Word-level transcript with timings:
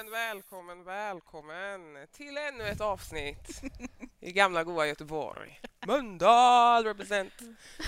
Välkommen, 0.00 0.12
välkommen, 0.32 0.84
välkommen 0.84 2.06
till 2.16 2.36
ännu 2.38 2.68
ett 2.68 2.80
avsnitt 2.80 3.62
i 4.20 4.32
gamla 4.32 4.64
goa 4.64 4.86
Göteborg. 4.86 5.60
Mölndal 5.86 6.84
represent 6.84 7.32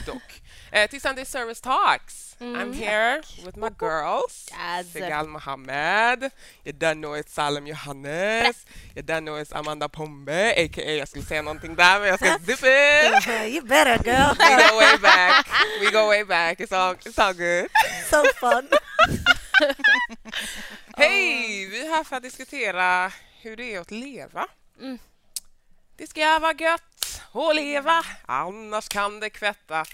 dock. 0.07 0.43
Eh, 0.73 0.91
till 0.91 1.01
Sunday 1.01 1.25
Service 1.25 1.61
Talks. 1.61 2.37
I'm 2.41 2.55
Mm. 2.57 2.73
here 2.73 3.23
with 3.45 3.57
my 3.57 3.69
girls. 3.81 4.49
Yes. 4.53 4.93
Segal 4.93 5.27
Mohammed. 5.29 6.31
You 6.65 6.73
done 6.73 6.95
know 6.95 7.17
it's 7.17 7.33
Salem 7.33 7.67
Johannes. 7.67 8.67
You 8.95 9.03
done 9.03 9.21
know 9.21 9.39
it's 9.43 9.53
Amanda 9.59 9.89
Pombe, 9.89 10.55
a.k.a. 10.57 10.91
Jag 10.97 11.09
skulle 11.09 11.25
säga 11.25 11.43
någonting 11.43 11.75
där, 11.75 12.01
men 12.01 12.09
jag 12.09 12.19
ska 12.19 12.39
zip 12.39 12.59
it. 12.63 13.27
you 13.55 13.63
better 13.63 14.05
girl. 14.05 14.35
We 14.39 14.69
go 14.69 14.77
way 14.79 14.99
back. 14.99 15.47
We 15.81 15.91
go 15.91 16.07
way 16.09 16.25
back. 16.25 16.61
It's 16.61 16.73
all, 16.77 16.95
it's 16.95 17.19
all 17.27 17.35
good. 17.35 17.71
so 18.11 18.25
fun. 18.41 18.69
Hej! 20.97 21.67
Vi 21.67 21.87
är 21.87 21.89
här 21.91 22.05
för 22.05 22.17
att 22.17 22.23
diskutera 22.23 23.13
hur 23.41 23.57
det 23.57 23.75
är 23.75 23.81
att 23.81 23.91
leva. 23.91 24.47
Mm. 24.81 24.99
Det 25.97 26.07
ska 26.07 26.39
vara 26.39 26.55
gött 26.55 27.23
att 27.33 27.57
leva, 27.57 28.03
annars 28.27 28.89
kan 28.89 29.21
det 29.21 29.31
kvätta. 29.31 29.85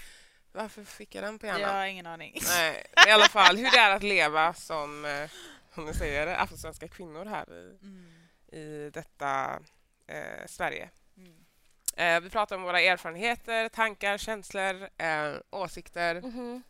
Varför 0.51 0.83
fick 0.83 1.15
jag 1.15 1.23
den 1.23 1.39
på 1.39 1.45
hjärnan? 1.45 1.61
Jag 1.61 1.69
har 1.69 1.85
ingen 1.85 2.05
aning. 2.05 2.39
Nej, 2.47 2.85
i 3.07 3.09
alla 3.09 3.27
fall 3.27 3.57
hur 3.57 3.71
det 3.71 3.77
är 3.77 3.95
att 3.95 4.03
leva 4.15 4.53
som, 4.53 5.05
eh, 5.05 5.29
om 5.73 5.85
ni 5.85 5.93
säger 5.93 6.25
det, 6.25 6.37
afrosvenska 6.37 6.87
kvinnor 6.87 7.25
här 7.25 7.53
i, 7.53 7.77
Mm. 7.81 8.13
i 8.51 8.89
detta 8.93 9.59
eh, 10.07 10.45
Sverige. 10.47 10.89
Mm. 11.17 11.45
Eh, 11.95 12.21
vi 12.21 12.29
pratar 12.29 12.55
om 12.55 12.61
våra 12.61 12.81
erfarenheter, 12.81 13.69
tankar, 13.69 14.17
känslor, 14.17 14.89
eh, 14.97 15.33
åsikter. 15.49 16.21
Mhm. 16.21 16.63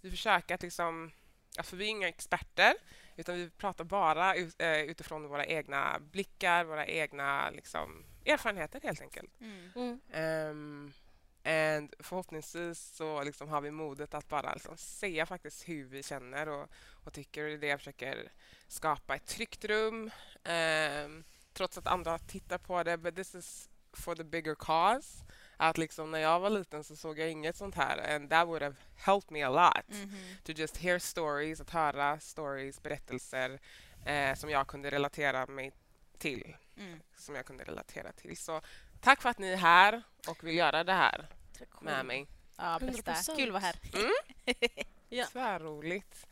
Vi 0.00 0.10
försöker 0.10 0.54
att 0.54 0.62
liksom, 0.62 1.10
för 1.62 1.76
vi 1.76 1.84
är 1.84 1.88
inga 1.88 2.08
experter, 2.08 2.74
utan 3.20 3.36
vi 3.36 3.50
pratar 3.50 3.84
bara 3.84 4.34
ut, 4.34 4.54
eh, 4.58 4.80
utifrån 4.80 5.28
våra 5.28 5.46
egna 5.46 5.98
blickar, 6.00 6.64
våra 6.64 6.86
egna 6.86 7.50
liksom, 7.50 8.04
erfarenheter 8.26 8.80
helt 8.82 9.00
enkelt. 9.00 9.40
Mm. 9.40 9.70
Mm. 9.74 10.50
Um, 10.50 10.92
and 11.44 11.94
förhoppningsvis 11.98 12.78
så 12.78 13.22
liksom 13.22 13.48
har 13.48 13.60
vi 13.60 13.70
modet 13.70 14.14
att 14.14 14.28
bara 14.28 14.54
liksom 14.54 14.76
säga 14.76 15.26
faktiskt 15.26 15.68
hur 15.68 15.84
vi 15.84 16.02
känner 16.02 16.48
och, 16.48 16.68
och 17.04 17.12
tycker. 17.12 17.44
Och 17.44 17.48
det 17.48 17.54
är 17.54 17.58
det 17.58 17.66
jag 17.66 17.78
försöker 17.78 18.32
skapa 18.66 19.14
ett 19.14 19.26
tryggt 19.26 19.64
rum 19.64 20.10
ehm, 20.44 21.24
trots 21.52 21.78
att 21.78 21.86
andra 21.86 22.18
tittar 22.18 22.58
på 22.58 22.82
det. 22.82 22.96
But 22.98 23.16
this 23.16 23.34
is 23.34 23.70
for 23.92 24.14
the 24.14 24.24
bigger 24.24 24.54
cause. 24.54 25.24
Att 25.62 25.78
liksom 25.78 26.10
när 26.10 26.18
jag 26.18 26.40
var 26.40 26.50
liten 26.50 26.84
så 26.84 26.96
såg 26.96 27.18
jag 27.18 27.30
inget 27.30 27.56
sånt 27.56 27.74
här 27.74 28.14
and 28.14 28.30
that 28.30 28.48
would 28.48 28.62
have 28.62 28.76
helped 28.96 29.30
me 29.32 29.42
a 29.42 29.50
lot. 29.50 29.88
Mhm. 29.98 30.16
To 30.44 30.52
just 30.52 30.76
hear 30.76 30.98
stories, 30.98 31.60
att 31.60 31.70
höra 31.70 32.20
stories, 32.20 32.82
berättelser 32.82 33.58
eh, 34.06 34.34
som 34.34 34.50
jag 34.50 34.66
kunde 34.66 34.90
relatera 34.90 35.46
mig 35.46 35.72
till 36.18 36.56
Mm. 36.76 37.00
som 37.16 37.34
jag 37.34 37.46
kunde 37.46 37.64
relatera 37.64 38.12
till. 38.12 38.36
Så 38.36 38.60
tack 39.00 39.22
för 39.22 39.28
att 39.28 39.38
ni 39.38 39.48
är 39.52 39.56
här 39.56 40.02
och 40.28 40.44
vill 40.44 40.56
göra 40.56 40.84
det 40.84 40.92
här 40.92 41.26
med 41.80 42.06
mig. 42.06 42.26
Ja, 42.56 42.78
bästa. 42.80 43.12
100%. 43.12 43.36
Kul 43.36 43.48
att 43.48 43.52
vara 43.52 43.62
här. 43.62 43.76
Ja. 45.12 45.26
Tvärroligt. 45.32 46.26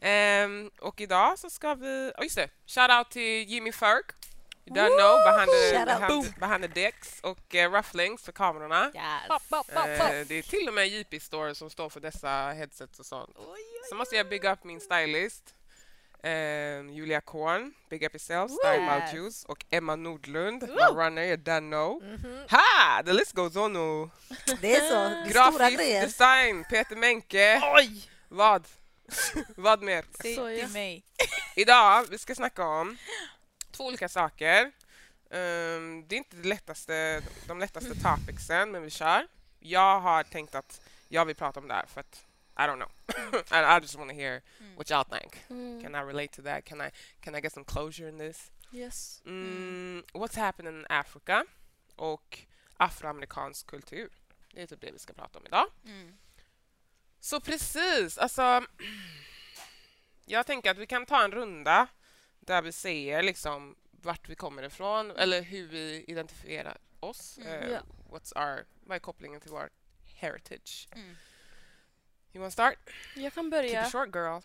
Ehm, 0.00 0.70
och 0.80 1.00
idag 1.00 1.38
så 1.38 1.50
ska 1.50 1.74
vi... 1.74 2.12
Oh, 2.18 2.24
just 2.24 2.36
det! 2.36 2.48
Shout 2.66 2.90
out 2.90 3.10
till 3.10 3.48
Jimmy 3.48 3.72
Ferg. 3.72 4.02
You 4.64 4.76
don't 4.76 4.96
know, 4.96 5.16
behind 5.24 5.50
the, 5.50 5.84
behind, 5.84 6.34
behind 6.40 6.62
the 6.62 6.80
decks 6.80 7.20
och 7.20 7.54
uh, 7.54 7.70
rufflings 7.72 8.22
för 8.22 8.32
kamerorna. 8.32 8.84
Yes. 8.94 9.28
Pop, 9.28 9.42
pop, 9.48 9.66
pop, 9.74 9.98
pop. 9.98 10.28
det 10.28 10.34
är 10.38 10.42
till 10.42 10.68
och 10.68 10.74
med 10.74 10.88
JP 10.88 11.20
Store 11.20 11.54
som 11.54 11.70
står 11.70 11.88
för 11.88 12.00
dessa 12.00 12.28
headsets 12.52 12.98
och 13.00 13.06
sånt. 13.06 13.30
Oj, 13.36 13.44
oj, 13.48 13.64
Så 13.90 13.94
måste 13.94 14.16
jag 14.16 14.28
bygga 14.28 14.52
upp 14.52 14.64
min 14.64 14.80
stylist. 14.80 15.54
Ehm, 16.22 16.90
Julia 16.90 17.20
Korn, 17.20 17.72
Big 17.90 18.02
Up 18.02 18.14
Yourself, 18.14 18.50
Style 18.52 19.08
Juice 19.14 19.44
och 19.44 19.64
Emma 19.70 19.96
Nordlund, 19.96 20.62
my 20.62 20.68
Woo. 20.68 20.94
runner, 20.94 21.22
you 21.22 21.36
don't 21.36 21.68
know. 21.70 22.02
Mhm. 22.02 22.46
Ha! 22.50 23.02
The 23.04 23.12
list 23.12 23.32
goes 23.32 23.56
on 23.56 23.72
nu. 23.72 24.10
Det 24.60 24.76
är 24.76 24.80
så. 24.88 24.94
Det 24.94 25.00
är 25.00 25.30
stora 25.30 25.50
Grafisk 25.58 25.78
grejer. 25.78 26.02
design, 26.02 26.64
Peter 26.70 26.96
Menke. 26.96 27.60
Oj! 27.76 28.08
Vad? 28.28 28.66
Vad 29.56 29.82
mer? 29.82 30.04
Säg 30.22 30.34
Så, 30.36 30.50
ja. 30.50 30.58
till 30.58 30.68
mig. 30.72 31.04
Idag 31.56 32.06
vi 32.10 32.18
ska 32.18 32.34
snacka 32.34 32.64
om 32.64 32.96
två 33.72 33.86
olika 33.86 34.08
saker. 34.08 34.72
Ehm, 35.30 36.04
det 36.08 36.14
är 36.14 36.18
inte 36.18 36.36
det 36.36 36.48
lättaste, 36.48 37.22
de 37.46 37.58
lättaste 37.58 37.94
topicsen, 37.94 38.70
men 38.70 38.82
vi 38.82 38.90
kör. 38.90 39.26
Jag 39.60 40.00
har 40.00 40.22
tänkt 40.24 40.54
att 40.54 40.80
jag 41.08 41.24
vill 41.24 41.36
prata 41.36 41.60
om 41.60 41.68
det 41.68 41.74
här 41.74 41.86
för 41.86 42.00
att 42.00 42.26
I 42.58 42.60
don't 42.60 42.76
know. 42.76 42.90
I, 43.52 43.76
I 43.78 43.80
just 43.82 43.94
want 43.94 44.10
to 44.10 44.16
hear 44.16 44.42
Mm. 44.60 44.76
what 44.76 44.90
y'all 44.90 45.18
think. 45.18 45.36
Mm. 45.50 45.82
Can 45.82 45.94
I 45.94 45.98
relate 45.98 46.28
to 46.36 46.42
that? 46.42 46.64
Can 46.64 46.80
I, 46.80 46.90
can 47.20 47.34
I 47.34 47.40
get 47.40 47.52
some 47.52 47.64
closure 47.64 48.08
in 48.08 48.18
this? 48.18 48.50
Yes. 48.72 49.22
Mm, 49.26 50.04
what's 50.12 50.36
happening 50.36 50.80
in 50.80 50.86
Africa 50.88 51.44
och 51.96 52.38
afroamerikansk 52.76 53.66
kultur. 53.66 54.10
Det 54.54 54.62
är 54.62 54.66
typ 54.66 54.80
det 54.80 54.90
vi 54.92 54.98
ska 54.98 55.12
prata 55.12 55.38
om 55.38 55.46
idag. 55.46 55.66
Mm. 55.84 56.18
Så 57.20 57.40
precis, 57.40 58.18
alltså... 58.18 58.64
Jag 60.26 60.46
tänker 60.46 60.70
att 60.70 60.78
vi 60.78 60.86
kan 60.86 61.06
ta 61.06 61.24
en 61.24 61.32
runda 61.32 61.86
där 62.46 62.62
vi 62.62 62.72
säger 62.72 63.22
liksom 63.22 63.76
vart 63.90 64.28
vi 64.28 64.34
kommer 64.34 64.62
ifrån 64.62 65.10
eller 65.10 65.42
hur 65.42 65.68
vi 65.68 66.04
identifierar 66.08 66.78
oss. 67.00 67.38
Mm. 67.38 67.70
Ja. 67.70 67.80
what's 68.10 68.36
our, 68.36 68.64
vad 68.80 68.96
är 68.96 68.98
kopplingen 69.00 69.40
till 69.40 69.50
vår 69.50 69.70
heritage? 70.16 70.88
Mm. 70.92 71.16
You 72.32 72.40
wanna 72.40 72.50
start? 72.50 72.78
Jag 73.16 73.34
kan 73.34 73.44
Keep 73.44 73.50
börja. 73.50 73.86
it 73.86 73.92
short 73.92 74.14
girl. 74.14 74.40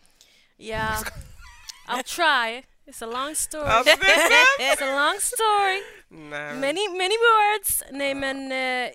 Ja. 0.56 1.02
I'll 1.88 2.02
try. 2.02 2.64
It's 2.86 3.02
a 3.02 3.06
long 3.06 3.34
story. 3.34 3.64
Det 3.84 3.90
är 3.90 3.96
It's 4.74 4.82
a 4.82 5.10
long 5.10 5.20
story. 5.20 5.82
Nej. 6.08 6.54
Many, 6.54 6.88
many 6.88 7.16
words. 7.18 7.82
Nej, 7.90 8.14
men 8.14 8.52
eh, 8.52 8.90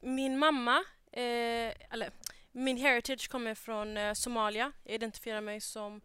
min 0.00 0.38
mamma, 0.38 0.84
eh, 1.12 1.72
eller 1.90 2.10
min 2.52 2.76
heritage 2.76 3.28
kommer 3.30 3.54
från 3.54 3.96
eh, 3.96 4.12
Somalia. 4.12 4.72
Jag 4.84 4.94
identifierar 4.94 5.40
mig 5.40 5.60
som 5.60 6.00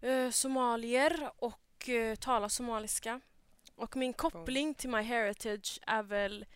eh, 0.00 0.30
somalier 0.30 1.30
och 1.38 1.88
eh, 1.88 2.14
talar 2.14 2.48
somaliska. 2.48 3.20
Och 3.74 3.96
min 3.96 4.12
koppling 4.12 4.74
till 4.74 4.90
my 4.90 5.02
heritage 5.02 5.80
är 5.86 6.02
väl 6.02 6.46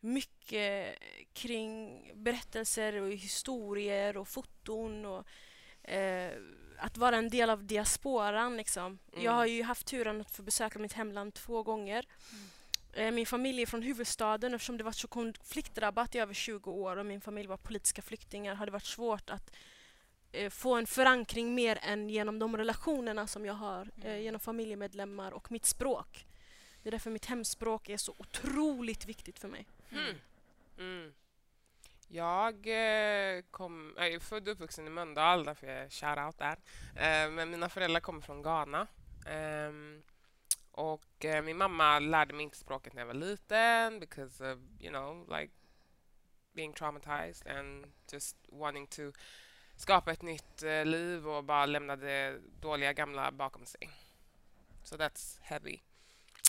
mycket 0.00 0.98
kring 1.32 2.02
berättelser 2.14 3.02
och 3.02 3.12
historier 3.12 4.16
och 4.16 4.28
foton 4.28 5.06
och 5.06 5.26
eh, 5.90 6.32
att 6.78 6.96
vara 6.96 7.16
en 7.16 7.28
del 7.28 7.50
av 7.50 7.64
diasporan. 7.64 8.56
Liksom. 8.56 8.98
Mm. 9.12 9.24
Jag 9.24 9.32
har 9.32 9.46
ju 9.46 9.62
haft 9.62 9.86
turen 9.86 10.20
att 10.20 10.30
få 10.30 10.42
besöka 10.42 10.78
mitt 10.78 10.92
hemland 10.92 11.34
två 11.34 11.62
gånger. 11.62 12.06
Eh, 12.92 13.10
Min 13.10 13.26
familj 13.26 13.62
är 13.62 13.66
från 13.66 13.82
huvudstaden 13.82 14.54
eftersom 14.54 14.76
det 14.78 14.84
varit 14.84 14.96
så 14.96 15.08
konfliktdrabbat 15.08 16.14
i 16.14 16.18
över 16.18 16.34
20 16.34 16.70
år 16.70 16.96
och 16.96 17.06
min 17.06 17.20
familj 17.20 17.48
var 17.48 17.56
politiska 17.56 18.02
flyktingar 18.02 18.54
har 18.54 18.66
det 18.66 18.72
varit 18.72 18.84
svårt 18.84 19.30
att 19.30 19.50
eh, 20.32 20.50
få 20.50 20.74
en 20.74 20.86
förankring 20.86 21.54
mer 21.54 21.78
än 21.82 22.08
genom 22.08 22.38
de 22.38 22.56
relationerna 22.56 23.26
som 23.26 23.46
jag 23.46 23.54
har 23.54 23.80
eh, 23.96 24.04
Mm. 24.06 24.22
genom 24.22 24.40
familjemedlemmar 24.40 25.32
och 25.32 25.52
mitt 25.52 25.64
språk. 25.66 26.26
Det 26.82 26.88
är 26.88 26.90
därför 26.90 27.10
mitt 27.10 27.26
hemspråk 27.26 27.88
är 27.88 27.96
så 27.96 28.14
otroligt 28.18 29.06
viktigt 29.06 29.38
för 29.38 29.48
mig. 29.48 29.66
Mm. 29.90 30.14
Mm. 30.78 31.12
Jag 32.08 32.54
eh, 32.66 33.42
kom, 33.50 33.94
jag 33.96 34.08
är 34.08 34.18
född 34.20 34.48
och 34.48 34.52
uppvuxen 34.54 34.86
i 34.86 34.90
Mölndal, 34.90 35.44
därför 35.44 35.66
jag 35.66 35.76
är 35.76 35.88
shout-out 35.88 36.38
där. 36.38 36.56
Eh, 36.96 37.30
men 37.30 37.50
mina 37.50 37.68
föräldrar 37.68 38.00
kommer 38.00 38.20
från 38.20 38.42
Ghana. 38.42 38.86
Ehm, 39.26 40.02
och 40.70 41.24
eh, 41.24 41.42
min 41.42 41.56
mamma 41.56 41.98
lärde 41.98 42.34
mig 42.34 42.42
inte 42.42 42.56
språket 42.58 42.92
när 42.94 43.00
jag 43.00 43.06
var 43.06 43.14
liten 43.14 44.00
because 44.00 44.52
of, 44.52 44.58
you 44.80 44.90
know, 44.90 45.38
like 45.40 45.52
being 46.54 46.72
traumatized 46.72 47.46
and 47.46 47.86
just 48.12 48.36
wanting 48.48 48.86
to 48.86 49.02
skapa 49.82 50.12
ett 50.12 50.22
nytt 50.22 50.62
eh, 50.62 50.84
liv 50.84 51.28
och 51.28 51.44
bara 51.44 51.66
lämna 51.66 51.96
det 51.96 52.40
dåliga 52.60 52.92
gamla 52.92 53.32
bakom 53.32 53.66
sig. 53.66 53.90
So 54.84 54.96
that's 54.96 55.38
heavy. 55.42 55.78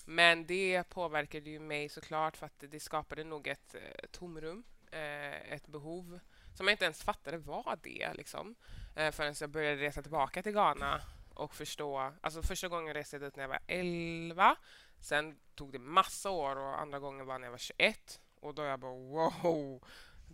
Men 0.06 0.46
det 0.46 0.84
påverkade 0.90 1.50
ju 1.50 1.60
mig 1.60 1.90
såklart 1.90 2.38
för 2.38 2.46
att 2.46 2.64
det 2.70 2.80
skapade 2.80 3.24
nog 3.24 3.48
ett 3.48 3.76
eh, 3.76 4.08
tomrum, 4.12 4.64
eh, 4.92 5.54
ett 5.54 5.68
behov 5.68 6.20
som 6.56 6.68
jag 6.68 6.74
inte 6.74 6.86
ens 6.86 7.04
fattade 7.04 7.38
var 7.38 7.80
det 7.84 8.14
liksom. 8.14 8.56
Förrän 8.96 9.36
jag 9.40 9.50
började 9.50 9.82
resa 9.82 10.02
tillbaka 10.02 10.44
till 10.44 10.52
Ghana 10.52 11.02
och 11.34 11.56
förstå. 11.56 12.14
Alltså 12.22 12.42
första 12.42 12.68
gången 12.68 12.94
reste 12.94 13.16
jag 13.16 13.22
dit 13.22 13.36
när 13.36 13.44
jag 13.44 13.50
var 13.50 13.60
11. 13.68 14.56
Sen 15.00 15.40
tog 15.56 15.72
det 15.72 15.80
massa 15.80 16.30
år 16.30 16.56
och 16.56 16.80
andra 16.80 17.00
gången 17.00 17.26
var 17.26 17.40
när 17.40 17.46
jag 17.46 17.52
var 17.52 17.58
21. 17.58 18.22
Och 18.40 18.56
då 18.56 18.64
jag 18.64 18.80
bara 18.80 18.92
wow, 18.92 19.84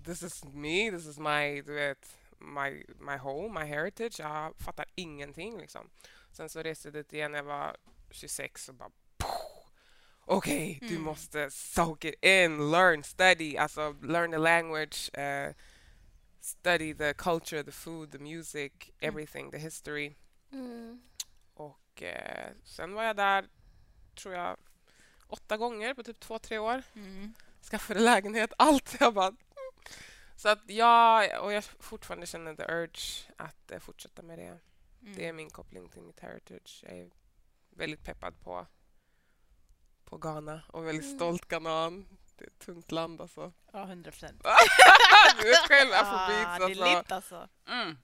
this 0.05 0.23
is 0.23 0.43
me, 0.43 0.91
this 0.91 1.05
is 1.05 1.19
my, 1.19 1.61
du 1.61 1.73
vet, 1.73 2.18
my, 2.39 2.83
my 2.99 3.17
home, 3.17 3.59
my 3.59 3.65
heritage. 3.65 4.19
Jag 4.19 4.55
fattar 4.57 4.85
ingenting 4.95 5.57
liksom. 5.57 5.89
Sen 6.31 6.49
så 6.49 6.61
reste 6.63 6.87
jag 6.87 6.93
dit 6.93 7.13
igen 7.13 7.31
när 7.31 7.39
jag 7.39 7.43
var 7.45 7.77
26 8.11 8.69
och 8.69 8.75
bara 8.75 8.91
okej, 10.25 10.77
du 10.81 10.87
Mm. 10.87 11.01
måste 11.01 11.51
soak 11.51 12.05
it 12.05 12.23
in, 12.25 12.71
learn, 12.71 13.03
study, 13.03 13.57
alltså 13.57 13.95
learn 14.01 14.31
the 14.31 14.37
language, 14.37 15.15
eh, 15.19 15.53
study 16.41 16.93
the 16.95 17.13
culture, 17.13 17.63
the 17.63 17.71
food, 17.71 18.11
the 18.11 18.17
music, 18.19 18.71
everything, 18.99 19.51
the 19.51 19.57
history. 19.57 20.15
Mm. 20.51 21.01
Och 21.53 22.03
eh, 22.03 22.51
sen 22.63 22.93
var 22.93 23.03
jag 23.03 23.15
där, 23.15 23.47
tror 24.15 24.33
jag, 24.35 24.57
åtta 25.27 25.57
gånger 25.57 25.93
på 25.93 26.03
typ 26.03 26.19
två, 26.19 26.39
tre 26.39 26.57
år. 26.57 26.83
Mm. 26.95 27.33
Skaffade 27.71 27.99
lägenhet, 27.99 28.53
allt. 28.57 28.95
Jag 28.99 29.13
bara... 29.13 29.33
Så 30.39 30.49
att 30.49 30.59
jag, 30.69 31.43
och 31.43 31.53
jag 31.53 31.63
fortfarande 31.63 32.25
känner 32.27 32.55
the 32.55 32.63
urge 32.63 33.31
att 33.37 33.71
eh, 33.71 33.79
fortsätta 33.79 34.21
med 34.21 34.39
det. 34.39 34.43
Mm. 35.01 35.15
Det 35.15 35.27
är 35.27 35.33
min 35.33 35.49
koppling 35.49 35.89
till 35.89 36.01
mitt 36.01 36.19
heritage. 36.19 36.83
Jag 36.87 36.97
är 36.97 37.09
väldigt 37.69 38.03
peppad 38.03 38.39
på, 38.41 38.67
på 40.05 40.17
Ghana 40.17 40.61
och 40.67 40.87
väldigt 40.87 41.05
Mm. 41.05 41.17
stolt 41.17 41.45
ghanan. 41.47 42.05
Det 42.35 42.43
är 42.43 42.47
ett 42.47 42.59
tungt 42.59 42.91
land 42.91 43.21
alltså. 43.21 43.53
Ja, 43.73 43.83
hundra 43.85 44.11
procent. 44.11 44.43
du 45.41 45.47
vet 45.47 45.57
själv, 45.67 45.91
afrobeats 45.93 46.45
Ah, 46.47 46.57
det 46.59 46.65
alltså. 46.65 46.83
är 46.85 46.97
lite 46.97 47.15
alltså. 47.15 47.47
Mm. 47.67 47.97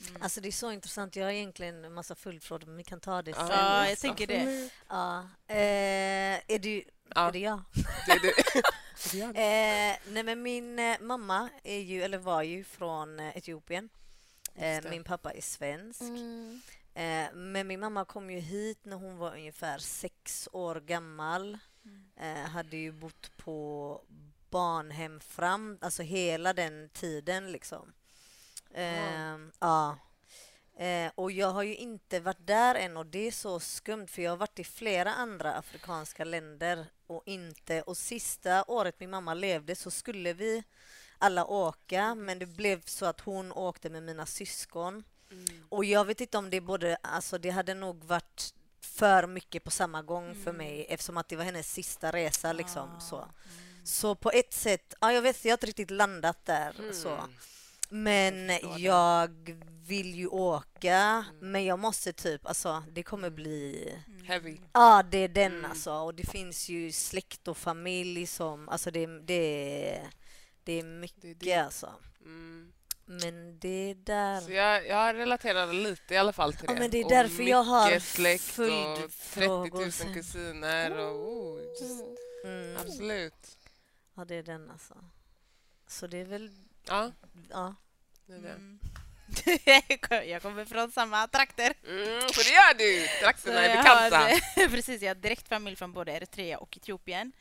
Mm. 0.00 0.22
Alltså 0.22 0.40
det 0.40 0.48
är 0.48 0.52
så 0.52 0.72
intressant. 0.72 1.16
Jag 1.16 1.24
har 1.24 1.32
egentligen 1.32 1.84
en 1.84 1.94
massa 1.94 2.14
följdfrågor 2.14 2.66
men 2.66 2.76
vi 2.76 2.84
kan 2.84 3.00
ta 3.00 3.22
det 3.22 3.34
sen. 3.34 3.48
Ja, 3.48 3.88
jag 3.88 3.98
tänker 3.98 4.26
det. 4.26 4.70
Ja. 4.88 5.20
Eh, 5.46 5.56
är, 6.48 6.58
du, 6.58 6.84
Ja, 7.14 7.28
är 7.28 7.32
det 7.32 7.38
jag? 7.38 7.62
det 8.06 8.12
är 8.12 8.20
det. 8.22 8.62
Eh, 9.14 9.96
nej 10.06 10.22
men 10.22 10.42
min 10.42 10.78
eh, 10.78 11.00
mamma 11.00 11.48
är 11.62 11.78
ju, 11.78 12.02
eller 12.02 12.18
var 12.18 12.42
ju 12.42 12.64
från 12.64 13.20
eh, 13.20 13.36
Etiopien. 13.36 13.88
Eh, 14.54 14.90
min 14.90 15.04
pappa 15.04 15.32
är 15.32 15.40
svensk. 15.40 16.00
Mm. 16.00 16.60
Eh, 16.94 17.34
men 17.34 17.66
min 17.66 17.80
mamma 17.80 18.04
kom 18.04 18.30
ju 18.30 18.38
hit 18.38 18.84
när 18.84 18.96
hon 18.96 19.18
var 19.18 19.32
ungefär 19.34 19.78
sex 19.78 20.48
år 20.52 20.80
gammal. 20.80 21.58
Eh, 22.16 22.50
hade 22.50 22.76
ju 22.76 22.92
bott 22.92 23.36
på 23.36 24.00
barnhem 24.50 25.20
fram, 25.20 25.78
alltså 25.80 26.02
hela 26.02 26.52
den 26.52 26.88
tiden 26.88 27.52
liksom. 27.52 27.92
Eh, 28.74 29.38
ja. 29.58 29.96
Eh, 30.78 31.10
och 31.14 31.32
jag 31.32 31.50
har 31.50 31.62
ju 31.62 31.76
inte 31.76 32.20
varit 32.20 32.46
där 32.46 32.74
än 32.74 32.96
och 32.96 33.06
det 33.06 33.26
är 33.26 33.30
så 33.32 33.60
skumt 33.60 34.06
för 34.08 34.22
jag 34.22 34.30
har 34.32 34.36
varit 34.36 34.58
i 34.58 34.64
flera 34.64 35.14
andra 35.14 35.54
afrikanska 35.54 36.24
länder 36.24 36.86
och 37.06 37.22
inte 37.26 37.82
och 37.82 37.96
sista 37.96 38.64
året 38.68 39.00
min 39.00 39.10
mamma 39.10 39.34
levde 39.34 39.76
så 39.76 39.90
skulle 39.90 40.32
vi 40.32 40.62
alla 41.18 41.44
åka 41.46 42.14
men 42.14 42.38
det 42.38 42.46
blev 42.46 42.82
så 42.84 43.06
att 43.06 43.20
hon 43.20 43.52
åkte 43.52 43.90
med 43.90 44.02
mina 44.02 44.26
syskon 44.26 45.04
Mm. 45.30 45.66
och 45.68 45.84
jag 45.84 46.04
vet 46.04 46.20
inte 46.20 46.38
om 46.38 46.50
det 46.50 46.60
både, 46.60 46.96
alltså 47.02 47.38
det 47.38 47.50
hade 47.50 47.74
nog 47.74 48.04
varit 48.04 48.54
för 48.80 49.26
mycket 49.26 49.64
på 49.64 49.70
samma 49.70 50.02
gång 50.02 50.34
för 50.34 50.50
Mm. 50.50 50.56
mig 50.56 50.86
eftersom 50.88 51.16
att 51.16 51.28
det 51.28 51.36
var 51.36 51.44
hennes 51.44 51.72
sista 51.72 52.10
resa 52.12 52.52
liksom 52.52 52.90
Ah. 52.96 53.00
så. 53.00 53.16
Mm. 53.16 53.30
Så 53.84 54.14
på 54.14 54.30
ett 54.30 54.54
sätt, 54.54 54.94
ja 55.00 55.12
jag 55.12 55.22
vet 55.22 55.44
jag 55.44 55.52
har 55.52 55.56
inte 55.56 55.66
riktigt 55.66 55.90
landat 55.90 56.44
där 56.44 56.74
Mm. 56.78 56.92
så. 56.94 57.18
Men 57.88 58.50
Jag 58.76 59.56
vill 59.86 60.14
ju 60.14 60.26
åka, 60.26 60.96
Mm. 60.96 61.50
men 61.52 61.64
jag 61.64 61.78
måste 61.78 62.12
typ, 62.12 62.46
alltså 62.46 62.82
det 62.92 63.02
kommer 63.02 63.30
bli... 63.30 63.92
Mm. 64.06 64.24
Heavy. 64.26 64.58
Ja, 64.72 65.02
det 65.10 65.18
är 65.18 65.28
den 65.28 65.52
Mm. 65.58 65.70
alltså. 65.70 65.92
Och 65.92 66.14
det 66.14 66.30
finns 66.30 66.68
ju 66.68 66.92
släkt 66.92 67.48
och 67.48 67.56
familj 67.56 68.26
som, 68.26 68.68
alltså 68.68 68.90
det, 68.90 69.06
det, 69.06 70.00
det 70.64 70.72
är 70.72 70.82
mycket 70.84 71.22
Det 71.22 71.34
det. 71.34 71.54
alltså. 71.54 71.94
Mm. 72.24 72.72
Men 73.04 73.58
det 73.58 73.68
är 73.90 73.94
där... 73.94 74.40
Så 74.40 74.52
jag, 74.52 74.86
jag 74.88 75.14
relaterar 75.16 75.72
lite 75.72 76.14
i 76.14 76.16
alla 76.16 76.32
fall 76.32 76.52
till 76.52 76.64
Ja, 76.68 76.74
det. 76.74 76.80
men 76.80 76.90
det 76.90 76.98
är 77.00 77.08
därför 77.08 77.42
jag 77.42 77.62
har 77.62 77.98
släkt 77.98 78.42
och 78.48 78.54
30 78.56 79.08
följdfrågor 79.08 79.80
000 79.80 79.92
sen. 79.92 80.14
kusiner 80.14 80.98
och 80.98 81.28
oh, 81.28 81.60
just, 81.62 82.04
Mm. 82.44 82.76
absolut. 82.76 83.58
Ja, 84.14 84.24
det 84.24 84.34
är 84.34 84.42
den 84.42 84.70
alltså. 84.70 84.94
Så 85.86 86.06
det 86.06 86.18
är 86.18 86.24
väl, 86.24 86.50
Ja, 86.88 87.12
ja. 87.50 87.74
det 88.26 88.32
är 88.32 88.40
det. 88.40 88.48
Mm. 88.48 88.78
jag 90.30 90.42
kommer 90.42 90.64
från 90.64 90.92
samma 90.92 91.28
trakter. 91.28 91.74
Mm, 91.86 92.20
för 92.20 92.44
det 92.44 92.50
gör 92.50 92.78
du! 92.78 93.06
Trakterna 93.20 93.64
är 93.64 93.76
bekanta. 93.76 94.18
har, 94.18 94.68
precis, 94.76 95.02
jag 95.02 95.10
har 95.10 95.14
direkt 95.14 95.48
familj 95.48 95.76
från 95.76 95.92
både 95.92 96.12
Eritrea 96.12 96.58
och 96.58 96.76
Etiopien. 96.76 97.32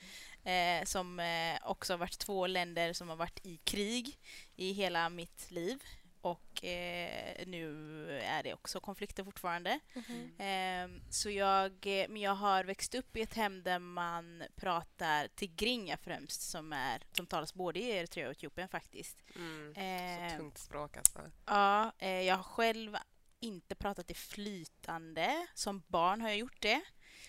Eh, 0.43 0.85
som 0.85 1.19
eh, 1.19 1.69
också 1.69 1.93
har 1.93 1.97
varit 1.97 2.19
två 2.19 2.47
länder 2.47 2.93
som 2.93 3.09
har 3.09 3.15
varit 3.15 3.45
i 3.45 3.57
krig 3.57 4.17
i 4.55 4.71
hela 4.71 5.09
mitt 5.09 5.51
liv. 5.51 5.83
Och 6.21 6.63
eh, 6.63 7.47
nu 7.47 7.71
är 8.19 8.43
det 8.43 8.53
också 8.53 8.79
konflikter 8.79 9.23
fortfarande. 9.23 9.79
Mhm. 9.93 10.33
Eh, 10.39 11.01
så 11.09 11.29
jag, 11.29 11.71
eh, 11.85 12.07
men 12.09 12.21
jag 12.21 12.35
har 12.35 12.63
växt 12.63 12.95
upp 12.95 13.17
i 13.17 13.21
ett 13.21 13.33
hem 13.33 13.63
där 13.63 13.79
man 13.79 14.43
pratar 14.55 15.27
tigrinja 15.27 15.97
främst 15.97 16.41
som, 16.41 16.73
är, 16.73 17.03
som 17.11 17.27
talas 17.27 17.53
både 17.53 17.79
i 17.79 17.89
Eritrea 17.89 18.27
och 18.27 18.31
Etiopien 18.31 18.69
faktiskt. 18.69 19.17
Mm. 19.35 19.73
Eh, 19.75 20.31
Så 20.31 20.37
tungt 20.37 20.57
språk 20.57 20.97
alltså. 20.97 21.19
Ja, 21.45 21.91
eh, 21.99 22.21
jag 22.21 22.35
har 22.35 22.43
själv 22.43 22.97
inte 23.39 23.75
pratat 23.75 24.07
det 24.07 24.13
flytande. 24.17 25.47
Som 25.53 25.83
barn 25.87 26.21
har 26.21 26.29
jag 26.29 26.37
gjort 26.37 26.61
det. 26.61 26.81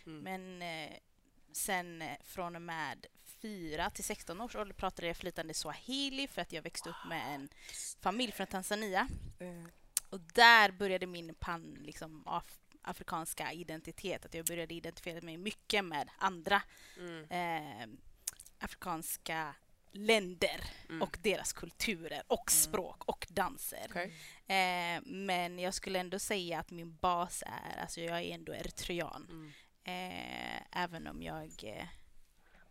Mm. 0.06 0.19
Men 0.20 0.62
eh, 0.62 0.96
sen 1.52 2.05
från 2.25 2.56
och 2.56 2.62
med 2.62 3.06
4 3.43 3.90
till 3.90 4.05
16 4.05 4.40
års 4.40 4.56
ålder 4.56 4.75
pratade 4.75 5.06
jag 5.08 5.17
flytande 5.17 5.55
swahili 5.55 6.29
för 6.29 6.43
att 6.43 6.52
jag 6.52 6.62
växte 6.62 6.90
upp 6.90 7.05
med 7.08 7.35
en 7.35 7.49
familj 8.00 8.32
från 8.32 8.46
Tanzania. 8.46 9.08
Eh, 9.38 9.64
Och 10.11 10.20
där 10.20 10.70
började 10.70 11.06
min 11.06 11.35
pan, 11.35 11.75
liksom, 11.81 12.23
af, 12.26 12.58
afrikanska 12.82 13.52
identitet. 13.52 14.25
Att 14.25 14.35
jag 14.35 14.46
började 14.46 14.75
identifiera 14.75 15.20
mig 15.20 15.37
mycket 15.37 15.85
med 15.85 16.08
andra 16.19 16.62
Mm. 16.99 17.25
eh, 17.31 17.88
afrikanska 18.58 19.55
länder 19.93 20.61
Mm. 20.88 21.02
och 21.02 21.19
deras 21.23 21.52
kulturer 21.52 22.23
och 22.26 22.50
språk 22.50 23.05
och 23.05 23.26
danser. 23.31 23.87
Okej. 23.90 24.12
Eh, 24.46 25.00
men 25.05 25.58
jag 25.58 25.75
skulle 25.75 25.99
ändå 25.99 26.19
säga 26.19 26.58
att 26.58 26.70
min 26.70 26.96
bas 26.96 27.43
är, 27.46 27.81
alltså 27.81 28.00
jag 28.00 28.19
är 28.23 28.35
ändå 28.35 28.55
eritrean. 28.55 29.26
Mm. 29.31 29.52
Eh, 29.85 30.62
även 30.82 31.06
om 31.06 31.23
jag 31.23 31.50
eh, 31.64 31.87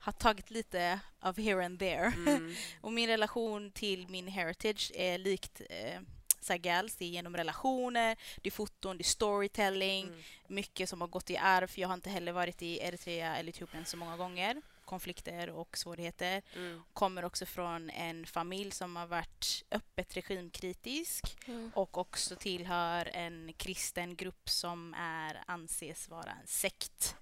har 0.07 0.11
tagit 0.11 0.51
lite 0.51 0.99
av 1.19 1.37
here 1.37 1.65
and 1.65 1.79
there. 1.79 2.13
Mm. 2.15 2.55
Och 2.81 2.93
min 2.93 3.07
relation 3.09 3.71
till 3.71 4.07
min 4.09 4.27
heritage 4.27 4.91
är 4.95 5.17
likt 5.17 5.61
eh, 5.69 6.01
Sagals. 6.39 6.95
Det 6.95 7.05
är 7.05 7.09
genom 7.09 7.37
relationer, 7.37 8.17
det 8.41 8.49
är 8.49 8.51
foton, 8.51 8.97
det 8.97 9.01
är 9.01 9.05
storytelling. 9.05 10.07
Mm. 10.07 10.19
Mycket 10.47 10.89
som 10.89 11.01
har 11.01 11.07
gått 11.07 11.29
i 11.29 11.37
arv. 11.37 11.71
Jag 11.75 11.87
har 11.87 11.93
inte 11.93 12.09
heller 12.09 12.31
varit 12.31 12.61
i 12.61 12.79
Eritrea 12.79 13.37
eller 13.37 13.49
Etiopien 13.49 13.85
så 13.85 13.97
många 13.97 14.17
gånger. 14.17 14.61
Konflikter 14.85 15.49
och 15.49 15.77
svårigheter. 15.77 16.41
Mm. 16.55 16.81
Kommer 16.93 17.25
också 17.25 17.45
från 17.45 17.89
en 17.89 18.25
familj 18.25 18.71
som 18.71 18.95
har 18.95 19.07
varit 19.07 19.63
öppet 19.71 20.17
regimkritisk 20.17 21.37
Mm. 21.47 21.71
och 21.75 21.97
också 21.97 22.35
tillhör 22.35 23.09
en 23.13 23.53
kristen 23.57 24.15
grupp 24.15 24.49
som 24.49 24.93
är, 24.93 25.43
anses 25.47 26.09
vara 26.09 26.31
en 26.31 26.47
sekt. 26.47 27.15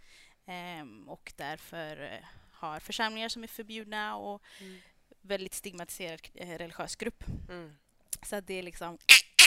Ehm, 0.45 1.09
och 1.09 1.33
därför 1.35 2.03
eh, 2.03 2.27
har 2.71 2.79
församlingar 2.79 3.29
som 3.29 3.43
är 3.43 3.47
förbjudna 3.47 4.15
och 4.15 4.41
Mm. 4.61 4.77
väldigt 5.21 5.53
stigmatiserad 5.53 6.21
eh, 6.33 6.57
religiös 6.57 6.95
grupp. 6.95 7.23
Mm. 7.49 7.75
Så 8.23 8.39
det 8.41 8.53
är 8.53 8.63
liksom 8.63 8.97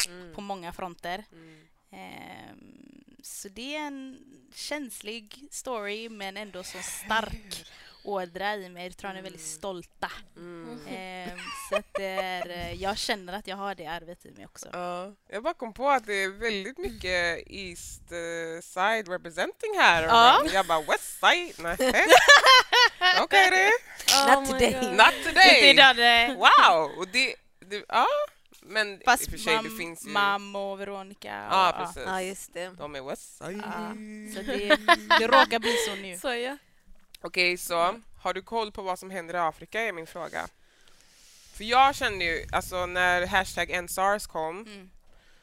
Mm. 0.08 0.34
på 0.34 0.40
många 0.40 0.72
fronter. 0.72 1.24
Ehm, 1.90 3.16
så 3.22 3.48
det 3.48 3.76
är 3.76 3.86
en 3.86 4.18
känslig 4.54 5.44
story 5.50 6.08
men 6.08 6.36
ändå 6.36 6.62
så 6.62 6.78
stark 6.82 7.64
ådra 8.08 8.54
i 8.56 8.68
mig. 8.68 8.86
Eritreaner 8.86 9.18
är 9.18 9.22
väldigt 9.22 9.40
Mm. 9.40 9.56
stolta. 9.58 10.10
Mm. 10.36 10.78
Ehm, 10.88 11.38
så 11.70 11.76
att 11.76 11.86
det 11.94 12.04
är, 12.06 12.48
eh, 12.50 12.72
jag 12.82 12.98
känner 12.98 13.32
att 13.32 13.46
jag 13.46 13.56
har 13.56 13.74
det 13.74 13.86
arvet 13.86 14.26
i 14.26 14.30
mig 14.30 14.46
också. 14.46 14.68
Ja, 14.72 15.12
jag 15.30 15.42
bara 15.42 15.54
kom 15.54 15.72
på 15.72 15.90
att 15.90 16.06
det 16.06 16.14
är 16.22 16.28
väldigt 16.28 16.78
mycket 16.78 17.42
East 17.46 18.12
eh, 18.12 18.60
Side 18.62 19.08
representing 19.08 19.78
här. 19.78 20.02
Ja. 20.02 20.42
Jag 20.52 20.66
bara 20.66 20.80
West 20.80 21.20
Side? 21.20 21.54
Nej. 21.58 21.76
Okej 23.22 23.50
det. 23.50 23.70
Oh 24.14 24.40
Not 24.40 24.50
today. 24.50 24.72
God. 24.72 24.90
Not 24.96 25.14
today! 25.24 25.70
Inte 25.70 25.82
idag. 25.96 26.28
Wow! 26.36 26.98
Och 26.98 27.08
det, 27.08 27.34
det, 27.60 27.84
ja, 27.88 28.06
men 28.62 28.94
i 28.94 28.96
och 28.98 29.02
Fast 29.04 29.30
för 29.30 29.38
sig 29.38 29.56
det 29.56 29.62
mam, 29.62 29.78
finns 29.78 30.06
ju... 30.06 30.10
mam 30.10 30.56
och 30.56 30.80
Veronica. 30.80 31.46
Och, 31.48 31.54
Ja, 31.54 31.74
precis. 31.78 32.02
Ja, 32.06 32.22
just 32.22 32.54
det. 32.54 32.68
De 32.78 32.94
är 32.96 33.02
West 33.02 33.38
Side. 33.38 33.62
Ja, 33.64 33.88
så 34.34 34.42
det, 34.52 34.76
det 35.18 35.26
råkar 35.26 35.58
bli 35.58 35.72
så 35.88 35.94
nu. 35.94 36.18
Så 36.18 36.34
ja. 36.34 36.56
Okej, 37.22 37.56
så 37.56 38.00
har 38.20 38.34
du 38.34 38.42
koll 38.42 38.72
på 38.72 38.82
vad 38.82 38.98
som 38.98 39.10
händer 39.10 39.34
i 39.34 39.38
Afrika 39.38 39.80
är 39.80 39.92
min 39.92 40.06
fråga. 40.06 40.48
För 41.52 41.64
jag 41.64 41.94
kände 41.94 42.24
ju, 42.24 42.46
alltså 42.52 42.86
när 42.86 43.26
hashtag 43.26 43.82
NSARS 43.84 44.26
kom, 44.26 44.58
Mm. 44.66 44.90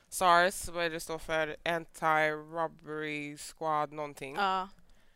SARS, 0.10 0.70
vad 0.70 0.86
är 0.86 0.90
det 0.90 1.00
står 1.00 1.20
för? 1.20 1.56
Anti-Robbery 1.64 3.38
Squad 3.38 3.92
någonting. 3.92 4.36
Ja, 4.36 4.70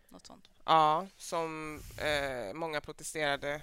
något 0.09 0.25
sånt. 0.25 0.49
Ja, 0.65 1.07
som 1.17 1.81
eh, 1.97 2.53
många 2.53 2.81
protesterade 2.81 3.61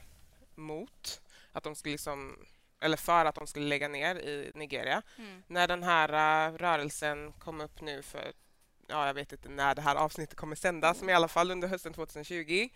mot. 0.54 1.20
Att 1.52 1.64
de 1.64 1.74
skulle 1.74 1.92
liksom, 1.92 2.38
eller 2.80 2.96
för 2.96 3.24
att 3.24 3.34
de 3.34 3.46
skulle 3.46 3.66
lägga 3.66 3.88
ner 3.88 4.14
i 4.16 4.52
Nigeria. 4.54 5.02
Mm. 5.18 5.42
När 5.46 5.68
den 5.68 5.82
här 5.82 6.08
eh, 6.48 6.52
rörelsen 6.56 7.32
kom 7.32 7.60
upp 7.60 7.80
nu 7.80 8.02
för, 8.02 8.32
ja 8.88 9.07
jag 9.07 9.14
vet 9.14 9.33
inte 9.33 9.49
när 9.49 9.75
det 9.75 9.83
här 9.83 9.97
avsnittet 9.97 10.37
kommer 10.37 10.57
sändas, 10.57 11.00
men 11.00 11.09
i 11.09 11.12
alla 11.12 11.28
fall 11.28 11.50
under 11.50 11.69
hösten 11.69 11.93
2020 11.93 12.69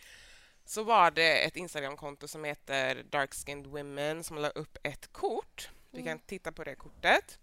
så 0.64 0.83
var 0.83 1.11
det 1.11 1.45
ett 1.45 1.57
Instagramkonto 1.57 2.29
som 2.29 2.45
heter 2.45 3.02
Dark 3.11 3.35
Skinned 3.35 3.67
Women 3.67 4.25
som 4.25 4.37
la 4.38 4.49
upp 4.49 4.79
ett 4.83 5.12
kort. 5.12 5.71
Vi 5.90 5.99
kan 6.02 6.09
Mm. 6.12 6.23
titta 6.26 6.52
på 6.52 6.64
det 6.64 6.75
kortet. 6.75 7.38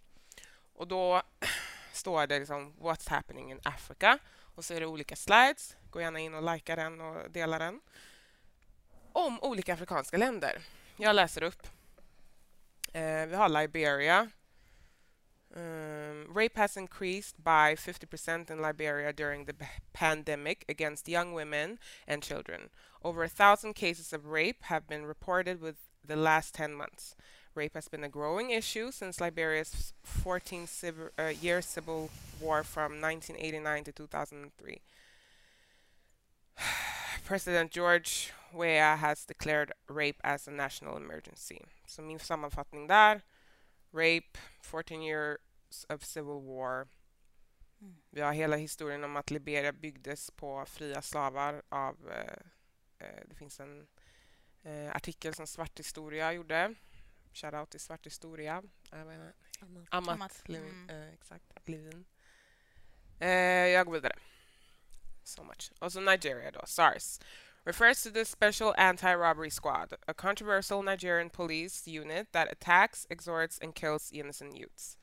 Och 0.74 0.88
då 0.88 1.22
står 1.94 2.28
det 2.28 2.40
liksom 2.40 2.74
What's 2.80 3.10
happening 3.10 3.52
in 3.52 3.60
Africa 3.64 4.20
och 4.56 4.66
så 4.66 4.74
är 4.74 4.80
det 4.80 4.86
olika 4.86 5.16
slides. 5.16 5.76
Gå 5.90 6.02
gärna 6.02 6.20
in 6.20 6.34
och 6.34 6.54
likea 6.54 6.76
den 6.76 7.02
och 7.02 7.32
dela 7.32 7.60
den. 7.60 7.82
Om 9.14 9.40
olika 9.44 9.74
afrikanska 9.74 10.18
länder. 10.18 10.62
Jag 10.98 11.16
läser 11.16 11.44
upp. 11.44 11.68
Eh, 12.94 13.26
vi 13.26 13.36
har 13.36 13.50
Liberia. 13.50 14.30
Um, 15.58 16.28
rape 16.32 16.56
has 16.58 16.78
increased 16.78 17.44
by 17.44 17.74
50% 17.74 18.52
in 18.52 18.62
Liberia 18.62 19.12
during 19.12 19.46
the 19.46 19.56
pandemic 19.92 20.64
against 20.70 21.10
young 21.10 21.34
women 21.34 21.80
and 22.08 22.22
children. 22.22 22.70
Over 23.04 23.24
a 23.24 23.30
thousand 23.30 23.74
cases 23.74 24.14
of 24.14 24.28
rape 24.28 24.64
have 24.64 24.88
been 24.88 25.06
reported 25.06 25.60
with 25.60 25.78
the 26.06 26.16
last 26.16 26.54
10 26.54 26.76
months. 26.76 27.16
Rape 27.56 27.74
has 27.74 27.88
been 27.88 28.04
a 28.04 28.10
growing 28.10 28.52
issue 28.52 28.92
since 28.92 29.20
Liberia's 29.20 29.94
14 30.04 30.68
uh, 31.18 31.24
year 31.42 31.64
civil 31.64 32.12
war 32.40 32.64
from 32.64 33.02
1989 33.02 33.86
to 33.86 33.92
2003. 33.92 34.82
President 37.26 37.72
George 37.72 38.32
Weah 38.54 38.98
has 38.98 39.26
declared 39.26 39.72
rape 39.90 40.22
as 40.24 40.48
a 40.48 40.52
national 40.52 40.98
emergency. 40.98 41.66
Så 41.88 42.02
min 42.04 42.20
sammanfattning 42.20 42.88
där. 42.88 43.22
Rape, 43.92 44.38
14 44.62 45.02
years 45.02 45.38
of 45.90 46.04
civil 46.04 46.42
war. 46.42 46.88
Mm. 47.82 47.96
Vi 48.10 48.22
har 48.22 48.34
hela 48.34 48.56
historien 48.56 49.04
om 49.04 49.16
att 49.16 49.32
Liberia 49.32 49.74
byggdes 49.74 50.32
på 50.32 50.66
fria 50.66 51.02
slavar 51.02 51.62
av... 51.70 52.12
Eh, 52.12 53.08
eh, 53.08 53.24
det 53.26 53.36
finns 53.36 53.60
en 53.60 53.88
eh, 54.64 54.96
artikel 54.96 55.34
som 55.34 55.48
Svart 55.48 55.80
Historia 55.80 56.34
gjorde. 56.34 56.76
Shoutout 57.34 57.70
till 57.70 57.80
Svart 57.80 58.06
Historia. 58.06 58.64
Äh, 58.92 59.02
Amat. 59.02 59.36
Amat, 59.90 60.14
Amat. 60.14 60.44
Levin. 60.46 60.90
Mm. 60.90 61.14
exakt, 61.14 61.54
Levin. 61.66 62.06
jag 63.74 63.86
går 63.86 63.94
vidare. 63.94 64.16
So 65.24 65.44
much. 65.44 65.72
Also 65.80 66.00
Nigeria 66.00 66.52
då, 66.52 66.62
SARS. 66.66 67.20
refers 67.68 68.02
to 68.02 68.10
the 68.10 68.24
Special 68.24 68.74
Anti-Robbery 68.78 69.50
Squad, 69.50 69.94
a 70.08 70.14
controversial 70.14 70.82
Nigerian 70.82 71.30
police 71.30 71.86
unit 71.86 72.28
that 72.32 72.50
attacks, 72.50 73.06
extorts, 73.10 73.60
and 73.62 73.76
kills 73.76 74.10
innocent 74.14 74.56
youths. 74.56 74.97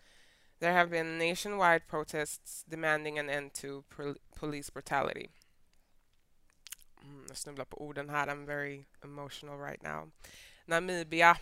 There 0.65 0.73
have 0.73 0.89
been 0.89 1.19
nationwide 1.19 1.87
protests 1.87 2.65
demanding 2.67 3.19
an 3.19 3.29
end 3.29 3.53
to 3.61 3.85
police 4.35 4.71
brutality. 4.71 5.29
Mm, 7.05 7.25
jag 7.29 7.37
snubblar 7.37 7.65
på 7.65 7.77
orden 7.77 8.09
här. 8.09 8.29
I'm 8.29 8.47
very 8.47 8.87
emotional 9.03 9.59
right 9.59 9.83
now. 9.83 10.11
Namibia. 10.67 11.37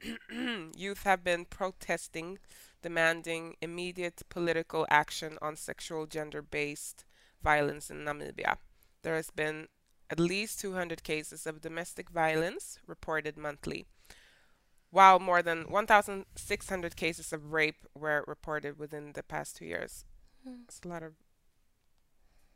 Youth 0.74 1.04
have 1.04 1.22
been 1.22 1.44
protesting, 1.44 2.38
demanding 2.82 3.56
immediate 3.60 4.22
political 4.30 4.86
action 4.88 5.38
on 5.42 5.56
sexual 5.56 6.06
gender-based 6.06 7.04
violence 7.42 7.90
in 7.90 8.04
Namibia. 8.04 8.56
There 9.02 9.16
has 9.16 9.30
been 9.30 9.68
at 10.08 10.18
least 10.18 10.60
200 10.60 11.02
cases 11.02 11.46
of 11.46 11.60
domestic 11.60 12.08
violence 12.08 12.78
reported 12.86 13.36
monthly, 13.36 13.86
while 14.92 15.18
more 15.18 15.42
than 15.42 15.70
1,600 15.70 16.96
cases 16.96 17.32
of 17.32 17.52
rape 17.52 17.86
were 17.94 18.22
reported 18.26 18.78
within 18.78 19.12
the 19.14 19.22
past 19.22 19.56
two 19.56 19.64
years. 19.64 20.04
Mm. 20.46 20.84
a 20.84 20.88
lot 20.88 21.02
of 21.02 21.12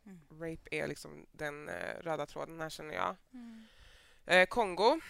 mm. 0.06 0.18
rape 0.38 0.68
är 0.70 0.86
liksom 0.86 1.26
den 1.32 1.68
uh, 1.68 2.00
röda 2.02 2.26
tråden 2.26 2.60
här 2.60 2.70
känner 2.70 2.94
jag. 2.94 3.16
Mm. 3.34 3.66
Uh, 4.28 4.46
Kongo, 4.46 5.00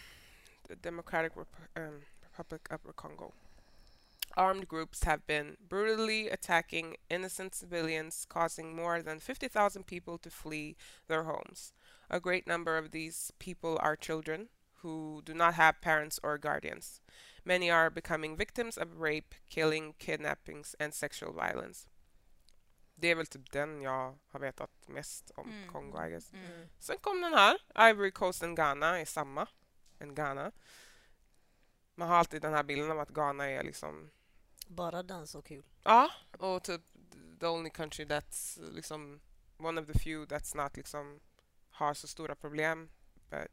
the 0.69 0.77
Democratic 0.77 1.33
Rep 1.37 1.57
um, 1.77 2.03
Republic 2.23 2.63
of 2.71 2.97
Congo. 2.97 3.33
Armed 4.37 4.69
groups 4.69 5.05
have 5.05 5.27
been 5.27 5.57
brutally 5.69 6.29
attacking 6.29 6.97
innocent 7.09 7.55
civilians, 7.55 8.27
causing 8.29 8.77
more 8.77 9.03
than 9.03 9.19
50,000 9.19 9.87
people 9.87 10.19
to 10.19 10.31
flee 10.31 10.77
their 11.09 11.23
homes. 11.25 11.73
A 12.11 12.21
great 12.21 12.47
number 12.47 12.77
of 12.77 12.91
these 12.91 13.33
people 13.39 13.79
are 13.81 13.97
children 13.97 14.49
who 14.83 15.23
do 15.23 15.35
not 15.35 15.55
have 15.55 15.81
parents 15.81 16.21
or 16.23 16.39
guardians. 16.39 17.03
Many 17.45 17.71
are 17.71 17.91
becoming 17.91 18.37
victims 18.37 18.77
of 18.77 19.01
rape, 19.01 19.35
killing, 19.49 19.95
kidnappings 19.99 20.77
and 20.79 20.95
sexual 20.95 21.33
violence. 21.33 21.89
Det 22.95 23.09
är 23.09 23.15
väl 23.15 23.27
typ 23.27 23.53
den 23.53 23.83
jag 23.83 24.19
har 24.29 24.41
vetat 24.41 24.71
mest 24.87 25.31
om 25.35 25.51
mm. 25.51 25.73
Kongo, 25.73 26.07
I 26.07 26.11
guess. 26.11 26.33
Mm. 26.33 26.69
Sen 26.79 26.99
kom 26.99 27.21
den 27.21 27.35
här. 27.35 27.59
Ivory 27.91 28.11
Coast 28.11 28.43
och 28.43 28.57
Ghana 28.57 29.01
är 29.01 29.05
samma. 29.05 29.49
En 29.99 30.15
Ghana. 30.15 30.53
Man 31.95 32.09
har 32.09 32.17
alltid 32.17 32.43
den 32.43 32.55
här 32.55 32.63
bilden 32.63 32.91
av 32.91 33.01
att 33.01 33.09
Ghana 33.09 33.47
är 33.47 33.63
liksom... 33.63 34.11
Bara 34.67 35.03
dans 35.03 35.35
och 35.35 35.47
kul. 35.47 35.65
Ja, 35.83 36.11
och 36.39 36.63
typ 36.63 36.83
the 37.41 37.47
only 37.47 37.71
country 37.71 38.05
that's 38.05 38.73
liksom... 38.73 39.21
One 39.59 39.81
of 39.81 39.87
the 39.87 39.99
few 39.99 40.35
that's 40.35 40.57
not 40.57 40.77
liksom 40.77 41.21
har 41.71 41.95
så 41.95 42.09
stora 42.09 42.35
problem. 42.35 42.91
But 43.31 43.49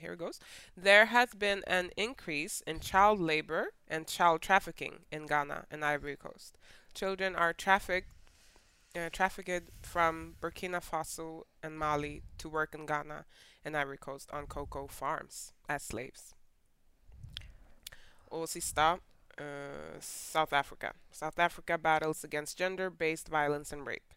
here 0.00 0.12
it 0.12 0.18
goes. 0.18 0.40
There 0.76 1.06
has 1.06 1.34
been 1.34 1.62
an 1.66 1.90
increase 1.96 2.62
in 2.66 2.80
child 2.80 3.20
labor 3.20 3.72
and 3.88 4.06
child 4.06 4.42
trafficking 4.42 5.00
in 5.10 5.26
Ghana 5.26 5.66
and 5.70 5.84
Ivory 5.84 6.16
Coast. 6.16 6.56
Children 6.94 7.34
are 7.36 7.52
trafficked 7.52 8.08
uh, 8.96 9.10
trafficked 9.12 9.68
from 9.82 10.36
Burkina 10.40 10.80
Faso 10.82 11.42
and 11.62 11.78
Mali 11.78 12.22
to 12.38 12.48
work 12.48 12.74
in 12.74 12.86
Ghana 12.86 13.26
and 13.64 13.76
Ivory 13.76 13.98
Coast 13.98 14.30
on 14.32 14.46
cocoa 14.46 14.86
farms 14.86 15.52
as 15.68 15.82
slaves. 15.82 16.34
Och 18.30 18.48
sista, 18.48 18.98
uh, 19.38 20.00
South 20.00 20.52
Africa. 20.52 20.92
South 21.12 21.38
Africa 21.38 21.78
battles 21.78 22.24
against 22.24 22.58
gender-based 22.58 23.28
violence 23.28 23.72
and 23.72 23.86
rape. 23.86 24.14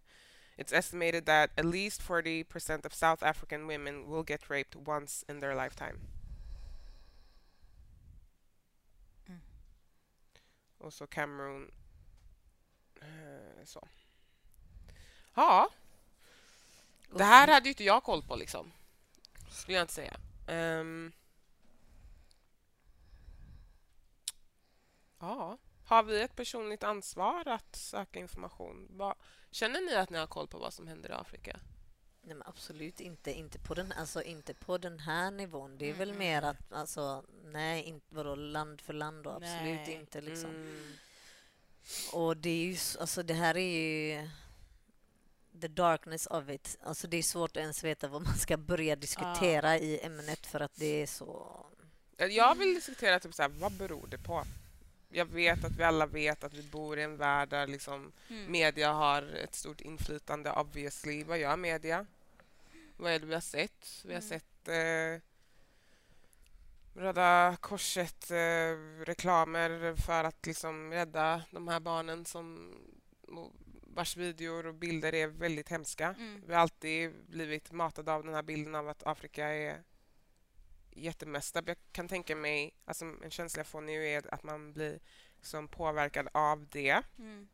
It's 0.60 0.74
estimated 0.74 1.26
that 1.26 1.52
at 1.58 1.64
least 1.64 2.02
40% 2.02 2.86
of 2.86 2.94
South 2.94 3.24
African 3.24 3.66
women 3.66 4.10
will 4.10 4.24
get 4.24 4.50
raped 4.50 4.76
once 4.76 5.24
in 5.30 5.40
their 5.40 5.56
lifetime. 5.56 6.00
Mm. 9.30 10.92
Så 10.92 11.08
Cameroon. 11.08 11.72
Uh, 13.02 13.66
så. 13.66 13.88
Ja. 15.34 15.70
Det 17.12 17.24
här 17.24 17.48
hade 17.48 17.66
ju 17.66 17.70
inte 17.70 17.84
jag 17.84 18.04
koll 18.04 18.24
på 18.24 18.36
liksom. 18.36 18.72
Skulle 19.50 19.78
jag 19.78 19.84
inte 19.84 19.94
säga. 19.94 20.18
Um, 20.48 21.12
ja. 25.20 25.58
Har 25.90 26.04
vi 26.04 26.22
ett 26.22 26.36
personligt 26.36 26.84
ansvar 26.84 27.48
att 27.48 27.76
söka 27.76 28.20
information? 28.20 29.02
Känner 29.52 29.82
ni 29.82 29.96
att 29.96 30.10
ni 30.10 30.18
har 30.18 30.28
koll 30.28 30.48
på 30.48 30.58
vad 30.58 30.74
som 30.74 30.88
händer 30.88 31.10
i 31.10 31.14
Afrika? 31.14 31.60
Nej, 32.22 32.38
absolut 32.46 33.00
inte. 33.00 33.32
Inte 33.32 33.60
på, 33.60 33.74
den, 33.74 33.92
alltså, 33.92 34.22
inte 34.24 34.54
på 34.54 34.78
den 34.78 35.00
här 35.00 35.32
nivån. 35.32 35.78
Det 35.78 35.86
är 35.86 35.94
mm. 35.94 36.00
väl 36.00 36.14
mer 36.14 36.42
att... 36.42 36.74
Alltså, 36.74 37.24
nej, 37.46 37.84
inte, 37.84 38.16
vadå, 38.16 38.36
land 38.36 38.82
för 38.82 38.94
land 38.94 39.24
då? 39.24 39.30
Absolut 39.30 39.88
nej. 39.88 39.94
inte. 39.94 40.22
Liksom. 40.22 40.50
Mm. 40.50 40.94
Och 42.14 42.38
det 42.38 42.50
är 42.50 42.66
ju... 42.66 42.78
Alltså, 43.00 43.24
det 43.24 43.34
här 43.34 43.58
är 43.58 43.78
ju... 43.78 44.30
The 45.62 45.68
darkness 45.68 46.28
of 46.28 46.50
it. 46.50 46.78
Alltså, 46.84 47.08
det 47.08 47.18
är 47.18 47.24
svårt 47.24 47.52
att 47.52 47.62
ens 47.62 47.84
veta 47.84 48.08
vad 48.08 48.22
man 48.22 48.38
ska 48.38 48.58
börja 48.58 48.96
diskutera 48.96 49.70
ah. 49.70 49.78
i 49.78 50.00
ämnet 50.04 50.46
för 50.46 50.60
att 50.60 50.76
det 50.76 51.02
är 51.02 51.08
så... 51.08 51.66
Jag 52.18 52.56
vill 52.56 52.74
diskutera 52.74 53.20
typ 53.20 53.34
så 53.34 53.42
här, 53.42 53.50
vad 53.50 53.72
beror 53.72 54.08
det 54.08 54.18
på? 54.18 54.46
Jag 55.10 55.26
vet 55.26 55.64
att 55.64 55.76
vi 55.76 55.84
alla 55.84 56.06
vet 56.06 56.44
att 56.44 56.54
vi 56.54 56.64
bor 56.64 57.00
i 57.00 57.04
en 57.04 57.18
värld 57.18 57.50
där 57.50 57.68
liksom 57.68 58.12
mm. 58.30 58.52
media 58.52 58.92
har 58.92 59.22
ett 59.22 59.56
stort 59.56 59.82
inflytande, 59.82 60.52
obviously. 60.52 61.24
Vad 61.24 61.40
gör 61.40 61.58
media? 61.58 62.06
Vad 62.98 63.12
är 63.12 63.20
det 63.20 63.26
vi 63.26 63.34
har 63.34 63.42
sett? 63.42 64.04
Vi 64.06 64.14
har 64.14 64.22
mm. 64.22 64.30
sett 64.30 64.68
eh, 64.68 65.18
Röda 67.02 67.58
Korset-reklamer 67.62 69.84
eh, 69.84 69.96
för 69.96 70.24
att 70.24 70.46
liksom 70.46 70.92
rädda 70.92 71.42
de 71.52 71.68
här 71.68 71.80
barnen 71.80 72.26
som 72.26 72.76
vars 73.82 74.18
videor 74.18 74.66
och 74.66 74.74
bilder 74.74 75.16
är 75.16 75.28
väldigt 75.28 75.70
hemska. 75.70 76.16
Mm. 76.20 76.42
Vi 76.48 76.54
har 76.54 76.62
alltid 76.62 77.12
blivit 77.28 77.72
matade 77.72 78.14
av 78.14 78.24
den 78.24 78.34
här 78.34 78.44
bilden 78.44 78.76
av 78.76 78.90
att 78.90 79.08
Afrika 79.08 79.48
är 79.48 79.84
jättemesta. 80.92 81.62
Jag 81.66 81.78
kan 81.92 82.08
tänka 82.08 82.36
mig, 82.36 82.74
alltså 82.86 83.06
en 83.06 83.32
känsla 83.32 83.60
jag 83.60 83.68
får 83.68 83.82
nu 83.82 84.08
är 84.08 84.34
att 84.34 84.44
man 84.44 84.74
blir 84.74 85.00
som 85.42 85.68
påverkad 85.68 86.28
av 86.34 86.68
det. 86.68 87.02
Mm. 87.18 87.48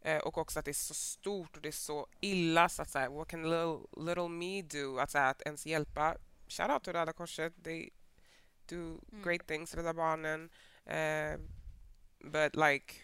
Eh, 0.00 0.18
och 0.18 0.38
också 0.38 0.58
att 0.58 0.64
det 0.64 0.70
är 0.70 0.72
så 0.72 0.94
stort 0.94 1.56
och 1.56 1.62
det 1.62 1.68
är 1.68 1.72
så 1.72 2.06
illa 2.20 2.68
så 2.68 2.82
att 2.82 2.90
säga, 2.90 3.10
what 3.10 3.28
can 3.28 3.42
little, 3.42 3.78
little 3.96 4.28
me 4.28 4.62
do? 4.62 4.98
Att, 4.98 5.10
säga, 5.10 5.28
att 5.28 5.42
ens 5.42 5.66
hjälpa. 5.66 6.16
Shout 6.48 6.70
out 6.70 6.84
till 6.84 6.92
Röda 6.92 7.12
Korset. 7.12 7.64
They 7.64 7.90
do 8.66 9.00
mm. 9.12 9.24
great 9.24 9.46
things, 9.46 9.74
Rädda 9.74 9.94
Barnen. 9.94 10.50
Eh, 10.84 11.38
but 12.18 12.56
like 12.56 12.94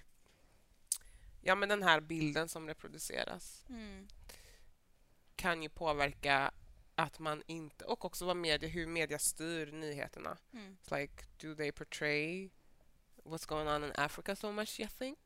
Ja, 1.42 1.54
men 1.54 1.68
den 1.68 1.82
här 1.82 2.00
bilden 2.00 2.48
som 2.48 2.68
reproduceras 2.68 3.64
mm. 3.68 4.08
kan 5.36 5.62
ju 5.62 5.68
påverka 5.68 6.50
att 7.00 7.18
man 7.18 7.42
inte... 7.46 7.84
Och 7.84 8.04
också 8.04 8.24
vad 8.26 8.36
media, 8.36 8.68
hur 8.68 8.86
media 8.86 9.18
styr 9.18 9.72
nyheterna. 9.72 10.36
Mm. 10.52 10.76
It's 10.82 11.00
like, 11.00 11.24
do 11.40 11.54
they 11.54 11.72
portray 11.72 12.50
what's 13.24 13.48
going 13.48 13.68
on 13.68 13.84
in 13.84 13.92
Africa 13.96 14.36
so 14.36 14.52
much, 14.52 14.80
you 14.80 14.88
think? 14.98 15.18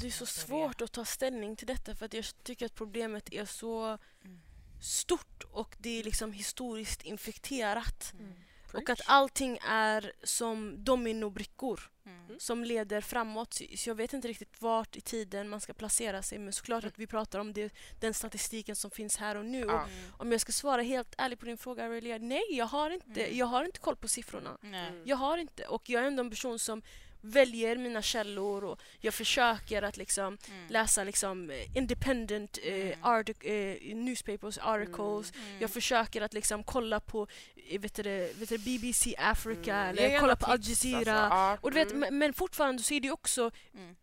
Det 0.00 0.06
är 0.06 0.10
så 0.10 0.26
svårt 0.26 0.80
att 0.80 0.92
ta 0.92 1.04
ställning 1.04 1.56
till 1.56 1.66
detta 1.66 1.94
för 1.94 2.06
att 2.06 2.14
jag 2.14 2.24
tycker 2.42 2.66
att 2.66 2.74
problemet 2.74 3.32
är 3.32 3.44
så 3.44 3.98
Mm. 4.24 4.40
stort 4.80 5.44
och 5.44 5.76
det 5.78 5.98
är 5.98 6.04
liksom 6.04 6.32
historiskt 6.32 7.02
infekterat. 7.02 8.12
Mm. 8.18 8.34
Och 8.74 8.90
att 8.90 9.00
allting 9.06 9.58
är 9.68 10.12
som 10.22 10.84
dominobrickor 10.84 11.80
Mm. 12.06 12.40
som 12.40 12.64
leder 12.64 13.00
framåt. 13.00 13.54
Så 13.76 13.90
jag 13.90 13.94
vet 13.94 14.12
inte 14.12 14.28
riktigt 14.28 14.62
vart 14.62 14.96
i 14.96 15.00
tiden 15.00 15.48
man 15.48 15.60
ska 15.60 15.72
placera 15.72 16.22
sig 16.22 16.38
men 16.38 16.52
såklart 16.52 16.84
att 16.84 16.98
vi 16.98 17.06
pratar 17.06 17.38
om 17.38 17.52
det, 17.52 17.72
den 18.00 18.14
statistiken 18.14 18.76
som 18.76 18.90
finns 18.90 19.16
här 19.16 19.36
och 19.36 19.44
nu. 19.44 19.64
Och. 19.64 19.70
Mm. 19.72 19.88
om 20.18 20.32
jag 20.32 20.40
ska 20.40 20.52
svara 20.52 20.82
helt 20.82 21.14
ärligt 21.18 21.38
på 21.40 21.46
din 21.46 21.58
fråga 21.58 21.84
Aurelia, 21.84 22.18
nej 22.18 22.42
jag 22.50 22.66
har 22.66 22.90
inte, 22.90 23.24
Mm. 23.24 23.36
jag 23.38 23.46
har 23.46 23.64
inte 23.64 23.78
koll 23.78 23.96
på 23.96 24.08
siffrorna. 24.08 24.58
Nej. 24.60 24.88
Mm. 24.88 25.02
Jag 25.06 25.16
har 25.16 25.38
inte 25.38 25.66
och 25.66 25.90
jag 25.90 26.02
är 26.02 26.06
ändå 26.06 26.22
en 26.22 26.30
person 26.30 26.58
som 26.58 26.82
väljer 27.20 27.76
mina 27.76 28.02
källor 28.02 28.64
och 28.64 28.80
jag 29.00 29.14
försöker 29.14 29.82
att 29.82 29.96
liksom 29.96 30.38
Mm. 30.48 30.66
läsa 30.68 31.04
liksom 31.04 31.50
eh, 31.50 31.76
independent 31.76 32.58
eh, 32.62 32.74
Mm. 32.74 33.00
artic- 33.02 33.44
eh, 33.46 33.96
newspapers, 33.96 34.58
articles. 34.58 35.32
Mm. 35.34 35.60
Jag 35.60 35.70
försöker 35.70 36.20
att 36.22 36.34
liksom 36.34 36.64
kolla 36.64 37.00
på 37.00 37.26
eh, 37.70 37.80
vet 37.80 37.94
du, 37.94 38.02
vet 38.38 38.48
du, 38.48 38.58
BBC 38.58 39.14
Africa 39.18 39.74
Mm. 39.74 39.98
Eller 39.98 40.20
kolla 40.20 40.36
på 40.36 40.46
Al 40.46 40.58
tips, 40.58 40.68
Jazeera. 40.84 41.18
alltså. 41.20 41.64
Och 41.66 41.70
du 41.70 41.74
vet, 41.78 41.90
mm. 41.90 42.00
men, 42.00 42.18
men 42.18 42.32
fortfarande 42.32 42.82
så 42.82 42.94
är 42.94 43.00
det 43.00 43.10
också 43.10 43.50
Mm. 43.74 43.96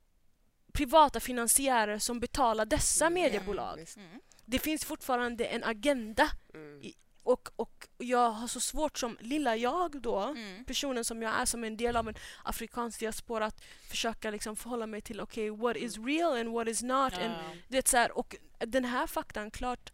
privata 0.74 1.20
finansiärer 1.20 2.00
som 2.00 2.20
betalar 2.20 2.66
dessa 2.66 3.06
Mm. 3.06 3.14
mediebolag. 3.24 3.86
Mm. 3.98 4.20
Det 4.46 4.60
finns 4.60 4.86
fortfarande 4.86 5.46
en 5.46 5.64
agenda 5.64 6.30
Mm. 6.54 6.82
I- 6.84 6.96
och, 7.26 7.50
och 7.56 7.88
jag 7.98 8.30
har 8.32 8.48
så 8.48 8.60
svårt 8.60 8.98
som 8.98 9.18
lilla 9.20 9.56
jag 9.56 10.02
då, 10.02 10.20
Mm. 10.20 10.66
personen 10.66 11.06
som 11.06 11.22
jag 11.22 11.34
är 11.42 11.46
som 11.46 11.64
en 11.64 11.78
del 11.78 11.96
av 11.96 12.08
en 12.10 12.16
afrikansk 12.44 13.00
diaspora 13.00 13.46
att 13.46 13.64
försöka 13.90 14.32
liksom 14.32 14.56
förhålla 14.56 14.88
mig 14.88 15.02
till 15.02 15.22
okej, 15.22 15.50
what 15.50 15.78
is 15.78 15.98
real 15.98 16.38
and 16.38 16.50
what 16.50 16.68
is 16.68 16.82
not. 16.82 17.14
And, 17.14 17.24
Ja. 17.34 17.42
du 17.68 17.76
vet, 17.78 17.88
så 17.88 17.98
här, 17.98 18.18
och 18.18 18.36
den 18.60 18.86
här 18.86 19.08
faktan, 19.08 19.52
klart, 19.52 19.92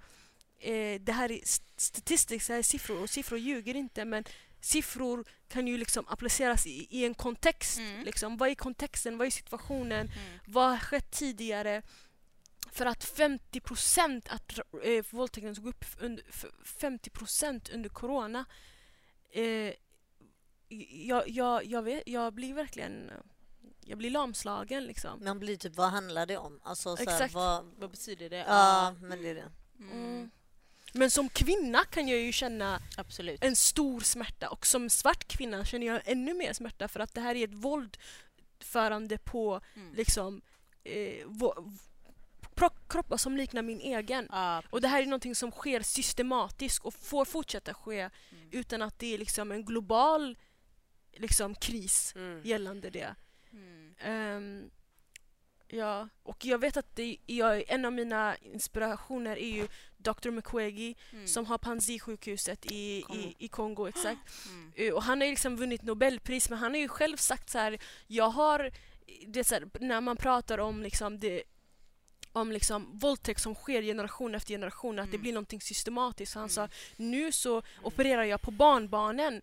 eh, 0.59 1.01
det 1.01 1.11
här 1.11 1.31
är 1.31 1.41
st- 1.43 1.65
statistics, 1.77 2.47
det 2.47 2.53
här 2.53 2.59
är 2.59 2.63
siffror 2.63 3.01
och 3.03 3.09
siffror 3.09 3.39
ljuger 3.39 3.75
inte 3.75 4.05
men 4.05 4.23
siffror 4.61 5.25
kan 5.49 5.67
ju 5.67 5.77
liksom 5.77 6.05
appliceras 6.07 6.65
i, 6.67 6.87
i 6.89 7.05
en 7.05 7.13
kontext. 7.13 7.77
Mm. 7.77 8.03
Liksom. 8.03 8.37
Vad 8.37 8.49
är 8.49 8.55
kontexten? 8.55 9.17
Vad 9.17 9.27
är 9.27 9.31
situationen? 9.31 10.07
Mm. 10.07 10.39
Vad 10.47 10.69
har 10.69 10.77
skett 10.77 11.11
tidigare? 11.11 11.81
För 12.71 12.85
att 12.85 13.03
50 13.03 13.59
procent 13.59 14.27
att 14.29 14.59
eh, 14.83 15.05
våldtäkten 15.09 15.55
tog 15.55 15.67
upp 15.67 15.85
under, 15.99 16.23
f- 16.29 16.45
50 16.63 17.09
procent 17.09 17.69
under 17.69 17.89
corona. 17.89 18.45
Eh, 19.33 19.73
jag, 21.07 21.29
jag, 21.29 21.65
jag, 21.65 21.81
vet, 21.83 22.03
jag 22.05 22.33
blir 22.33 22.53
verkligen 22.53 23.11
jag 23.85 23.97
blir 23.97 24.09
lamslagen 24.09 24.83
liksom. 24.83 25.23
Man 25.23 25.39
blir 25.39 25.57
typ, 25.57 25.75
vad 25.75 25.89
handlar 25.89 26.25
det 26.25 26.37
om? 26.37 26.59
Alltså, 26.63 26.97
så 26.97 27.03
här, 27.03 27.11
Exakt. 27.13 27.33
vad, 27.33 27.65
Vad 27.77 27.91
betyder 27.91 28.29
det? 28.29 28.37
ja, 28.47 28.95
men 29.01 29.21
det 29.21 29.29
är 29.29 29.35
det. 29.35 29.51
Mm. 29.79 29.91
Mm. 29.91 30.31
Men 30.93 31.11
som 31.11 31.29
kvinna 31.29 31.83
kan 31.85 32.07
jag 32.07 32.19
ju 32.19 32.31
känna 32.31 32.79
Absolut. 32.97 33.43
en 33.43 33.55
stor 33.55 33.99
smärta 33.99 34.49
och 34.49 34.65
som 34.65 34.89
svart 34.89 35.27
kvinna 35.27 35.65
känner 35.65 35.87
jag 35.87 36.01
ännu 36.05 36.33
mer 36.33 36.53
smärta 36.53 36.87
för 36.87 36.99
att 36.99 37.13
det 37.13 37.21
här 37.21 37.35
är 37.35 37.43
ett 37.43 37.53
våldförande 37.53 39.17
på 39.17 39.61
Mm. 39.75 39.93
liksom 39.93 40.41
eh, 40.83 41.25
kroppar 42.89 43.17
som 43.17 43.37
liknar 43.37 43.61
min 43.61 43.81
egen. 43.81 44.27
Ja, 44.31 44.63
Och 44.69 44.81
det 44.81 44.87
här 44.87 45.01
är 45.01 45.05
någonting 45.05 45.35
som 45.35 45.51
sker 45.51 45.81
systematiskt 45.81 46.85
och 46.85 46.93
får 46.93 47.25
fortsätta 47.25 47.73
ske 47.73 47.99
Mm. 48.01 48.49
utan 48.51 48.81
att 48.81 48.99
det 48.99 49.13
är 49.13 49.17
liksom 49.17 49.51
en 49.51 49.65
global 49.65 50.37
liksom, 51.13 51.55
kris 51.55 52.13
Mm. 52.15 52.41
gällande 52.43 52.89
det. 52.89 53.15
Mm. 53.51 53.95
Ehm, 53.99 54.69
ja, 55.67 56.09
och 56.23 56.45
jag 56.45 56.57
vet 56.59 56.77
att 56.77 56.95
det, 56.95 57.17
jag, 57.25 57.63
en 57.69 57.85
av 57.85 57.93
mina 57.93 58.35
inspirationer 58.37 59.37
är 59.37 59.51
ju 59.55 59.67
Dr. 59.97 60.29
Mukwege 60.31 60.93
Mm. 61.13 61.27
som 61.27 61.45
har 61.45 61.57
Panzi-sjukhuset 61.57 62.71
i, 62.71 63.01
Kongo. 63.01 63.19
i, 63.21 63.35
i 63.45 63.47
Kongo. 63.47 63.87
Exakt. 63.87 64.19
Mm. 64.49 64.71
Eh, 64.75 64.93
Och 64.93 65.03
han 65.03 65.21
har 65.21 65.27
liksom 65.27 65.55
vunnit 65.57 65.81
Nobelpris 65.81 66.49
men 66.49 66.59
han 66.59 66.71
har 66.71 66.79
ju 66.79 66.87
själv 66.87 67.17
sagt 67.17 67.49
så 67.49 67.57
här, 67.57 67.77
jag 68.07 68.29
har, 68.29 68.71
det 69.27 69.43
så 69.43 69.55
här, 69.55 69.69
när 69.79 70.01
man 70.01 70.17
pratar 70.17 70.57
om 70.57 70.83
liksom 70.83 71.19
det 71.19 71.43
om 72.33 72.51
liksom 72.51 72.99
våldtäkt 72.99 73.41
som 73.41 73.55
sker 73.55 73.81
generation 73.81 74.35
efter 74.35 74.53
generation, 74.53 74.99
att 74.99 75.05
det 75.05 75.15
Mm. 75.15 75.21
blir 75.21 75.33
någonting 75.33 75.61
systematiskt. 75.61 76.31
Så 76.33 76.39
han 76.39 76.49
Mm. 76.49 76.53
sa, 76.55 76.69
nu 76.95 77.31
så 77.31 77.61
opererar 77.83 78.23
jag 78.23 78.41
på 78.41 78.51
barnbarnen 78.51 79.41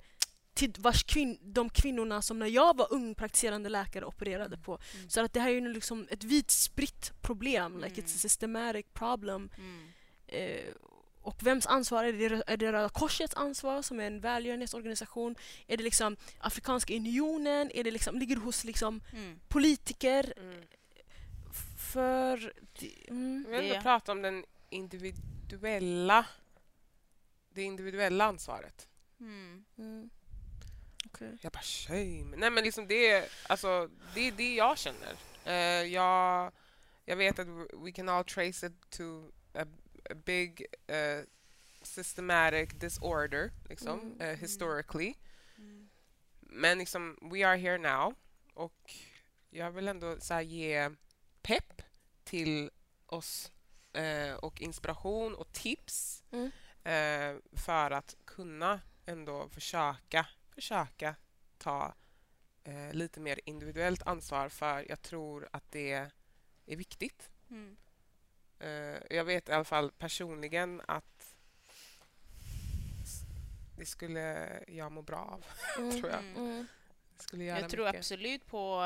till 0.54 0.72
vars 0.78 1.04
kvin- 1.04 1.38
de 1.42 1.70
kvinnorna 1.70 2.22
som 2.22 2.38
när 2.38 2.46
jag 2.46 2.76
var 2.76 2.92
ung 2.92 3.14
praktiserande 3.14 3.68
läkare 3.68 4.04
opererade 4.04 4.56
på. 4.58 4.78
Mm. 4.94 5.10
Så 5.10 5.20
att 5.20 5.32
det 5.32 5.40
här 5.40 5.48
är 5.50 5.54
ju 5.54 5.72
liksom 5.72 6.08
ett 6.10 6.24
vitt 6.24 6.50
spritt 6.50 7.12
problem, 7.22 7.74
like 7.80 7.86
Mm. 8.00 8.04
it's 8.04 8.14
a 8.14 8.18
systematic 8.18 8.86
problem. 8.92 9.50
Mm. 9.58 9.88
Eh, 10.26 10.64
och 11.22 11.42
vems 11.42 11.66
ansvar 11.66 12.04
är 12.04 12.12
det? 12.12 12.42
Är 12.46 12.56
det 12.56 12.72
Röda 12.72 12.88
Korsets 12.88 13.34
ansvar 13.34 13.82
som 13.82 14.00
är 14.00 14.04
en 14.06 14.20
välgörenhetsorganisation? 14.20 15.36
Är 15.66 15.76
det 15.76 15.84
liksom 15.84 16.16
Afrikanska 16.38 16.94
unionen? 16.96 17.70
Är 17.74 17.84
det 17.84 17.90
liksom, 17.90 18.18
ligger 18.18 18.36
det 18.36 18.42
hos 18.42 18.64
liksom 18.64 19.00
Mm. 19.12 19.40
politiker? 19.48 20.34
För... 21.92 22.52
det- 22.78 23.08
Mm. 23.10 23.44
Vi 23.48 23.56
Det- 23.56 23.68
ändå 23.68 23.80
prata 23.82 24.12
om 24.12 24.22
den 24.22 24.44
individuella 24.70 26.26
det 27.50 27.62
individuella 27.62 28.24
ansvaret. 28.24 28.88
Mm. 29.20 29.64
Mm. 29.78 30.10
Okej. 31.06 31.38
Jag 31.40 31.52
bara 31.52 31.62
shame. 31.62 32.36
Nej 32.36 32.50
men 32.50 32.64
liksom 32.64 32.86
det 32.86 33.10
är, 33.10 33.28
alltså, 33.48 33.90
det, 34.14 34.20
är 34.20 34.32
det 34.32 34.54
jag 34.54 34.78
känner. 34.78 35.14
Eh, 35.44 35.54
jag, 35.92 36.52
jag 37.04 37.16
vet 37.16 37.38
att 37.38 37.46
we 37.72 37.92
can 37.94 38.08
all 38.08 38.24
trace 38.24 38.66
it 38.66 38.90
to 38.90 39.28
a, 39.54 39.64
a 40.10 40.14
big 40.24 40.66
eh, 40.86 41.20
systematic 41.82 42.68
disorder 42.74 43.50
liksom, 43.68 44.00
Mm. 44.00 44.20
eh, 44.20 44.36
historically. 44.38 45.14
Mm. 45.58 45.88
Men 46.40 46.78
liksom, 46.78 47.18
we 47.32 47.46
are 47.48 47.56
here 47.56 47.78
now 47.78 48.14
och 48.54 48.92
jag 49.50 49.70
vill 49.70 49.88
ändå 49.88 50.16
så 50.20 50.34
här, 50.34 50.40
ge 50.42 50.90
pepp 51.42 51.77
till 52.28 52.70
oss 53.06 53.52
eh, 53.92 54.32
och 54.34 54.60
inspiration 54.60 55.34
och 55.34 55.52
tips 55.52 56.24
Mm. 56.30 56.50
eh, 56.84 57.42
för 57.58 57.90
att 57.90 58.16
kunna 58.24 58.80
ändå 59.06 59.48
försöka, 59.48 60.26
försöka 60.54 61.14
ta 61.58 61.94
eh, 62.64 62.92
lite 62.92 63.20
mer 63.20 63.40
individuellt 63.44 64.02
ansvar 64.02 64.48
för 64.48 64.86
jag 64.88 65.02
tror 65.02 65.48
att 65.52 65.70
det 65.72 65.92
är 66.66 66.76
viktigt. 66.76 67.30
Mm. 67.50 67.76
Eh, 68.58 69.02
jag 69.16 69.24
vet 69.24 69.48
i 69.48 69.52
alla 69.52 69.64
fall 69.64 69.90
personligen 69.90 70.82
att 70.88 71.34
det 73.76 73.86
skulle 73.86 74.48
jag 74.68 74.92
må 74.92 75.02
bra 75.02 75.18
av, 75.18 75.44
Mm. 75.78 75.90
tror 76.00 76.10
jag. 76.12 76.20
Mm. 76.24 76.66
Skulle 77.22 77.44
göra 77.44 77.60
Jag 77.60 77.70
tror 77.70 77.84
mycket. 77.86 77.98
absolut 77.98 78.46
på... 78.46 78.80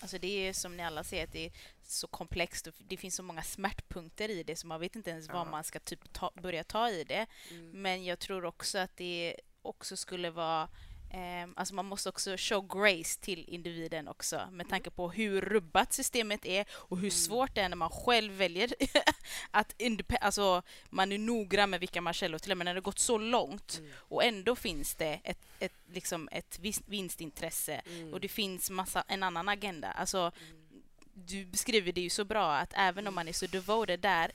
Alltså 0.00 0.18
det 0.18 0.48
är 0.48 0.52
som 0.52 0.76
ni 0.76 0.82
alla 0.82 1.04
ser, 1.04 1.24
att 1.24 1.32
det 1.32 1.46
är 1.46 1.52
så 1.82 2.06
komplext 2.06 2.66
och 2.66 2.74
det 2.78 2.96
finns 2.96 3.14
så 3.16 3.22
många 3.22 3.42
smärtpunkter 3.42 4.28
i 4.28 4.42
det 4.42 4.56
så 4.56 4.66
man 4.66 4.80
vet 4.80 4.96
inte 4.96 5.10
ens 5.10 5.28
Ja. 5.28 5.34
var 5.34 5.44
man 5.50 5.64
ska 5.64 5.78
typ 5.80 6.12
ta, 6.12 6.30
börja 6.34 6.64
ta 6.64 6.90
i 6.90 7.04
det. 7.04 7.26
Mm. 7.50 7.70
Men 7.82 8.04
jag 8.04 8.18
tror 8.18 8.44
också 8.44 8.78
att 8.78 8.96
det 8.96 9.36
också 9.62 9.96
skulle 9.96 10.30
vara... 10.30 10.68
ehm, 11.14 11.54
alltså 11.56 11.74
man 11.74 11.84
måste 11.86 12.08
också 12.08 12.36
show 12.38 12.66
grace 12.68 13.20
till 13.20 13.44
individen 13.48 14.08
också 14.08 14.48
med 14.52 14.68
tanke 14.68 14.90
på 14.90 15.10
hur 15.10 15.40
rubbat 15.40 15.92
systemet 15.92 16.44
är 16.46 16.66
och 16.70 16.96
hur 16.96 17.04
Mm. 17.04 17.10
svårt 17.10 17.54
det 17.54 17.60
är 17.60 17.68
när 17.68 17.76
man 17.76 17.90
själv 17.90 18.32
väljer 18.32 18.74
att 19.50 19.74
alltså, 20.20 20.62
man 20.90 21.12
är 21.12 21.18
noggrann 21.18 21.70
med 21.70 21.80
vilka 21.80 22.00
man 22.00 22.12
källor 22.14 22.38
till 22.38 22.50
och 22.52 22.58
med 22.58 22.64
när 22.64 22.74
det 22.74 22.80
gått 22.80 22.98
så 22.98 23.18
långt 23.18 23.78
Mm. 23.78 23.90
och 23.96 24.24
ändå 24.24 24.56
finns 24.56 24.94
det 24.94 25.20
ett, 25.24 25.38
ett, 25.58 25.72
liksom 25.92 26.28
ett 26.32 26.58
vinstintresse 26.86 27.82
Mm. 27.86 28.12
och 28.14 28.20
det 28.20 28.28
finns 28.28 28.70
massa, 28.70 29.04
en 29.08 29.22
annan 29.22 29.48
agenda. 29.48 29.90
Alltså, 29.92 30.18
Mm. 30.18 30.82
du 31.14 31.44
beskriver 31.44 31.92
det 31.92 32.00
ju 32.00 32.10
så 32.10 32.24
bra 32.24 32.54
att 32.56 32.72
även 32.76 33.06
om 33.06 33.14
man 33.14 33.28
är 33.28 33.32
så 33.32 33.46
devoted 33.46 34.00
där 34.00 34.32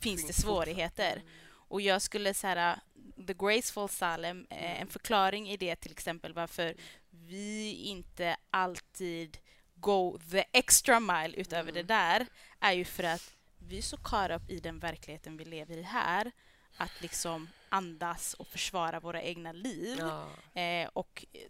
finns 0.00 0.26
det 0.26 0.32
svårigheter. 0.32 1.22
Mm. 1.68 1.74
Och 1.74 1.80
jag 1.80 2.02
skulle 2.02 2.34
säga 2.34 2.80
The 3.26 3.34
Graceful 3.34 3.88
Salem, 3.88 4.46
eh, 4.50 4.64
Mm. 4.70 4.82
en 4.82 4.88
förklaring 4.88 5.48
i 5.50 5.56
det 5.56 5.76
till 5.76 5.92
exempel 5.92 6.32
varför 6.32 6.74
vi 7.10 7.72
inte 7.72 8.36
alltid 8.50 9.38
go 9.74 10.18
the 10.30 10.44
extra 10.52 11.00
mile 11.00 11.36
utöver 11.36 11.70
Mm. 11.70 11.74
det 11.74 11.82
där 11.94 12.26
är 12.60 12.72
ju 12.72 12.84
för 12.84 13.04
att 13.04 13.34
vi 13.58 13.78
är 13.78 13.82
så 13.82 13.96
caught 13.96 14.30
up 14.42 14.50
i 14.50 14.60
den 14.60 14.78
verkligheten 14.78 15.36
vi 15.36 15.44
lever 15.44 15.76
i 15.76 15.82
här 15.82 16.32
att 16.76 17.00
liksom 17.02 17.48
andas 17.68 18.34
och 18.34 18.46
försvara 18.46 19.00
våra 19.00 19.22
egna 19.22 19.52
liv 19.52 19.96
Ja. 19.98 20.28
eh, 20.60 20.88
och 20.92 21.26
eh, 21.32 21.40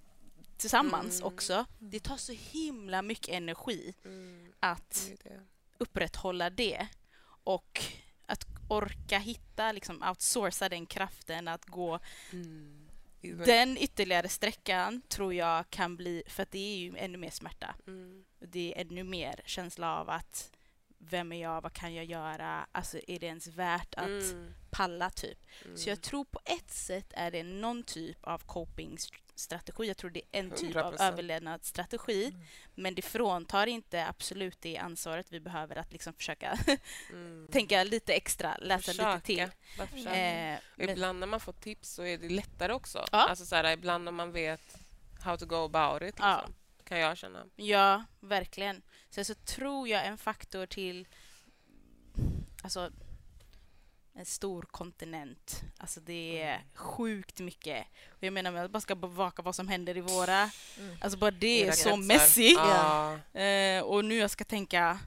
tillsammans 0.56 1.14
Mm. 1.20 1.26
också. 1.34 1.64
Det 1.78 2.00
tar 2.00 2.16
så 2.16 2.32
himla 2.32 3.02
mycket 3.02 3.28
energi 3.28 3.94
Mm. 4.04 4.52
att 4.60 5.08
Det 5.22 5.28
det. 5.30 5.40
upprätthålla 5.78 6.50
det 6.50 6.86
och 7.44 7.82
orka 8.68 9.18
hitta, 9.18 9.72
liksom 9.72 10.02
outsourca 10.02 10.68
den 10.68 10.86
kraften 10.86 11.48
att 11.48 11.64
gå 11.66 11.98
Mm. 12.32 12.84
Den 13.46 13.78
ytterligare 13.78 14.28
sträckan 14.28 15.02
tror 15.08 15.34
jag 15.34 15.70
kan 15.70 15.96
bli, 15.96 16.22
för 16.26 16.42
att 16.42 16.50
det 16.50 16.58
är 16.58 16.76
ju 16.76 16.96
ännu 16.96 17.18
mer 17.18 17.30
smärta. 17.30 17.74
Mm. 17.86 18.24
det 18.40 18.74
är 18.76 18.80
ännu 18.80 19.04
mer 19.04 19.40
känsla 19.44 20.00
av 20.00 20.10
att 20.10 20.52
vem 20.98 21.32
är 21.32 21.42
jag, 21.42 21.60
vad 21.60 21.72
kan 21.72 21.94
jag 21.94 22.04
göra, 22.04 22.66
alltså 22.72 22.98
är 23.08 23.18
det 23.18 23.26
ens 23.26 23.46
värt 23.46 23.94
att 23.94 24.06
Mm. 24.08 24.54
palla 24.70 25.10
typ. 25.10 25.38
Så 25.62 25.68
Mm. 25.68 25.80
jag 25.86 26.00
tror 26.02 26.24
på 26.24 26.40
ett 26.44 26.70
sätt 26.70 27.12
är 27.14 27.30
det 27.30 27.42
någon 27.42 27.82
typ 27.82 28.24
av 28.24 28.38
coping-strategi. 29.38 29.86
Jag 29.88 29.96
tror 29.96 30.10
det 30.10 30.20
är 30.32 30.40
en 30.40 30.50
typ 30.50 30.76
av 30.76 30.94
100%. 30.94 31.02
överlevnadsstrategi. 31.02 32.24
Mm. 32.28 32.40
Men 32.74 32.94
det 32.94 33.02
fråntar 33.02 33.66
inte 33.66 34.06
absolut 34.06 34.60
det 34.60 34.76
ansvaret 34.78 35.26
vi 35.32 35.40
behöver 35.40 35.76
att 35.76 35.92
liksom 35.92 36.12
försöka 36.14 36.58
Mm. 37.10 37.48
tänka 37.52 37.84
lite 37.84 38.14
extra, 38.14 38.56
läsa 38.56 38.92
lite 38.92 39.20
till. 39.26 39.36
Försöka. 39.36 39.52
Bara 39.78 39.86
försöka. 39.86 40.16
Eh, 40.16 40.58
men, 40.76 40.90
Ibland 40.90 41.18
när 41.18 41.26
man 41.26 41.40
får 41.40 41.52
tips 41.52 41.90
så 41.90 42.02
är 42.02 42.18
det 42.18 42.28
lättare 42.28 42.72
också. 42.72 43.04
Ja. 43.12 43.28
Alltså 43.28 43.46
så 43.46 43.56
här, 43.56 43.72
ibland 43.72 44.08
om 44.08 44.14
man 44.14 44.32
vet 44.32 44.78
how 45.20 45.36
to 45.36 45.46
go 45.46 45.56
about 45.64 46.02
it. 46.02 46.06
Liksom, 46.06 46.26
Ja. 46.28 46.44
Kan 46.84 46.98
jag 46.98 47.16
känna. 47.18 47.44
ja, 47.56 48.04
verkligen. 48.20 48.82
Sen 49.10 49.24
så 49.24 49.34
tror 49.34 49.88
jag 49.88 50.06
en 50.06 50.18
faktor 50.18 50.66
till 50.66 51.06
alltså 52.62 52.90
en 54.18 54.24
stor 54.24 54.62
kontinent. 54.62 55.60
Alltså 55.78 56.00
det 56.00 56.42
är 56.42 56.64
sjukt 56.74 57.40
mycket. 57.40 57.86
Och 58.10 58.22
jag 58.24 58.32
menar 58.32 58.52
jag 58.52 58.70
bara 58.70 58.80
ska 58.80 58.94
bevaka 58.94 59.42
vad 59.42 59.54
som 59.54 59.68
händer 59.68 59.96
i 59.96 60.00
våra... 60.00 60.50
Mm. 60.78 60.96
Alltså 61.00 61.18
bara 61.18 61.30
det 61.30 61.66
är 61.68 61.72
så 61.72 61.96
messy. 61.96 62.48
Ja. 62.56 63.18
Eh, 63.40 63.82
och 63.82 64.04
nu 64.04 64.14
jag 64.16 64.30
ska 64.30 64.44
tänka 64.44 64.98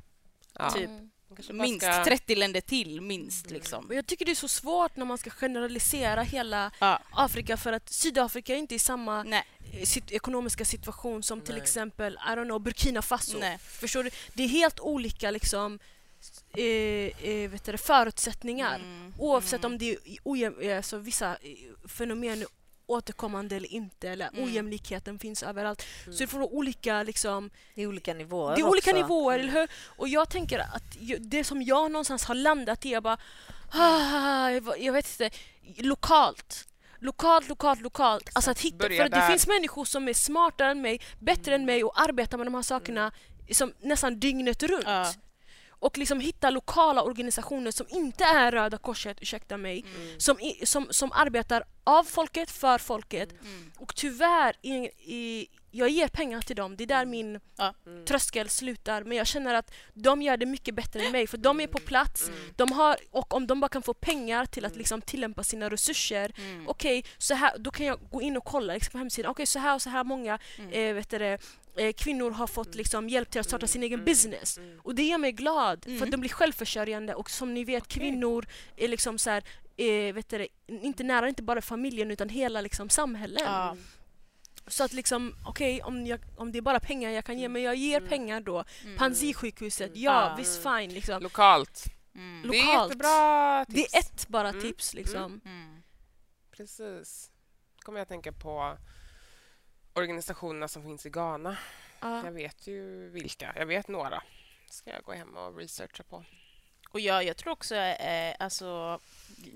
Ja. 0.53 0.71
Typ. 0.71 0.89
Mm. 0.89 1.09
Minst 1.51 1.85
ska- 1.85 2.03
30 2.05 2.35
länder 2.35 2.61
till, 2.61 3.01
minst 3.01 3.45
Mm. 3.45 3.53
liksom. 3.55 3.85
Och 3.87 3.95
jag 3.95 4.05
tycker 4.07 4.25
det 4.25 4.31
är 4.31 4.35
så 4.35 4.47
svårt 4.47 4.95
när 4.95 5.05
man 5.05 5.17
ska 5.17 5.29
generalisera 5.29 6.21
hela 6.21 6.71
Ja, 6.79 6.99
Afrika 7.11 7.57
för 7.57 7.73
att 7.73 7.89
Sydafrika 7.89 8.53
är 8.53 8.57
inte 8.57 8.75
i 8.75 8.79
samma 8.79 9.23
nej, 9.23 9.43
eh, 9.73 9.79
sit- 9.81 10.11
ekonomiska 10.11 10.65
situation 10.65 11.23
som 11.23 11.41
till 11.41 11.53
Nej. 11.53 11.61
exempel 11.63 12.13
I 12.13 12.29
don't 12.29 12.45
know, 12.45 12.59
Burkina 12.61 13.01
Faso. 13.01 13.37
nej. 13.39 13.57
Förstår 13.57 14.03
du? 14.03 14.09
Det 14.33 14.43
är 14.43 14.47
helt 14.47 14.79
olika 14.79 15.31
liksom, 15.31 15.79
eh, 16.57 16.63
eh, 17.29 17.49
vet 17.49 17.63
du, 17.65 17.77
förutsättningar. 17.77 18.75
Mm, 18.75 19.13
Oavsett 19.17 19.59
mm. 19.63 19.71
om 19.71 19.77
det 19.77 19.91
är 19.91 19.97
oje- 20.23 20.77
alltså, 20.77 20.97
vissa 20.97 21.29
eh, 21.31 21.87
fenomen 21.87 22.45
återkommande 22.85 23.55
eller 23.55 23.73
inte 23.73 24.09
eller 24.09 24.27
Mm. 24.27 24.43
ojämlikheten 24.43 25.19
finns 25.19 25.43
överallt. 25.43 25.85
Mm. 26.03 26.13
Så 26.17 26.23
det 26.23 26.27
får 26.27 26.53
olika 26.53 27.03
liksom, 27.03 27.49
Det 27.75 27.81
är 27.81 27.87
olika 27.87 28.13
nivåer 28.13 28.55
det 28.55 28.61
är 28.61 28.65
olika 28.69 28.91
också. 28.91 29.01
nivåer, 29.01 29.39
eller 29.39 29.51
hur? 29.53 29.69
Och 29.97 30.07
jag 30.07 30.29
tänker 30.29 30.59
att 30.59 30.83
det 31.19 31.43
som 31.43 31.61
jag 31.61 31.91
någonstans 31.91 32.23
har 32.23 32.35
landat 32.35 32.85
i 32.85 32.93
är 32.93 33.01
bara, 33.01 33.17
ah, 33.71 34.49
jag 34.77 34.93
vet 34.93 35.21
inte, 35.21 35.37
lokalt. 35.77 36.67
Lokalt, 36.99 37.47
lokalt, 37.49 37.81
lokalt. 37.81 38.29
Alltså 38.33 38.51
att 38.51 38.59
hitta, 38.59 38.77
Börja 38.77 38.97
för 38.97 39.05
att 39.05 39.11
det 39.11 39.17
där. 39.17 39.27
finns 39.29 39.47
människor 39.47 39.85
som 39.85 40.07
är 40.07 40.13
smartare 40.13 40.71
än 40.71 40.81
mig, 40.81 41.01
bättre 41.19 41.55
än 41.55 41.65
mig 41.65 41.83
och 41.83 42.01
arbetar 42.01 42.37
med 42.37 42.47
de 42.47 42.53
här 42.55 42.61
sakerna 42.61 43.11
som 43.51 43.73
nästan 43.81 44.19
dygnet 44.19 44.63
runt. 44.63 44.83
Ja. 44.85 45.13
Och 45.81 45.97
liksom 45.97 46.19
hitta 46.19 46.49
lokala 46.49 47.03
organisationer 47.03 47.71
som 47.71 47.85
inte 47.89 48.23
är 48.23 48.51
Röda 48.51 48.77
Korset, 48.77 49.17
ursäkta 49.21 49.57
mig, 49.57 49.85
Mm. 49.95 50.19
som, 50.19 50.39
i, 50.39 50.65
som, 50.65 50.87
som 50.89 51.11
arbetar 51.11 51.63
av 51.83 52.03
folket, 52.03 52.51
för 52.51 52.77
folket. 52.77 53.31
Mm. 53.31 53.71
Och 53.79 53.95
tyvärr, 53.95 54.55
i, 54.61 54.75
i, 55.15 55.47
jag 55.71 55.89
ger 55.89 56.07
pengar 56.07 56.41
till 56.41 56.55
dem, 56.55 56.75
det 56.77 56.83
är 56.83 56.87
där 56.87 57.05
min 57.05 57.39
Mm. 57.87 58.05
tröskel 58.05 58.49
slutar. 58.49 59.03
Men 59.03 59.17
jag 59.17 59.27
känner 59.27 59.53
att 59.53 59.71
de 59.93 60.21
gör 60.21 60.37
det 60.37 60.45
mycket 60.45 60.75
bättre 60.75 61.01
än 61.05 61.11
mig 61.11 61.27
för 61.27 61.37
de 61.37 61.59
är 61.59 61.67
på 61.67 61.77
plats. 61.79 62.27
Mm. 62.27 62.39
De 62.55 62.71
har, 62.71 62.97
och 63.11 63.33
om 63.33 63.47
de 63.47 63.59
bara 63.59 63.69
kan 63.69 63.81
få 63.81 63.93
pengar 63.93 64.45
till 64.45 64.65
att 64.65 64.75
liksom 64.75 65.01
tillämpa 65.01 65.43
sina 65.43 65.69
resurser. 65.69 66.31
Mm. 66.37 66.67
Okej, 66.67 67.03
så 67.17 67.33
här, 67.33 67.57
då 67.57 67.71
kan 67.71 67.85
jag 67.85 67.99
gå 68.11 68.21
in 68.21 68.37
och 68.37 68.45
kolla 68.45 68.73
liksom, 68.73 68.91
på 68.91 68.97
hemsidan. 68.97 69.31
Okej, 69.31 69.45
så 69.45 69.59
här 69.59 69.75
och 69.75 69.81
så 69.81 69.89
här 69.89 70.03
många 70.03 70.39
Mm. 70.57 70.71
eh, 70.73 70.93
vet 70.93 71.09
du 71.09 71.17
det, 71.17 71.37
eh, 71.75 71.93
kvinnor 71.93 72.31
har 72.31 72.47
fått 72.47 72.75
liksom, 72.75 73.09
hjälp 73.09 73.29
till 73.31 73.39
att 73.39 73.47
starta 73.47 73.67
sin 73.67 73.83
egen 73.83 73.99
Mm. 73.99 74.05
business. 74.05 74.57
Mm. 74.57 74.79
Och 74.83 74.95
det 74.95 75.03
gör 75.03 75.17
mig 75.17 75.31
glad 75.31 75.83
för 75.83 75.91
Mm. 75.91 76.03
att 76.03 76.11
de 76.11 76.17
blir 76.19 76.29
självförsörjande 76.29 77.13
och 77.15 77.29
som 77.29 77.53
ni 77.53 77.63
vet 77.63 77.87
kvinnor 77.87 78.45
är 78.77 78.87
liksom 78.87 79.17
så 79.17 79.29
här, 79.29 79.43
eh, 79.77 80.13
vet 80.13 80.29
du 80.29 80.37
det, 80.37 80.47
inte 80.67 81.03
nära 81.03 81.29
inte 81.29 81.43
bara 81.43 81.61
familjen 81.61 82.11
utan 82.11 82.29
hela 82.29 82.61
liksom, 82.61 82.89
samhällen. 82.89 83.43
Så 84.67 84.83
att 84.83 84.93
liksom, 84.93 85.35
okej 85.45 85.81
om, 85.83 86.05
jag- 86.07 86.19
om 86.37 86.51
det 86.51 86.57
är 86.57 86.61
bara 86.61 86.79
pengar 86.79 87.09
jag 87.11 87.25
kan 87.25 87.39
ge, 87.39 87.49
men 87.49 87.61
jag 87.61 87.75
ger 87.75 87.97
Mm. 87.97 88.09
pengar 88.09 88.41
då. 88.41 88.63
Mm. 88.83 88.97
Panzisjukhuset, 88.97 89.89
Mm. 89.89 90.01
ja 90.01 90.29
Ja. 90.29 90.35
visst 90.37 90.63
fine 90.63 90.93
liksom. 90.93 91.23
Lokalt. 91.23 91.85
Mm. 92.15 92.41
Det 92.51 92.57
är 92.59 92.65
Lokalt. 92.65 92.89
jättebra 92.89 93.65
Det 93.67 93.73
tips. 93.75 93.93
är 93.93 93.99
ett 93.99 94.27
bara 94.27 94.49
Mm. 94.49 94.61
tips 94.61 94.93
liksom. 94.93 95.41
Mm. 95.45 95.81
Precis. 96.51 97.31
Då 97.75 97.81
kommer 97.85 97.99
jag 97.99 98.03
att 98.03 98.09
tänka 98.09 98.31
på 98.31 98.77
organisationerna 99.93 100.67
som 100.67 100.83
finns 100.83 101.05
i 101.05 101.09
Ghana. 101.09 101.57
Ja. 101.99 102.25
Jag 102.25 102.31
vet 102.31 102.67
ju 102.67 103.09
vilka. 103.09 103.53
Jag 103.55 103.65
vet 103.65 103.87
några. 103.87 104.23
ska 104.69 104.89
jag 104.89 105.03
gå 105.03 105.11
hem 105.11 105.37
och 105.37 105.57
researcha 105.57 106.03
på. 106.03 106.23
Och 106.91 106.99
jag, 106.99 107.23
jag 107.23 107.37
tror 107.37 107.53
också, 107.53 107.75
eh, 107.75 108.35
alltså, 108.39 108.99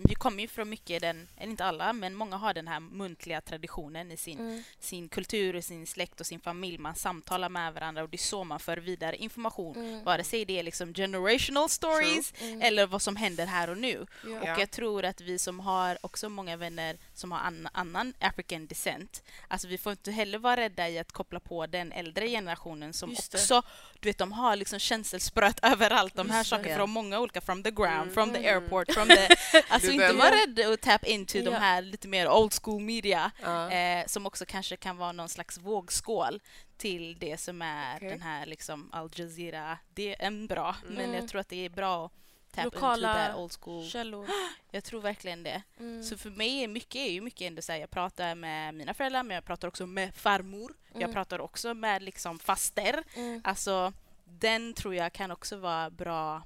vi 0.07 0.15
kommer 0.15 0.41
ju 0.41 0.47
från 0.47 0.69
mycket 0.69 1.01
den, 1.01 1.27
eller 1.37 1.51
inte 1.51 1.65
alla, 1.65 1.93
men 1.93 2.15
många 2.15 2.37
har 2.37 2.53
den 2.53 2.67
här 2.67 2.79
muntliga 2.79 3.41
traditionen 3.41 4.11
i 4.11 4.17
sin, 4.17 4.39
Mm. 4.39 4.63
sin 4.79 5.09
kultur, 5.09 5.55
och 5.55 5.63
sin 5.63 5.87
släkt 5.87 6.19
och 6.19 6.25
sin 6.25 6.39
familj. 6.39 6.77
Man 6.77 6.95
samtalar 6.95 7.49
med 7.49 7.73
varandra 7.73 8.03
och 8.03 8.09
det 8.09 8.15
är 8.15 8.17
så 8.17 8.43
man 8.43 8.59
för 8.59 8.77
vidare 8.77 9.15
information. 9.17 9.75
Mm. 9.75 10.03
Vare 10.03 10.23
sig 10.23 10.45
det 10.45 10.59
är 10.59 10.63
liksom 10.63 10.93
generational 10.93 11.69
stories 11.69 12.33
Mm. 12.41 12.61
eller 12.61 12.87
vad 12.87 13.01
som 13.01 13.15
händer 13.15 13.45
här 13.45 13.69
och 13.69 13.77
nu. 13.77 14.05
Ja. 14.27 14.39
Och 14.53 14.59
jag 14.61 14.71
tror 14.71 15.05
att 15.05 15.21
vi 15.21 15.39
som 15.39 15.59
har 15.59 15.97
också 16.01 16.29
många 16.29 16.57
vänner 16.57 16.97
som 17.13 17.31
har 17.31 17.39
an, 17.39 17.67
annan 17.73 18.13
African 18.19 18.67
descent, 18.67 19.23
alltså 19.47 19.67
vi 19.67 19.77
får 19.77 19.91
inte 19.91 20.11
heller 20.11 20.37
vara 20.37 20.57
rädda 20.57 20.89
i 20.89 20.99
att 20.99 21.11
koppla 21.11 21.39
på 21.39 21.67
den 21.67 21.91
äldre 21.91 22.27
generationen 22.29 22.93
som 22.93 23.09
Just 23.09 23.31
det. 23.31 23.37
också, 23.37 23.61
du 23.99 24.09
vet 24.09 24.17
de 24.17 24.31
har 24.31 24.55
liksom 24.55 24.79
känselspröt 24.79 25.59
överallt, 25.63 26.15
de 26.15 26.29
här 26.29 26.37
Just 26.39 26.49
det. 26.49 26.55
sakerna 26.57 26.75
från 26.75 26.89
många 26.89 27.19
olika, 27.25 27.41
from 27.41 27.63
the 27.63 27.71
ground, 27.71 28.01
Mm. 28.01 28.13
from 28.13 28.31
the 28.33 28.39
Mm. 28.39 28.53
airport, 28.63 28.91
from 28.93 29.07
the... 29.07 29.27
Alltså 29.69 29.91
inte 29.91 30.13
vara 30.13 30.31
rädd 30.31 30.59
att 30.73 30.81
tap 30.81 31.03
into 31.05 31.41
de 31.41 31.51
här 31.53 31.81
lite 31.81 32.07
mer 32.07 32.29
old 32.29 32.53
school 32.63 32.81
media 32.81 33.31
eh, 33.71 34.05
som 34.07 34.25
också 34.25 34.45
kanske 34.47 34.77
kan 34.77 34.97
vara 34.97 35.11
någon 35.11 35.29
slags 35.29 35.57
vågskål 35.57 36.39
till 36.77 37.17
det 37.19 37.38
som 37.38 37.61
är 37.61 37.95
Okej. 37.95 38.09
den 38.09 38.21
här 38.21 38.45
liksom 38.45 38.89
Al 38.93 39.09
Jazeera. 39.15 39.77
Det 39.93 40.09
är 40.15 40.25
en 40.27 40.47
bra, 40.47 40.75
men 40.88 40.97
Mm. 41.05 41.13
jag 41.13 41.27
tror 41.27 41.41
att 41.41 41.49
det 41.49 41.65
är 41.65 41.69
bra 41.69 42.05
att 42.05 42.11
tap 42.55 42.65
Lokala 42.65 42.95
into 43.11 43.27
that 43.31 43.38
old 43.39 43.51
school. 43.61 43.85
Källor. 43.89 44.27
Jag 44.71 44.83
tror 44.83 45.01
verkligen 45.01 45.43
det. 45.43 45.63
Mm. 45.79 46.03
Så 46.03 46.17
för 46.17 46.29
mig 46.29 46.63
är 46.63 46.67
mycket, 46.67 46.95
är 46.95 47.11
ju 47.11 47.21
mycket 47.21 47.41
ändå 47.47 47.61
så 47.61 47.71
här, 47.71 47.79
jag 47.79 47.89
pratar 47.91 48.35
med 48.35 48.73
mina 48.73 48.93
föräldrar, 48.93 49.23
men 49.23 49.35
jag 49.35 49.45
pratar 49.45 49.67
också 49.67 49.85
med 49.85 50.15
farmor. 50.15 50.73
Jag 50.93 51.01
Mm. 51.01 51.13
pratar 51.13 51.39
också 51.41 51.73
med 51.73 52.03
liksom 52.03 52.39
faster. 52.39 53.03
Mm. 53.15 53.41
Alltså, 53.43 53.93
den 54.25 54.73
tror 54.73 54.95
jag 54.95 55.13
kan 55.13 55.31
också 55.31 55.57
vara 55.57 55.89
bra. 55.89 56.43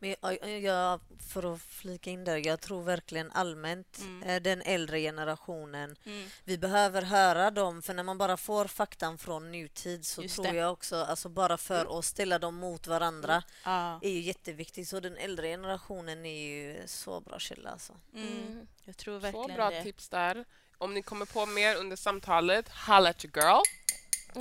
Men 0.00 0.14
jag, 0.20 0.60
jag, 0.60 1.00
för 1.32 1.54
att 1.54 1.60
flika 1.62 2.10
in 2.10 2.24
där, 2.24 2.46
jag 2.46 2.60
tror 2.60 2.82
verkligen 2.82 3.30
allmänt 3.32 3.98
Mm. 4.00 4.22
eh, 4.22 4.42
den 4.42 4.62
äldre 4.62 5.00
generationen, 5.00 5.96
Mm. 6.06 6.28
vi 6.44 6.58
behöver 6.58 7.02
höra 7.02 7.50
dem 7.50 7.82
för 7.82 7.94
när 7.94 8.02
man 8.02 8.18
bara 8.18 8.36
får 8.36 8.64
faktan 8.66 9.18
från 9.18 9.52
nutid 9.52 10.06
så 10.06 10.22
Just 10.22 10.34
tror 10.34 10.44
det. 10.44 10.54
jag 10.54 10.72
också, 10.72 10.96
alltså 10.96 11.28
bara 11.28 11.56
för 11.56 11.98
att 11.98 12.04
ställa 12.04 12.38
dem 12.38 12.54
mot 12.54 12.86
varandra 12.86 13.42
Ja. 13.64 14.00
är 14.02 14.10
ju 14.10 14.20
jätteviktigt. 14.20 14.88
Så 14.88 15.00
den 15.00 15.16
äldre 15.16 15.48
generationen 15.48 16.26
är 16.26 16.46
ju 16.48 16.82
så 16.86 17.20
bra 17.20 17.38
källa 17.38 17.70
alltså. 17.70 17.92
Mm. 18.14 18.28
Mm. 18.46 18.66
Jag 18.84 18.96
tror 18.96 19.14
Så 19.14 19.18
verkligen 19.20 19.54
bra 19.54 19.70
det. 19.70 19.82
tips 19.82 20.08
där. 20.08 20.44
Om 20.78 20.94
ni 20.94 21.02
kommer 21.02 21.26
på 21.26 21.46
mer 21.46 21.76
under 21.76 21.96
samtalet, 21.96 22.68
holla 22.68 23.10
at 23.10 23.24
your 23.24 23.36
girl. 23.36 23.62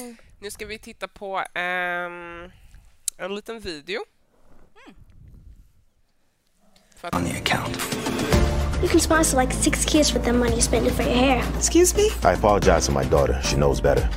Mm. 0.02 0.18
Nu 0.40 0.52
ska 0.52 0.66
vi 0.66 0.80
titta 0.80 1.08
på 1.08 1.38
ehm, 1.54 2.52
en 3.18 3.36
liten 3.36 3.60
video. 3.60 4.06
För 6.98 7.08
att, 7.08 7.16
on 7.16 7.26
the 7.26 7.38
account. 7.38 7.78
You 8.82 8.90
can 8.90 9.00
sponsor 9.00 9.38
like 9.38 9.54
six 9.54 9.86
kids 9.86 10.14
with 10.14 10.24
the 10.26 10.34
money 10.34 10.56
you 10.56 10.62
spend 10.62 10.92
for 10.92 11.04
your 11.04 11.14
hair. 11.14 11.44
Excuse 11.56 11.96
me? 11.96 12.10
I 12.24 12.34
apologize 12.34 12.88
to 12.88 12.92
my 12.92 13.04
daughter. 13.04 13.40
She 13.44 13.56
knows 13.56 13.80
better. 13.82 14.10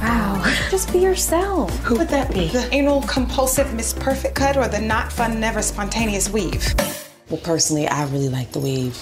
Wow. 0.00 0.42
Just 0.70 0.92
be 0.92 0.98
yourself. 1.00 1.70
Who 1.84 1.96
would 1.98 2.08
that 2.08 2.32
be? 2.32 2.48
The 2.48 2.66
anal 2.72 3.02
compulsive 3.02 3.74
Miss 3.74 3.92
Perfect 3.92 4.34
cut 4.36 4.56
or 4.56 4.68
the 4.68 4.80
not 4.80 5.12
fun, 5.12 5.38
never 5.38 5.60
spontaneous 5.60 6.30
weave? 6.30 6.74
Well, 7.28 7.40
personally, 7.44 7.86
I 7.88 8.04
really 8.06 8.30
like 8.30 8.52
the 8.52 8.60
weave. 8.60 8.96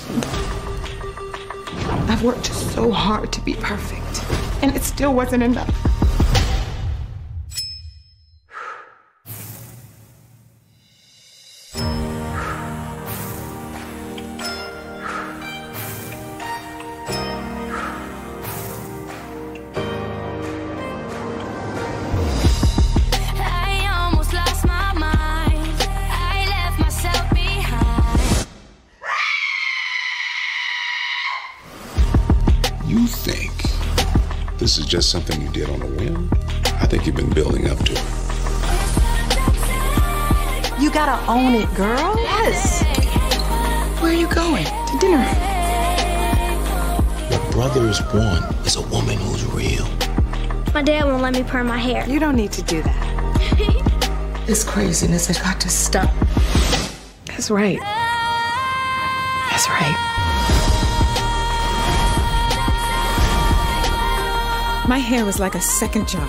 I've 2.11 2.24
worked 2.24 2.46
so 2.46 2.90
hard 2.90 3.33
to 3.33 3.40
be 3.42 3.54
perfect, 3.54 4.24
and 4.62 4.74
it 4.74 4.83
still 4.83 5.14
wasn't 5.14 5.44
enough. 5.44 5.93
Just 34.94 35.11
something 35.11 35.42
you 35.42 35.48
did 35.48 35.68
on 35.70 35.83
a 35.83 35.87
whim? 35.87 36.30
I 36.80 36.87
think 36.87 37.04
you've 37.04 37.16
been 37.16 37.30
building 37.30 37.68
up 37.68 37.76
to 37.78 37.92
it. 37.92 38.04
You 40.80 40.88
gotta 40.88 41.18
own 41.28 41.52
it, 41.54 41.66
girl. 41.74 42.14
Yes. 42.18 42.85
Where 44.00 44.12
are 44.12 44.14
you 44.14 44.28
going? 44.28 44.64
To 44.64 44.98
dinner. 45.00 45.24
What 47.28 47.50
brothers 47.50 48.00
want 48.14 48.54
is 48.64 48.76
a 48.76 48.83
woman 48.83 49.18
who's 49.18 49.44
real. 49.46 49.85
My 50.72 50.83
dad 50.83 51.07
won't 51.07 51.22
let 51.22 51.33
me 51.33 51.42
perm 51.42 51.66
my 51.66 51.78
hair. 51.78 52.09
You 52.09 52.20
don't 52.20 52.37
need 52.37 52.52
to 52.52 52.62
do 52.62 52.80
that. 52.83 53.80
This 54.46 54.62
craziness 54.62 55.26
has 55.26 55.38
got 55.38 55.61
to 55.62 55.70
stop. 55.70 56.14
That's 57.24 57.50
right. 57.50 57.80
That's 59.50 59.68
right. 59.70 60.13
My 64.88 64.98
hair 64.98 65.24
was 65.24 65.38
like 65.40 65.54
a 65.54 65.60
second 65.60 66.08
job. 66.08 66.28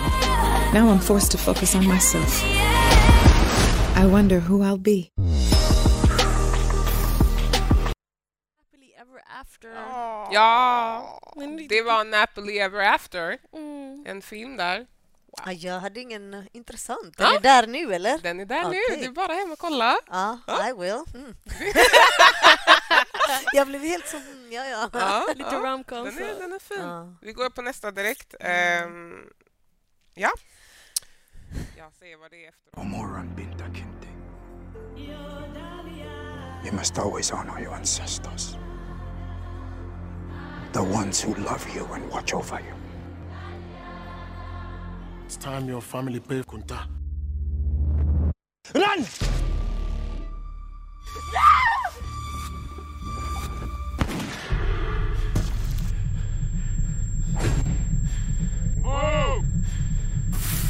Now 0.73 0.89
I'm 0.89 0.99
forced 0.99 1.31
to 1.31 1.37
focus 1.37 1.75
on 1.75 1.85
myself. 1.87 2.41
I 3.97 4.05
wonder 4.05 4.39
who 4.39 4.61
I'll 4.63 4.77
be. 4.77 5.09
Happily 8.57 8.93
ever 8.97 9.21
after. 9.41 9.69
Ja, 10.31 11.19
Men 11.35 11.57
det- 11.57 11.67
det 11.69 11.81
var 11.81 12.03
Napoli 12.03 12.57
Ever 12.59 12.81
After. 12.81 13.37
Mm. 13.53 14.03
En 14.07 14.21
film 14.21 14.57
där. 14.57 14.85
Ja, 15.45 15.51
jag 15.51 15.79
hade 15.79 15.99
ingen 15.99 16.33
eh, 16.33 16.43
intressant. 16.51 17.17
Den 17.17 17.27
Ja. 17.27 17.35
är 17.35 17.39
där 17.39 17.67
nu 17.67 17.93
eller? 17.93 18.17
Den 18.19 18.39
är 18.39 18.45
där 18.45 18.63
nu. 18.63 18.67
Okej. 18.87 18.97
Det 18.99 19.05
är 19.05 19.11
bara 19.11 19.33
hem 19.33 19.51
och 19.51 19.59
kolla. 19.59 19.97
Ja, 20.09 20.39
I 20.69 20.73
will. 20.73 21.03
Mm. 21.15 21.35
jag 23.53 23.67
blev 23.67 23.81
helt 23.81 24.07
som, 24.07 24.19
mm, 24.21 24.51
ja 24.51 24.65
ja. 24.65 24.89
Ja, 24.93 25.25
Lite 25.35 25.49
ja. 25.51 25.59
romcom. 25.59 26.03
Den 26.05 26.17
är, 26.17 26.39
den 26.39 26.53
är 26.53 26.59
fin. 26.59 26.77
Ja. 26.79 27.13
Vi 27.21 27.33
går 27.33 27.49
på 27.49 27.61
nästa 27.61 27.91
direkt. 27.91 28.35
Ehm, 28.39 29.13
ja. 30.13 30.31
Jag 31.77 31.93
säger 31.93 32.17
vad 32.17 32.31
det 32.31 32.45
är 32.45 32.49
efter. 32.49 32.79
Omoran 32.79 33.35
Binta 33.35 33.65
Kinte. 33.65 34.07
You 36.65 36.73
must 36.73 36.97
always 36.97 37.31
honor 37.31 37.61
your 37.61 37.73
ancestors. 37.73 38.55
The 40.73 40.79
ones 40.79 41.25
who 41.25 41.35
love 41.35 41.61
you 41.75 41.93
and 41.93 42.11
watch 42.11 42.33
over 42.33 42.59
you. 42.59 42.75
It's 45.25 45.37
time 45.37 45.67
your 45.67 45.81
family 45.81 46.19
pay 46.19 46.43
Kunta. 46.43 46.85
Run! 48.75 49.05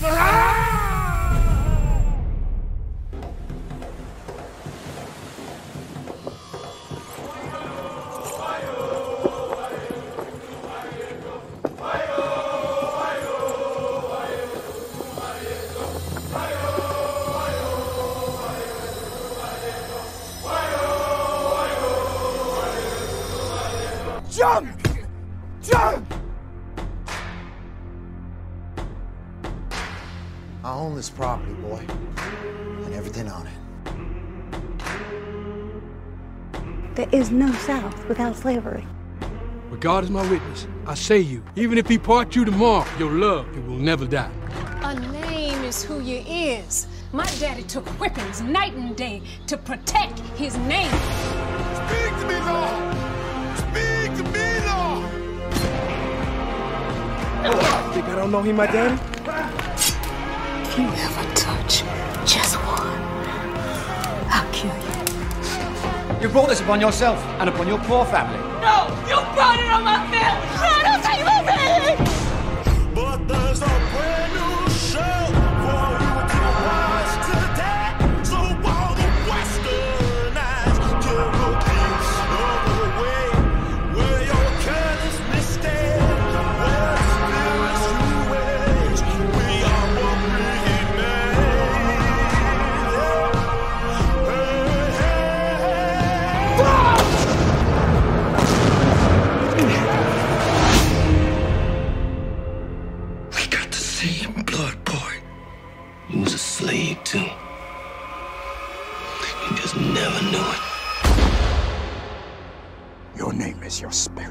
Ah! 0.08 0.65
Jump! 24.46 24.70
Jump! 25.64 26.14
I 30.64 30.72
own 30.72 30.94
this 30.96 31.10
property, 31.10 31.54
boy, 31.54 31.84
and 32.84 32.94
everything 32.94 33.28
on 33.28 33.48
it. 33.48 33.54
There 36.94 37.10
is 37.12 37.32
no 37.32 37.52
South 37.54 38.08
without 38.08 38.36
slavery. 38.36 38.86
But 39.72 39.80
God 39.80 40.04
is 40.04 40.12
my 40.12 40.22
witness. 40.30 40.68
I 40.86 40.94
say 40.94 41.18
you, 41.22 41.42
even 41.56 41.80
if 41.80 41.88
he 41.88 41.98
part 41.98 42.36
you 42.36 42.46
tomorrow, 42.46 42.86
your 43.00 43.14
love, 43.14 43.48
it 43.58 43.66
will 43.66 43.80
never 43.80 44.06
die. 44.06 44.30
A 44.84 44.94
name 45.12 45.64
is 45.64 45.84
who 45.84 46.02
you 46.02 46.24
is. 46.28 46.86
My 47.14 47.26
daddy 47.40 47.64
took 47.64 47.88
whippings 47.98 48.42
night 48.42 48.76
and 48.76 48.96
day 48.96 49.24
to 49.48 49.58
protect 49.58 50.20
his 50.38 50.56
name. 50.58 50.92
Speak 51.88 52.14
to 52.20 52.26
me, 52.28 52.40
Lord! 52.42 53.05
Think 57.46 58.08
I 58.08 58.16
don't 58.16 58.32
know 58.32 58.42
he 58.42 58.52
my 58.52 58.66
daddy? 58.66 58.96
If 60.64 60.80
you 60.80 60.88
ever 60.88 61.36
touch 61.36 61.84
just 62.26 62.56
one, 62.56 62.98
I'll 64.34 64.52
kill 64.52 64.74
you. 64.74 66.22
You 66.22 66.30
brought 66.30 66.50
this 66.50 66.62
upon 66.62 66.82
yourself 66.82 67.24
and 67.40 67.48
upon 67.48 67.68
your 67.68 67.78
poor 67.80 68.04
family. 68.06 68.40
No, 68.62 68.88
you 69.08 69.22
brought 69.36 69.60
it 69.60 69.70
on 69.72 69.84
my 69.84 70.08
family. 70.10 70.55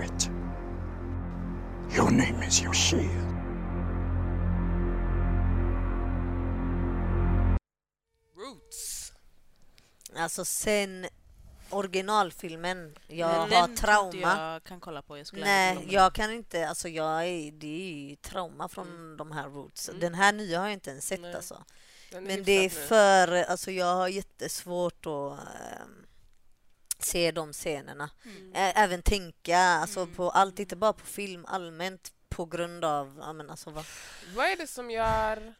Spirit. 0.06 0.30
Your 1.96 2.10
name 2.10 2.42
is 2.46 2.62
your 2.62 2.74
shield. 2.74 3.34
Roots. 8.36 9.12
Alltså 10.16 10.44
sen 10.44 11.06
originalfilmen, 11.70 12.94
jag 13.08 13.28
Men 13.28 13.48
den 13.50 13.58
har 13.60 13.68
inte 13.68 13.82
trauma. 13.82 14.52
jag 14.52 14.64
kan 14.64 14.80
kolla 14.80 15.02
på. 15.02 15.18
Jag 15.18 15.26
skulle 15.26 15.44
Nej, 15.44 15.86
jag 15.90 16.14
kan 16.14 16.30
inte, 16.32 16.68
alltså 16.68 16.88
jag 16.88 17.26
är, 17.26 17.52
det 17.52 17.66
är 17.66 18.08
ju 18.08 18.16
trauma 18.16 18.68
från 18.68 18.88
Mm. 18.88 19.16
de 19.16 19.32
här 19.32 19.48
roots. 19.48 19.90
Den 20.00 20.14
här 20.14 20.32
nya 20.32 20.58
har 20.58 20.66
jag 20.66 20.72
inte 20.72 20.90
ens 20.90 21.06
sett 21.06 21.20
Nej. 21.20 21.34
alltså. 21.34 21.64
Den 22.10 22.24
Men 22.24 22.44
det 22.44 22.52
är 22.52 22.62
hyfsat 22.62 22.80
nu. 22.82 22.86
för, 22.86 23.42
alltså 23.42 23.70
jag 23.70 23.94
har 23.94 24.08
jättesvårt 24.08 25.06
att 25.06 25.38
ehm, 25.38 26.03
se 26.98 27.30
de 27.30 27.52
scenerna. 27.52 28.10
Ä- 28.54 28.72
Även 28.76 29.02
tänka 29.02 29.58
alltså 29.58 30.06
på 30.06 30.30
allt, 30.30 30.58
inte 30.58 30.76
bara 30.76 30.92
på 30.92 31.06
film, 31.06 31.44
allmänt 31.48 32.12
på 32.28 32.44
grund 32.44 32.84
av, 32.84 33.16
ja 33.20 33.32
men 33.32 33.50
alltså 33.50 33.70
vad... 33.70 33.84
Vad 34.34 34.46
är 34.46 34.56
det 34.56 34.66
som 34.66 34.90
gör 34.90 35.54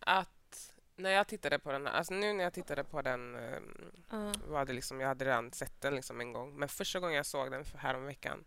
att 0.00 0.72
när 0.96 1.10
jag 1.10 1.26
tittade 1.26 1.58
på 1.58 1.72
den, 1.72 1.86
alltså 1.86 2.14
nu 2.14 2.32
när 2.32 2.44
jag 2.44 2.52
tittade 2.52 2.84
på 2.84 3.02
den 3.02 3.36
Ja. 4.10 4.32
var 4.48 4.64
det 4.64 4.72
liksom, 4.72 5.00
jag 5.00 5.08
hade 5.08 5.24
redan 5.24 5.52
sett 5.52 5.80
den 5.80 5.94
liksom 5.94 6.20
en 6.20 6.32
gång, 6.32 6.56
men 6.58 6.68
första 6.68 7.00
gången 7.00 7.16
jag 7.16 7.26
såg 7.26 7.50
den 7.50 7.64
för 7.64 7.78
häromveckan 7.78 8.44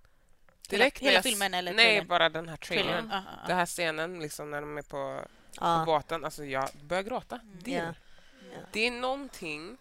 Hela- 0.69 0.83
när 0.85 0.91
hela 1.01 1.11
jag 1.13 1.23
filmen 1.23 1.53
eller 1.53 1.73
Nej, 1.73 1.85
trailern? 1.85 2.07
bara 2.07 2.29
den 2.29 2.49
här 2.49 2.57
trailern. 2.57 2.87
Trailern, 2.87 3.09
ja, 3.11 3.21
ja, 3.25 3.37
ja. 3.41 3.47
Den 3.47 3.57
här 3.57 3.65
scenen 3.65 4.19
liksom 4.19 4.51
när 4.51 4.61
de 4.61 4.77
är 4.77 4.81
på, 4.81 5.21
på 5.59 5.83
båten, 5.85 6.25
alltså 6.25 6.45
jag 6.45 6.69
börjar 6.83 7.03
gråta. 7.03 7.39
Det, 7.63 7.71
Ja. 7.71 7.93
det 8.71 8.87
är 8.87 8.91
någonting 8.91 9.77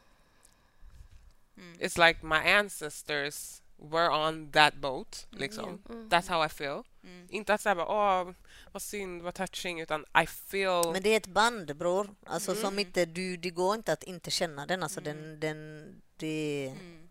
Mm. 1.56 1.76
It's 1.80 2.06
like 2.08 2.26
my 2.26 2.36
ancestors 2.50 3.62
were 3.76 4.08
on 4.10 4.50
that 4.52 4.74
boat. 4.74 5.26
Liksom. 5.30 5.82
Mm. 5.88 6.08
That's 6.08 6.28
how 6.28 6.46
I 6.46 6.48
feel. 6.48 6.82
Mm. 7.04 7.26
Inte 7.30 7.54
att 7.54 7.60
säga 7.60 7.86
åh, 7.86 8.32
vad 8.72 8.82
synd, 8.82 9.22
vad 9.22 9.34
touching, 9.34 9.80
utan 9.80 10.04
I 10.22 10.26
feel... 10.26 10.92
Men 10.92 11.02
det 11.02 11.08
är 11.08 11.16
ett 11.16 11.26
band 11.26 11.76
bror, 11.76 12.14
alltså 12.26 12.50
Mm. 12.50 12.62
som 12.62 12.78
inte, 12.78 13.04
du, 13.06 13.36
det 13.36 13.50
går 13.50 13.74
inte 13.74 13.92
att 13.92 14.02
inte 14.02 14.30
känna 14.30 14.66
den, 14.66 14.82
alltså 14.82 15.00
den, 15.00 15.40
den, 15.40 16.02
det, 16.16 16.68
Mm. 16.80 17.08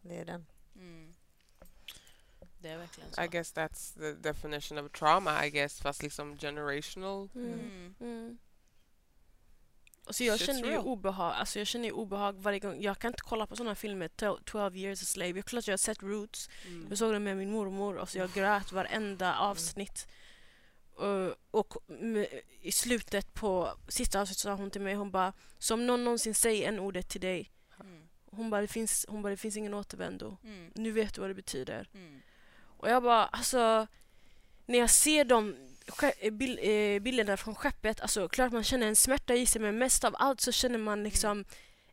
det 0.00 0.16
är 0.16 0.24
den. 0.24 0.46
Mm. 0.76 1.14
Det 2.58 2.68
är 2.68 2.78
verkligen 2.78 3.12
så. 3.12 3.22
I 3.22 3.28
guess 3.28 3.54
that's 3.54 3.94
the 3.98 4.12
definition 4.12 4.78
of 4.78 4.92
trauma, 4.92 5.46
I 5.46 5.50
guess, 5.50 5.80
fast 5.80 6.02
liksom 6.02 6.38
generational. 6.38 7.28
Mm. 10.04 10.06
Mm. 10.06 10.08
Alltså 10.08 10.24
jag 10.24 10.38
Shit's 10.38 10.46
känner 10.46 10.60
ju 10.68 10.70
real. 10.70 10.84
obehag, 10.86 11.32
alltså 11.34 11.58
jag 11.58 11.66
känner 11.66 11.84
ju 11.84 11.92
obehag 11.92 12.32
varje 12.32 12.58
gång. 12.58 12.82
Jag 12.82 12.98
kan 12.98 13.08
inte 13.08 13.22
kolla 13.22 13.46
på 13.46 13.56
sådana 13.56 13.74
filmer, 13.74 14.08
to- 14.08 14.38
12 14.44 14.76
years 14.76 15.02
a 15.02 15.04
slave. 15.06 15.30
Jag 15.38 15.44
klart 15.44 15.66
jag 15.66 15.72
har 15.72 15.76
sett 15.78 16.02
Roots. 16.02 16.48
Mm. 16.66 16.86
Jag 16.88 16.98
såg 16.98 17.12
den 17.12 17.24
med 17.24 17.36
min 17.36 17.50
mormor 17.52 17.96
och 17.96 18.08
så 18.08 18.18
jag 18.18 18.32
grät 18.32 18.72
varenda 18.72 19.36
avsnitt. 19.38 20.06
Eh, 21.02 21.28
och 21.50 21.76
m- 21.88 22.26
i 22.60 22.72
slutet 22.72 23.34
på 23.34 23.74
sista 23.88 24.20
avsnittet 24.20 24.40
sa 24.40 24.54
hon 24.54 24.70
till 24.70 24.80
mig, 24.80 24.94
hon 24.94 25.10
bara 25.10 25.32
som 25.58 25.86
någon 25.86 26.04
någonsin 26.04 26.34
säger 26.34 26.68
en 26.68 26.78
ordet 26.78 27.08
till 27.08 27.20
dig. 27.20 27.50
Mm. 27.80 28.02
Hon 28.30 28.50
bara, 28.50 28.60
det 28.60 28.68
finns, 28.68 29.06
hon 29.08 29.22
bara, 29.22 29.30
det 29.30 29.36
finns 29.36 29.56
ingen 29.56 29.74
återvändo. 29.74 30.36
Mm. 30.44 30.70
Nu 30.74 30.90
vet 30.92 31.14
du 31.14 31.20
vad 31.20 31.30
det 31.30 31.34
betyder. 31.34 31.88
Mm. 31.94 32.20
Och 32.62 32.88
jag 32.90 33.02
bara, 33.02 33.24
alltså 33.26 33.86
när 34.66 34.78
jag 34.78 34.90
ser 34.90 35.24
de 35.24 35.56
eh, 36.02 36.68
eh, 36.68 37.00
bilderna 37.00 37.36
från 37.36 37.54
skeppet, 37.54 38.00
alltså 38.00 38.28
klart 38.28 38.52
man 38.52 38.64
känner 38.64 38.86
en 38.86 38.96
smärta 38.96 39.34
i 39.34 39.46
sig 39.46 39.60
men 39.60 39.78
mest 39.78 40.04
av 40.04 40.14
allt 40.18 40.40
så 40.40 40.52
känner 40.52 40.78
man 40.78 41.04
liksom 41.04 41.44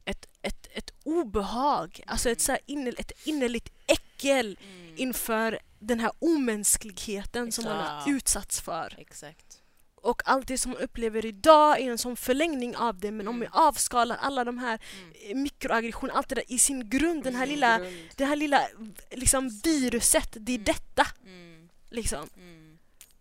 ett, 0.06 0.26
ett, 0.42 0.68
ett 0.74 0.92
obehag, 1.04 2.02
alltså 2.08 2.30
ett, 2.30 2.42
så 2.42 2.52
här 2.52 2.62
inner, 2.66 2.96
ett 2.98 3.12
innerligt 3.28 3.70
äckel 3.88 4.60
inför 4.96 5.60
den 5.80 6.00
här 6.00 6.12
omänskligheten 6.20 7.52
som 7.52 7.64
man 7.64 7.78
har 7.78 8.12
utsatts 8.12 8.62
för. 8.62 8.96
Exakt. 8.98 9.58
Och 9.96 10.22
allt 10.26 10.48
det 10.48 10.58
som 10.58 10.72
man 10.72 10.82
upplever 10.82 11.26
idag 11.26 11.80
är 11.80 11.92
en 11.92 11.98
sån 11.98 12.16
förlängning 12.16 12.76
av 12.76 13.00
det 13.00 13.12
men 13.12 13.28
om 13.28 13.40
vi 13.40 13.48
avskalar 13.52 14.18
alla 14.18 14.44
de 14.44 14.58
här 14.58 14.80
eh, 15.28 15.36
mikroaggressionerna, 15.36 16.18
allt 16.18 16.30
det 16.30 16.36
där 16.36 16.52
i 16.52 16.60
sin 16.60 16.90
grund, 16.90 17.24
den 17.24 17.36
här 17.36 17.48
lilla, 17.48 17.78
grund. 17.80 18.10
det 18.16 18.26
här 18.26 18.36
lilla 18.36 18.68
liksom 19.12 19.50
viruset, 19.64 20.30
det 20.40 20.54
är 20.54 20.58
detta. 20.58 21.08
Mm. 21.26 21.70
Liksom. 21.90 22.30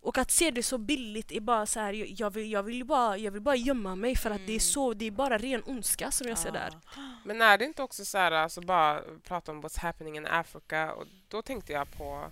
Mm. 0.01 0.07
Och 0.07 0.17
att 0.17 0.31
se 0.31 0.51
det 0.51 0.63
så 0.63 0.77
billigt 0.77 1.31
är 1.31 1.39
bara 1.39 1.65
så 1.65 1.79
här, 1.79 1.93
jag- 2.21 2.29
vill, 2.33 2.51
jag 2.51 2.63
vill, 2.63 2.75
ju 2.75 2.83
bara, 2.83 3.17
jag 3.17 3.31
vill 3.31 3.41
bara 3.41 3.55
gömma 3.55 3.95
mig 3.95 4.15
för 4.15 4.31
att 4.31 4.41
det 4.47 4.53
är 4.55 4.59
så, 4.59 4.93
det 4.93 5.05
är 5.05 5.11
bara 5.11 5.37
ren 5.37 5.63
ondska 5.65 6.11
som 6.11 6.27
jag 6.27 6.37
ser 6.37 6.51
där. 6.51 6.79
Men 7.25 7.41
är 7.41 7.57
det 7.57 7.65
inte 7.65 7.83
också 7.83 8.05
så 8.05 8.17
här, 8.17 8.31
alltså 8.31 8.61
bara 8.61 9.01
prata 9.23 9.51
om 9.51 9.63
what's 9.63 9.79
happening 9.79 10.17
in 10.17 10.25
Africa 10.27 10.93
och 10.93 11.05
då 11.27 11.41
tänkte 11.41 11.73
jag 11.73 11.91
på 11.91 12.31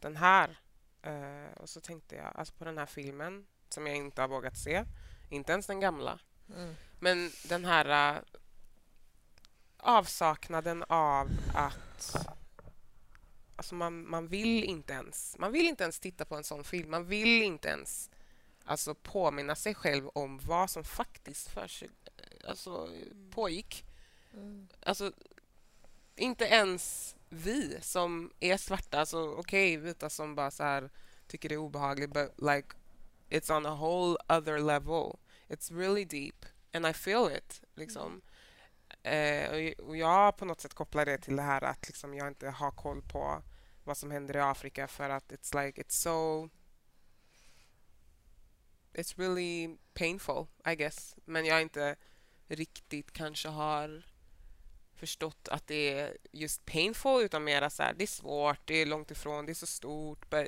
den 0.00 0.16
här 0.16 0.58
eh, 1.02 1.52
och 1.56 1.68
så 1.68 1.80
tänkte 1.80 2.14
jag 2.16 2.32
alltså 2.36 2.54
på 2.54 2.64
den 2.64 2.78
här 2.78 2.86
filmen 2.86 3.46
som 3.68 3.86
jag 3.86 3.96
inte 3.96 4.20
har 4.20 4.28
vågat 4.28 4.56
se, 4.58 4.84
inte 5.30 5.52
ens 5.52 5.66
den 5.66 5.80
gamla. 5.80 6.18
Mm. 6.56 6.74
Men 7.00 7.30
den 7.48 7.64
här 7.64 8.14
eh, 8.16 8.22
avsaknaden 9.76 10.84
av 10.88 11.28
att 11.54 12.16
alltså 13.60 13.74
man, 13.74 14.08
man 14.10 14.26
vill 14.28 14.64
inte 14.64 14.92
ens 14.92 15.36
man 15.38 15.52
vill 15.52 15.66
inte 15.66 15.82
ens 15.84 16.00
titta 16.00 16.24
på 16.24 16.36
en 16.36 16.44
sån 16.44 16.64
film. 16.64 16.90
Man 16.90 17.06
vill 17.06 17.42
inte 17.42 17.68
ens 17.68 18.10
alltså 18.64 18.94
påminna 18.94 19.54
sig 19.54 19.74
själv 19.74 20.08
om 20.08 20.38
vad 20.38 20.70
som 20.70 20.84
faktiskt 20.84 21.48
för 21.48 21.68
sig, 21.68 21.90
alltså, 22.48 22.88
pågick. 23.30 23.84
Alltså, 24.82 25.12
inte 26.16 26.44
ens 26.44 27.16
vi 27.28 27.78
som 27.80 28.32
är 28.40 28.56
svarta, 28.56 29.00
alltså 29.00 29.30
okej, 29.34 29.76
vita 29.76 30.10
som 30.10 30.34
bara 30.34 30.50
så 30.50 30.62
här 30.62 30.90
tycker 31.26 31.48
det 31.48 31.54
är 31.54 31.58
obehagligt, 31.58 32.10
but 32.12 32.32
like 32.38 32.68
it's 33.30 33.56
on 33.56 33.66
a 33.66 33.74
whole 33.74 34.16
other 34.38 34.58
level. 34.58 35.16
It's 35.48 35.76
really 35.78 36.04
deep 36.04 36.46
and 36.72 36.86
I 36.86 36.92
feel 36.92 37.30
it, 37.36 37.62
liksom. 37.74 38.20
Eh, 39.02 39.50
och- 39.50 39.86
och 39.88 39.96
jag 39.96 40.36
på 40.36 40.44
något 40.44 40.60
sätt 40.60 40.74
kopplar 40.74 41.04
det 41.06 41.18
till 41.18 41.36
det 41.36 41.42
här 41.42 41.64
att 41.64 41.86
liksom 41.88 42.14
jag 42.14 42.28
inte 42.28 42.50
har 42.50 42.70
koll 42.70 43.02
på 43.02 43.42
vad 43.84 43.96
som 43.96 44.10
händer 44.10 44.36
i 44.36 44.40
Afrika 44.40 44.88
för 44.88 45.10
att 45.10 45.32
it's 45.32 45.64
like 45.64 45.82
it's 45.82 45.92
so 46.02 46.48
it's 48.92 49.18
really 49.18 49.76
painful, 49.94 50.46
I 50.66 50.74
guess. 50.74 51.16
Men 51.24 51.44
jag 51.44 51.62
inte 51.62 51.96
riktigt 52.46 53.12
kanske 53.12 53.48
har 53.48 54.02
förstått 54.94 55.48
att 55.48 55.66
det 55.66 55.98
är 55.98 56.16
just 56.32 56.66
painful 56.66 57.22
utan 57.22 57.44
mera 57.44 57.70
så 57.70 57.82
här, 57.82 57.94
det 57.94 58.04
är 58.04 58.06
svårt, 58.06 58.60
det 58.64 58.74
är 58.74 58.86
långt 58.86 59.10
ifrån, 59.10 59.46
det 59.46 59.52
är 59.52 59.54
så 59.54 59.66
stort 59.66 60.30
but 60.30 60.46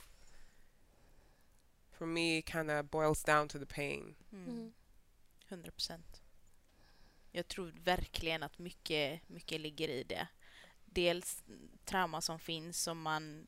for 1.93 2.07
me 2.07 2.39
it 2.39 2.49
kind 2.49 2.71
of 2.71 2.91
boils 2.91 3.25
down 3.25 3.49
to 3.49 3.59
the 3.59 3.67
pain. 3.67 4.15
Mm. 4.33 4.73
100 5.49 5.71
procent. 5.71 6.23
Jag 7.31 7.49
tror 7.49 7.75
verkligen 7.85 8.43
att 8.43 8.59
mycket, 8.59 9.29
mycket 9.29 9.61
ligger 9.61 9.89
i 9.89 10.05
det. 10.05 10.29
Dels 10.93 11.43
trauma 11.85 12.21
som 12.21 12.39
finns 12.39 12.83
som 12.83 13.03
man 13.03 13.47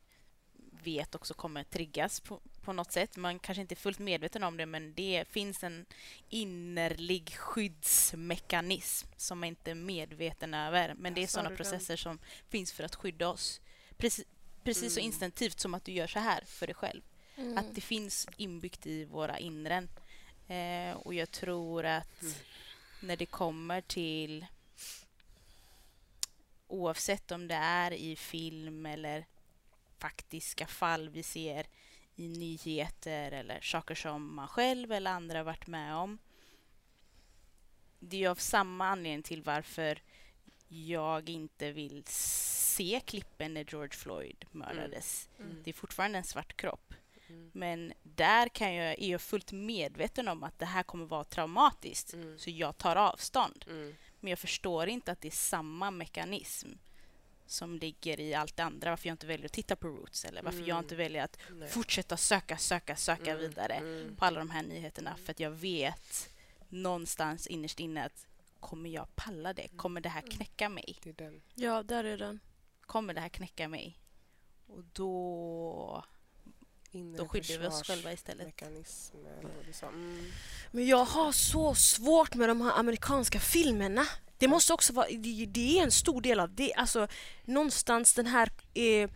vet 0.83 1.15
också 1.15 1.35
kommer 1.35 1.65
triggas 1.65 2.21
på, 2.21 2.41
på 2.63 2.73
något 2.73 2.93
sätt. 2.93 3.17
Man 3.17 3.39
kanske 3.39 3.61
inte 3.63 3.75
är 3.75 3.77
fullt 3.77 3.99
medveten 3.99 4.43
om 4.43 4.57
det 4.57 4.67
men 4.67 4.95
det 4.95 5.25
finns 5.29 5.65
en 5.65 5.87
innerlig 6.29 7.37
skyddsmekanism 7.37 9.09
som 9.17 9.41
man 9.41 9.49
inte 9.49 9.71
är 9.71 9.75
medveten 9.75 10.55
över. 10.55 10.95
Men 10.95 11.15
det 11.15 11.23
är 11.23 11.27
sådana 11.27 11.49
den. 11.49 11.57
processer 11.57 11.97
som 11.97 12.19
finns 12.49 12.73
för 12.73 12.85
att 12.85 12.95
skydda 12.95 13.29
oss. 13.29 13.61
Precis, 13.97 14.25
precis 14.65 14.95
så 14.95 15.01
Mm. 15.01 15.07
instinktivt 15.07 15.61
som 15.61 15.75
att 15.75 15.85
du 15.85 15.93
gör 15.93 16.07
så 16.07 16.19
här 16.19 16.45
för 16.47 16.67
dig 16.67 16.75
själv. 16.75 17.03
Mm. 17.37 17.59
Att 17.59 17.75
det 17.75 17.81
finns 17.81 18.29
inbyggt 18.37 18.87
i 18.87 19.05
våra 19.05 19.39
inren. 19.39 19.89
Eh, 20.49 20.97
och 20.97 21.15
jag 21.15 21.31
tror 21.31 21.85
att 21.87 22.23
Mm. 22.23 22.35
när 23.01 23.17
det 23.17 23.27
kommer 23.27 23.81
till 23.81 24.47
oavsett 26.67 27.31
om 27.31 27.49
det 27.49 27.55
är 27.55 27.93
i 27.93 28.17
film 28.17 28.87
eller 28.87 29.27
faktiska 29.99 30.67
fall 30.67 31.09
vi 31.09 31.23
ser 31.23 31.67
i 32.17 32.29
nyheter 32.29 33.33
eller 33.33 33.61
saker 33.61 33.95
som 33.95 34.35
man 34.35 34.49
själv 34.49 34.93
eller 34.93 35.11
andra 35.11 35.43
varit 35.43 35.67
med 35.67 35.95
om. 35.95 36.19
Det 37.99 38.25
är 38.25 38.29
av 38.29 38.35
samma 38.35 38.87
anledning 38.87 39.23
till 39.23 39.43
varför 39.43 40.03
jag 40.69 41.29
inte 41.29 41.73
vill 41.73 42.05
se 42.07 43.01
klippen 43.07 43.55
när 43.55 43.65
George 43.71 43.93
Floyd 43.93 44.45
mördades. 44.51 45.29
Mm. 45.39 45.63
Det 45.65 45.71
är 45.71 45.75
fortfarande 45.75 46.19
en 46.19 46.25
svart 46.25 46.57
kropp. 46.57 46.95
Mm. 47.29 47.51
Men 47.55 47.93
där 48.03 48.49
kan 48.49 48.75
jag, 48.75 48.99
är 48.99 49.11
jag 49.11 49.21
fullt 49.21 49.53
medveten 49.53 50.29
om 50.29 50.43
att 50.43 50.59
det 50.59 50.67
här 50.67 50.83
kommer 50.83 51.05
vara 51.05 51.25
traumatiskt. 51.25 52.13
Mm. 52.13 52.39
Så 52.39 52.51
jag 52.51 52.79
tar 52.79 52.97
avstånd. 52.97 53.65
Mm. 54.25 54.27
Men 54.27 54.31
jag 54.31 54.39
förstår 54.39 54.89
inte 54.89 55.13
att 55.13 55.21
det 55.21 55.29
är 55.29 55.33
samma 55.33 55.91
mekanism 55.91 56.69
som 57.47 57.79
ligger 57.79 58.21
i 58.21 58.35
allt 58.35 58.57
det 58.57 58.63
andra. 58.65 58.91
Varför 58.91 59.09
jag 59.09 59.15
inte 59.15 59.27
väljer 59.27 59.47
att 59.47 59.53
titta 59.53 59.77
på 59.77 59.89
Roots 59.89 60.25
eller 60.25 60.43
varför 60.43 60.59
jag 60.59 60.69
Mm. 60.69 60.85
inte 60.85 60.97
väljer 60.97 61.25
att 61.25 61.39
Nej. 61.51 61.69
fortsätta 61.69 62.17
söka, 62.17 62.59
söka, 62.59 62.97
söka 62.97 63.31
Mm, 63.31 63.39
vidare 63.39 63.75
mm. 63.75 64.17
på 64.17 64.25
alla 64.25 64.39
de 64.39 64.51
här 64.51 64.63
nyheterna. 64.63 65.17
För 65.25 65.31
att 65.31 65.41
jag 65.41 65.51
vet 65.51 66.31
någonstans 66.69 67.47
innerst 67.47 67.81
inne 67.81 68.05
att 68.05 68.27
kommer 68.61 68.91
jag 68.91 69.17
palla 69.17 69.53
det? 69.53 69.69
Kommer 69.77 70.01
det 70.01 70.09
här 70.09 70.21
knäcka 70.23 70.69
mig? 70.69 70.99
Det 71.03 71.11
är 71.11 71.15
den. 71.15 71.43
Ja, 71.55 71.83
där 71.83 72.05
är 72.05 72.19
den. 72.19 72.41
Kommer 72.87 73.15
det 73.15 73.21
här 73.21 73.29
knäcka 73.29 73.69
mig? 73.69 73.99
Och 74.67 74.85
då, 74.93 76.05
då 77.17 77.29
skyddar 77.29 77.59
vi 77.59 77.67
oss 77.67 77.83
själva 77.83 78.13
istället. 78.13 78.63
Mm. 79.83 80.33
Men 80.71 80.87
jag 80.87 81.05
har 81.05 81.33
så 81.33 81.75
svårt 81.75 82.35
med 82.35 82.49
de 82.49 82.61
här 82.61 82.79
amerikanska 82.79 83.41
filmerna. 83.41 84.07
Det 84.39 84.49
måste 84.49 84.73
också 84.73 84.93
vara, 84.93 85.07
det, 85.07 85.47
det 85.47 85.79
är 85.79 85.83
en 85.83 85.91
stor 85.91 86.21
del 86.21 86.41
av 86.41 86.55
det. 86.55 86.75
Alltså 86.75 87.09
någonstans 87.45 88.15
den 88.15 88.27
här 88.27 88.51
eh, 88.75 89.11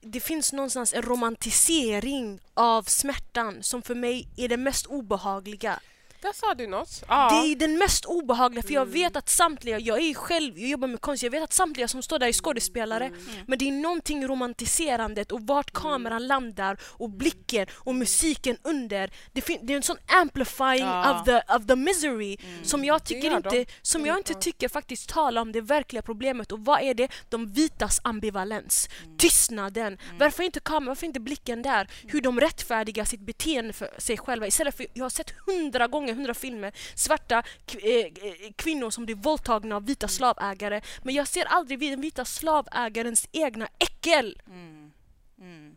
det 0.00 0.20
finns 0.20 0.52
någonstans 0.52 0.94
en 0.94 1.02
romantisering 1.02 2.40
av 2.54 2.82
smärtan 2.82 3.62
som 3.62 3.82
för 3.82 3.94
mig 3.94 4.28
är 4.36 4.48
det 4.48 4.56
mest 4.56 4.86
obehagliga. 4.86 5.80
Där 6.20 6.32
sa 6.32 6.54
du 6.54 6.66
något. 6.66 7.04
Ja. 7.08 7.28
Det 7.30 7.52
är 7.52 7.56
den 7.56 7.78
mest 7.78 8.04
obehagliga 8.04 8.62
för 8.62 8.74
jag 8.74 8.86
vet 8.86 9.16
att 9.16 9.28
samtliga, 9.28 9.78
jag 9.78 9.98
är 10.02 10.14
själv, 10.14 10.58
jag 10.58 10.68
jobbar 10.70 10.88
med 10.88 11.00
konst, 11.00 11.22
jag 11.22 11.30
vet 11.30 11.42
att 11.42 11.52
samtliga 11.52 11.88
som 11.88 12.02
står 12.02 12.18
där 12.18 12.26
är 12.26 12.32
skådespelare. 12.32 13.10
Men 13.46 13.58
det 13.58 13.68
är 13.68 13.72
någonting 13.72 14.26
romantiserandet 14.26 15.32
och 15.32 15.40
vart 15.46 15.70
kameran 15.72 16.26
landar 16.26 16.78
och 16.82 17.10
blicken 17.10 17.66
och 17.72 17.94
musiken 17.94 18.56
under. 18.62 19.10
Det, 19.32 19.46
det 19.62 19.72
är 19.72 19.76
en 19.76 19.82
sån 19.82 19.96
amplifying 20.06 20.86
Ja. 20.86 21.20
of, 21.20 21.24
the, 21.24 21.54
of 21.56 21.66
the 21.66 21.76
misery 21.76 22.36
som 22.62 22.84
jag 22.84 23.04
tycker 23.04 23.36
inte, 23.36 23.48
de. 23.50 23.66
som 23.82 24.06
jag 24.06 24.18
inte 24.18 24.34
tycker 24.34 24.68
faktiskt 24.68 25.08
talar 25.08 25.42
om 25.42 25.52
det 25.52 25.60
verkliga 25.60 26.02
problemet 26.02 26.52
och 26.52 26.64
vad 26.64 26.80
är 26.82 26.94
det? 26.94 27.08
De 27.28 27.52
vitas 27.52 28.00
ambivalens, 28.04 28.88
tystnaden. 29.18 29.98
Varför 30.18 30.42
inte 30.42 30.60
kameran, 30.60 30.86
varför 30.86 31.06
inte 31.06 31.20
blicken 31.20 31.62
där? 31.62 31.88
Hur 32.06 32.20
de 32.20 32.40
rättfärdigar 32.40 33.04
sitt 33.04 33.20
beteende 33.20 33.72
för 33.72 33.90
sig 33.98 34.16
själva 34.18 34.46
istället 34.46 34.76
för, 34.76 34.86
jag 34.94 35.04
har 35.04 35.10
sett 35.10 35.30
hundra 35.46 35.86
gånger, 35.86 36.14
hundra 36.16 36.34
filmer, 36.34 36.72
svarta 36.94 37.42
eh, 37.82 37.90
eh, 37.92 38.52
kvinnor 38.56 38.90
som 38.90 39.04
blir 39.04 39.14
våldtagna 39.14 39.76
av 39.76 39.86
vita 39.86 40.08
slavägare 40.08 40.80
men 41.02 41.14
jag 41.14 41.28
ser 41.28 41.44
aldrig 41.44 41.80
den 41.80 42.00
vita 42.00 42.24
slavägarens 42.24 43.28
egna 43.32 43.68
äckel. 43.78 44.42
Mm. 44.46 44.92
Mm. 45.38 45.76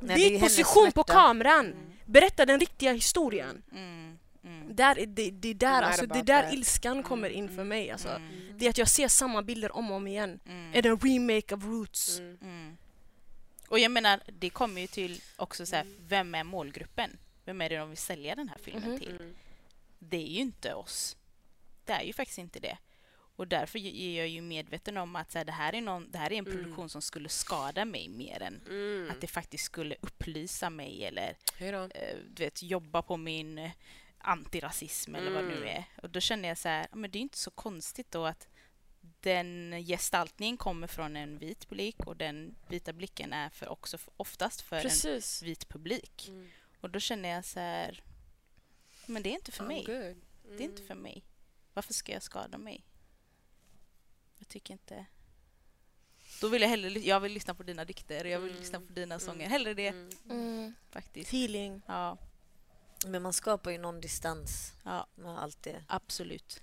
Nej, 0.00 0.16
det 0.16 0.22
är 0.22 0.30
ju 0.30 0.30
Byt 0.30 0.40
position 0.40 0.92
på 0.92 1.04
smärta. 1.04 1.12
kameran. 1.12 1.74
Berätta 2.04 2.46
den 2.46 2.60
riktiga 2.60 2.92
historien. 2.92 3.62
Mm. 3.72 4.18
Mm. 4.44 4.76
Där, 4.76 4.98
är 4.98 5.06
det, 5.06 5.30
det, 5.30 5.48
är 5.48 5.54
där, 5.54 5.82
alltså, 5.82 6.06
det 6.06 6.22
där 6.22 6.54
ilskan 6.54 7.02
kommer 7.02 7.30
in 7.30 7.56
för 7.56 7.64
mig. 7.64 7.90
Alltså. 7.90 8.08
Mm. 8.08 8.58
Det 8.58 8.66
är 8.66 8.70
att 8.70 8.78
jag 8.78 8.88
ser 8.88 9.08
samma 9.08 9.42
bilder 9.42 9.76
om 9.76 9.90
och 9.90 9.96
om 9.96 10.06
igen. 10.06 10.40
Mm. 10.46 10.74
Är 10.74 10.82
det 10.82 10.88
en 10.88 10.98
remake 10.98 11.54
av 11.54 11.64
Roots? 11.64 12.18
Mm. 12.18 12.38
Mm. 12.42 12.76
Och 13.68 13.78
jag 13.78 13.90
menar, 13.90 14.20
det 14.26 14.50
kommer 14.50 14.80
ju 14.80 14.86
till 14.86 15.20
också 15.36 15.66
så 15.66 15.76
här, 15.76 15.86
vem 16.08 16.34
är 16.34 16.44
målgruppen? 16.44 17.10
Vem 17.50 17.60
är 17.60 17.68
det 17.68 17.76
de 17.76 17.88
vill 17.88 17.98
sälja 17.98 18.34
den 18.34 18.48
här 18.48 18.58
filmen 18.58 18.90
Mhm. 18.90 18.98
till? 18.98 19.08
Mm. 19.16 19.36
Det 19.98 20.16
är 20.16 20.26
ju 20.26 20.40
inte 20.40 20.74
oss. 20.74 21.16
Det 21.84 21.92
är 21.92 22.02
ju 22.02 22.12
faktiskt 22.12 22.38
inte 22.38 22.60
det. 22.60 22.78
Och 23.12 23.48
därför 23.48 23.78
är 23.78 24.18
jag 24.18 24.28
ju 24.28 24.40
medveten 24.40 24.96
om 24.96 25.16
att 25.16 25.30
så 25.30 25.38
här, 25.38 25.44
det, 25.44 25.52
här 25.52 25.74
är 25.74 25.80
någon, 25.80 26.10
det 26.10 26.18
här 26.18 26.32
är 26.32 26.36
en 26.36 26.46
Mm. 26.46 26.58
produktion 26.58 26.88
som 26.88 27.02
skulle 27.02 27.28
skada 27.28 27.84
mig 27.84 28.08
mer 28.08 28.42
än 28.42 28.60
Mm. 28.68 29.10
att 29.10 29.20
det 29.20 29.26
faktiskt 29.26 29.64
skulle 29.64 29.96
upplysa 30.00 30.70
mig 30.70 31.04
eller 31.04 31.36
Hej 31.54 31.72
då. 31.72 31.78
eh, 31.82 32.16
du 32.28 32.42
vet, 32.44 32.62
jobba 32.62 33.02
på 33.02 33.16
min 33.16 33.70
antirasism 34.18 35.14
eller 35.14 35.30
vad 35.30 35.42
det 35.44 35.48
nu 35.48 35.56
Mm. 35.56 35.68
är. 35.68 35.84
Och 36.02 36.10
då 36.10 36.20
känner 36.20 36.48
jag 36.48 36.58
så 36.58 36.68
här, 36.68 36.86
men 36.92 37.10
det 37.10 37.18
är 37.18 37.20
inte 37.20 37.38
så 37.38 37.50
konstigt 37.50 38.10
då 38.10 38.26
att 38.26 38.48
den 39.20 39.72
gestaltningen 39.86 40.56
kommer 40.56 40.86
från 40.86 41.16
en 41.16 41.38
vit 41.38 41.68
publik 41.68 41.96
och 42.06 42.16
den 42.16 42.54
vita 42.68 42.92
blicken 42.92 43.32
är 43.32 43.48
för 43.50 43.68
också 43.68 43.98
för, 43.98 44.12
oftast 44.16 44.60
för 44.60 44.80
Precis. 44.82 45.42
en 45.42 45.46
vit 45.48 45.68
publik. 45.68 46.30
Mm. 46.80 46.84
Och 46.84 46.90
då 46.90 47.00
känner 47.00 47.28
jag 47.28 47.44
så 47.44 47.60
här, 47.60 48.02
men 49.06 49.22
det 49.22 49.28
är 49.30 49.34
inte 49.34 49.52
för 49.52 49.64
Oh, 49.64 49.68
mig. 49.68 49.84
good. 49.84 50.20
Det 50.56 50.64
är 50.64 50.68
inte 50.68 50.82
för 50.82 50.94
mig. 50.94 51.24
Varför 51.74 51.94
ska 51.94 52.12
jag 52.12 52.22
skada 52.22 52.58
mig? 52.58 52.84
Jag 54.38 54.48
tycker 54.48 54.72
inte... 54.74 55.06
Då 56.40 56.48
vill 56.48 56.62
jag 56.62 56.68
hellre 56.68 56.88
jag 57.00 57.20
vill 57.20 57.32
lyssna 57.32 57.54
på 57.54 57.62
dina 57.62 57.84
dikter, 57.84 58.24
jag 58.24 58.40
vill 58.40 58.54
lyssna 58.56 58.80
på 58.80 58.92
dina 58.92 59.18
sånger. 59.18 59.48
Hellre 59.48 59.74
det, 59.74 59.88
Mm. 60.30 60.74
faktiskt. 60.90 61.30
Healing. 61.32 61.82
Ja, 61.86 62.16
Men 63.06 63.22
man 63.22 63.32
skapar 63.32 63.70
ju 63.70 63.78
någon 63.78 64.00
distans 64.00 64.72
ja, 64.84 65.06
med 65.14 65.38
allt 65.38 65.62
det. 65.62 65.84
absolut. 65.88 66.62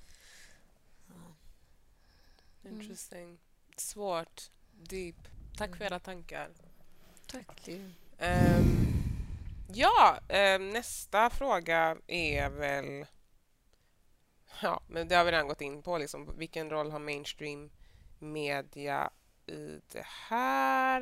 Interesting. 2.64 3.38
Svårt. 3.78 4.50
Deep. 4.72 5.16
Tack 5.58 5.76
för 5.76 5.86
era 5.86 6.00
tankar. 6.00 6.50
Tack. 7.28 7.68
Ehm, 8.18 8.97
ja, 9.68 10.20
eh, 10.30 10.60
nästa 10.60 11.30
fråga 11.30 11.98
är 12.08 12.50
väl... 12.50 13.06
Ja, 14.62 14.84
men 14.88 15.08
det 15.08 15.16
har 15.16 15.26
vi 15.26 15.32
redan 15.32 15.48
gått 15.48 15.62
in 15.62 15.82
på. 15.82 15.98
Liksom, 15.98 16.38
vilken 16.38 16.70
roll 16.70 16.92
har 16.92 17.00
mainstream 17.00 17.70
media 18.20 19.10
i 19.46 19.82
det 19.92 20.06
här? 20.06 21.02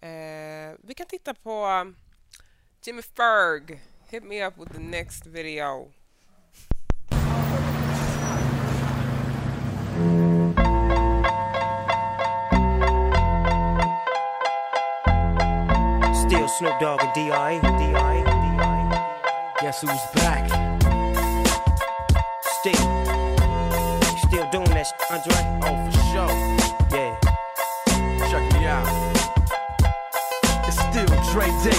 Eh, 0.00 0.76
vi 0.82 0.94
kan 0.96 1.06
titta 1.06 1.34
på 1.34 1.92
Jimmy 2.82 3.02
Ferg. 3.02 3.82
Hit 4.08 4.24
me 4.24 4.46
up 4.46 4.58
with 4.58 4.72
the 4.72 4.82
next 4.82 5.26
video. 5.26 5.92
Snoop 16.58 16.80
Dogg 16.80 17.00
and 17.04 17.14
D.I. 17.14 17.60
Guess 19.60 19.80
who's 19.80 19.90
back? 20.12 20.48
Still. 22.42 22.74
Still 24.26 24.50
doing 24.50 24.70
that, 24.70 24.84
sh- 24.84 24.92
Andre? 25.08 25.38
Oh, 25.62 25.76
for 25.86 25.92
sure. 26.10 26.34
Yeah. 26.90 27.14
Check 28.28 28.44
me 28.54 28.66
out. 28.66 28.88
It's 30.66 30.80
still 30.80 31.06
Dre 31.30 31.46
Day. 31.62 31.78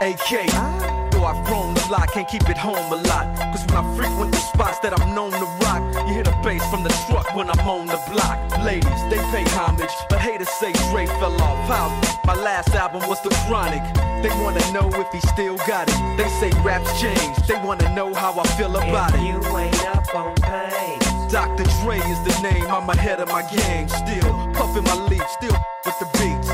AK. 0.00 0.52
Though 0.52 0.60
ah. 0.60 0.95
I've 1.26 1.44
grown 1.44 1.76
a 1.76 1.86
lot, 1.90 2.06
can't 2.12 2.28
keep 2.28 2.48
it 2.48 2.56
home 2.56 2.92
a 2.92 2.96
lot. 3.10 3.26
Cause 3.50 3.66
when 3.66 3.76
I 3.76 3.96
frequent 3.96 4.30
the 4.30 4.38
spots 4.38 4.78
that 4.80 4.98
I'm 4.98 5.12
known 5.14 5.32
to 5.32 5.46
rock, 5.66 5.82
you 6.06 6.14
hear 6.14 6.22
the 6.22 6.36
bass 6.44 6.64
from 6.70 6.84
the 6.84 6.94
truck 7.10 7.34
when 7.34 7.50
I'm 7.50 7.58
on 7.68 7.86
the 7.86 8.00
block. 8.12 8.38
Ladies, 8.64 9.02
they 9.10 9.18
pay 9.34 9.42
homage, 9.58 9.90
but 10.08 10.20
haters 10.20 10.48
say 10.60 10.72
Dre 10.90 11.06
fell 11.18 11.34
off. 11.42 11.58
How? 11.66 11.88
My 12.24 12.34
last 12.34 12.70
album 12.74 13.02
was 13.08 13.20
The 13.22 13.30
Chronic. 13.46 13.82
They 14.22 14.30
wanna 14.40 14.62
know 14.72 14.88
if 14.94 15.10
he 15.12 15.20
still 15.34 15.56
got 15.66 15.88
it. 15.88 15.98
They 16.16 16.28
say 16.38 16.50
raps 16.62 16.90
change. 17.00 17.36
They 17.48 17.58
wanna 17.58 17.92
know 17.94 18.14
how 18.14 18.38
I 18.38 18.46
feel 18.58 18.76
about 18.76 19.14
If 19.14 19.20
it. 19.20 19.26
you 19.26 19.56
ain't 19.58 19.86
up 19.86 20.14
on 20.14 20.34
pain. 20.36 20.98
Dr. 21.28 21.64
Dre 21.82 21.98
is 21.98 22.20
the 22.22 22.38
name, 22.40 22.66
I'm 22.70 22.88
ahead 22.88 23.18
of 23.18 23.28
my 23.28 23.42
game. 23.50 23.88
Still 23.88 24.30
puffin' 24.54 24.84
my 24.84 24.94
leaf, 25.10 25.26
still 25.38 25.56
with 25.84 25.98
the 25.98 26.08
beats. 26.18 26.48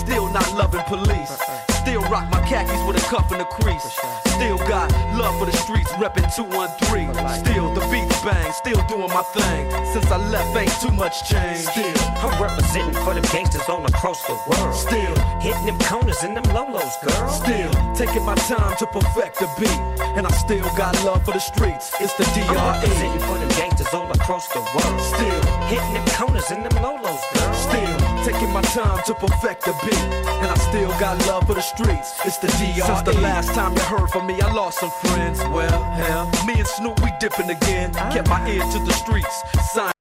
Still 0.00 0.32
not 0.32 0.48
loving 0.54 0.82
police. 0.88 1.73
Still 1.84 2.00
rock 2.04 2.30
my 2.30 2.40
khakis 2.48 2.82
with 2.86 2.96
a 2.96 3.00
cuff 3.10 3.30
and 3.30 3.42
a 3.42 3.44
crease. 3.44 4.23
Still 4.34 4.58
got 4.66 4.90
love 5.14 5.38
for 5.38 5.46
the 5.46 5.56
streets, 5.56 5.90
reppin' 5.92 6.26
213. 6.34 7.14
Still 7.44 7.72
the 7.72 7.80
beats 7.86 8.20
bang, 8.22 8.52
still 8.52 8.82
doing 8.88 9.08
my 9.14 9.22
thing. 9.30 9.70
Since 9.92 10.10
I 10.10 10.18
left, 10.28 10.56
ain't 10.56 10.74
too 10.80 10.90
much 10.90 11.28
change. 11.28 11.60
Still, 11.70 11.94
I'm 12.18 12.42
representing 12.42 12.94
for 13.04 13.14
them 13.14 13.22
gangsters 13.30 13.68
all 13.68 13.84
across 13.86 14.26
the 14.26 14.34
world. 14.48 14.74
Still. 14.74 15.14
hitting 15.40 15.66
them 15.66 15.78
corners 15.86 16.22
and 16.24 16.36
them 16.36 16.44
lolos, 16.50 16.94
girl. 17.06 17.28
still 17.28 17.70
taking 17.94 18.24
my 18.24 18.34
time 18.34 18.76
to 18.78 18.86
perfect 18.86 19.38
the 19.38 19.48
beat. 19.58 19.80
And 20.16 20.26
I 20.26 20.30
still 20.30 20.66
got 20.76 20.92
love 21.04 21.24
for 21.24 21.32
the 21.32 21.40
streets. 21.40 21.92
It's 22.00 22.14
the 22.14 22.24
I'm 22.48 22.82
representing 22.82 23.20
for 23.20 23.38
them 23.38 23.48
gangsters 23.50 23.92
all 23.94 24.10
across 24.10 24.48
the 24.48 24.60
world. 24.60 25.00
Still. 25.00 25.42
hitting 25.70 25.94
them 25.94 26.06
corners 26.18 26.50
and 26.50 26.64
them 26.64 26.76
lolos, 26.82 27.22
girl. 27.34 27.54
Still 27.54 28.04
taking 28.24 28.50
my 28.52 28.62
time 28.62 29.02
to 29.04 29.14
perfect 29.14 29.64
the 29.64 29.74
beat, 29.84 30.04
and 30.42 30.50
I 30.50 30.54
still 30.70 30.88
got 30.98 31.14
love 31.26 31.46
for 31.46 31.54
the 31.54 31.60
streets. 31.60 32.14
It's 32.24 32.38
the 32.38 32.48
DRE. 32.48 32.80
Since 32.80 33.02
the 33.02 33.20
last 33.20 33.52
time 33.54 33.74
you 33.74 33.82
heard 33.82 34.08
from 34.08 34.23
me, 34.26 34.34
I 34.40 34.52
lost 34.52 34.78
some 34.80 34.90
friends. 35.02 35.38
Well, 35.40 35.82
hell, 35.82 36.26
me 36.46 36.54
and 36.54 36.66
Snoop 36.66 37.00
we 37.00 37.10
dipping 37.20 37.50
again. 37.50 37.92
Kept 38.12 38.28
my 38.28 38.40
ear 38.50 38.62
to 38.62 38.78
the 38.86 38.92
streets. 38.92 39.36
Sign 39.74 39.92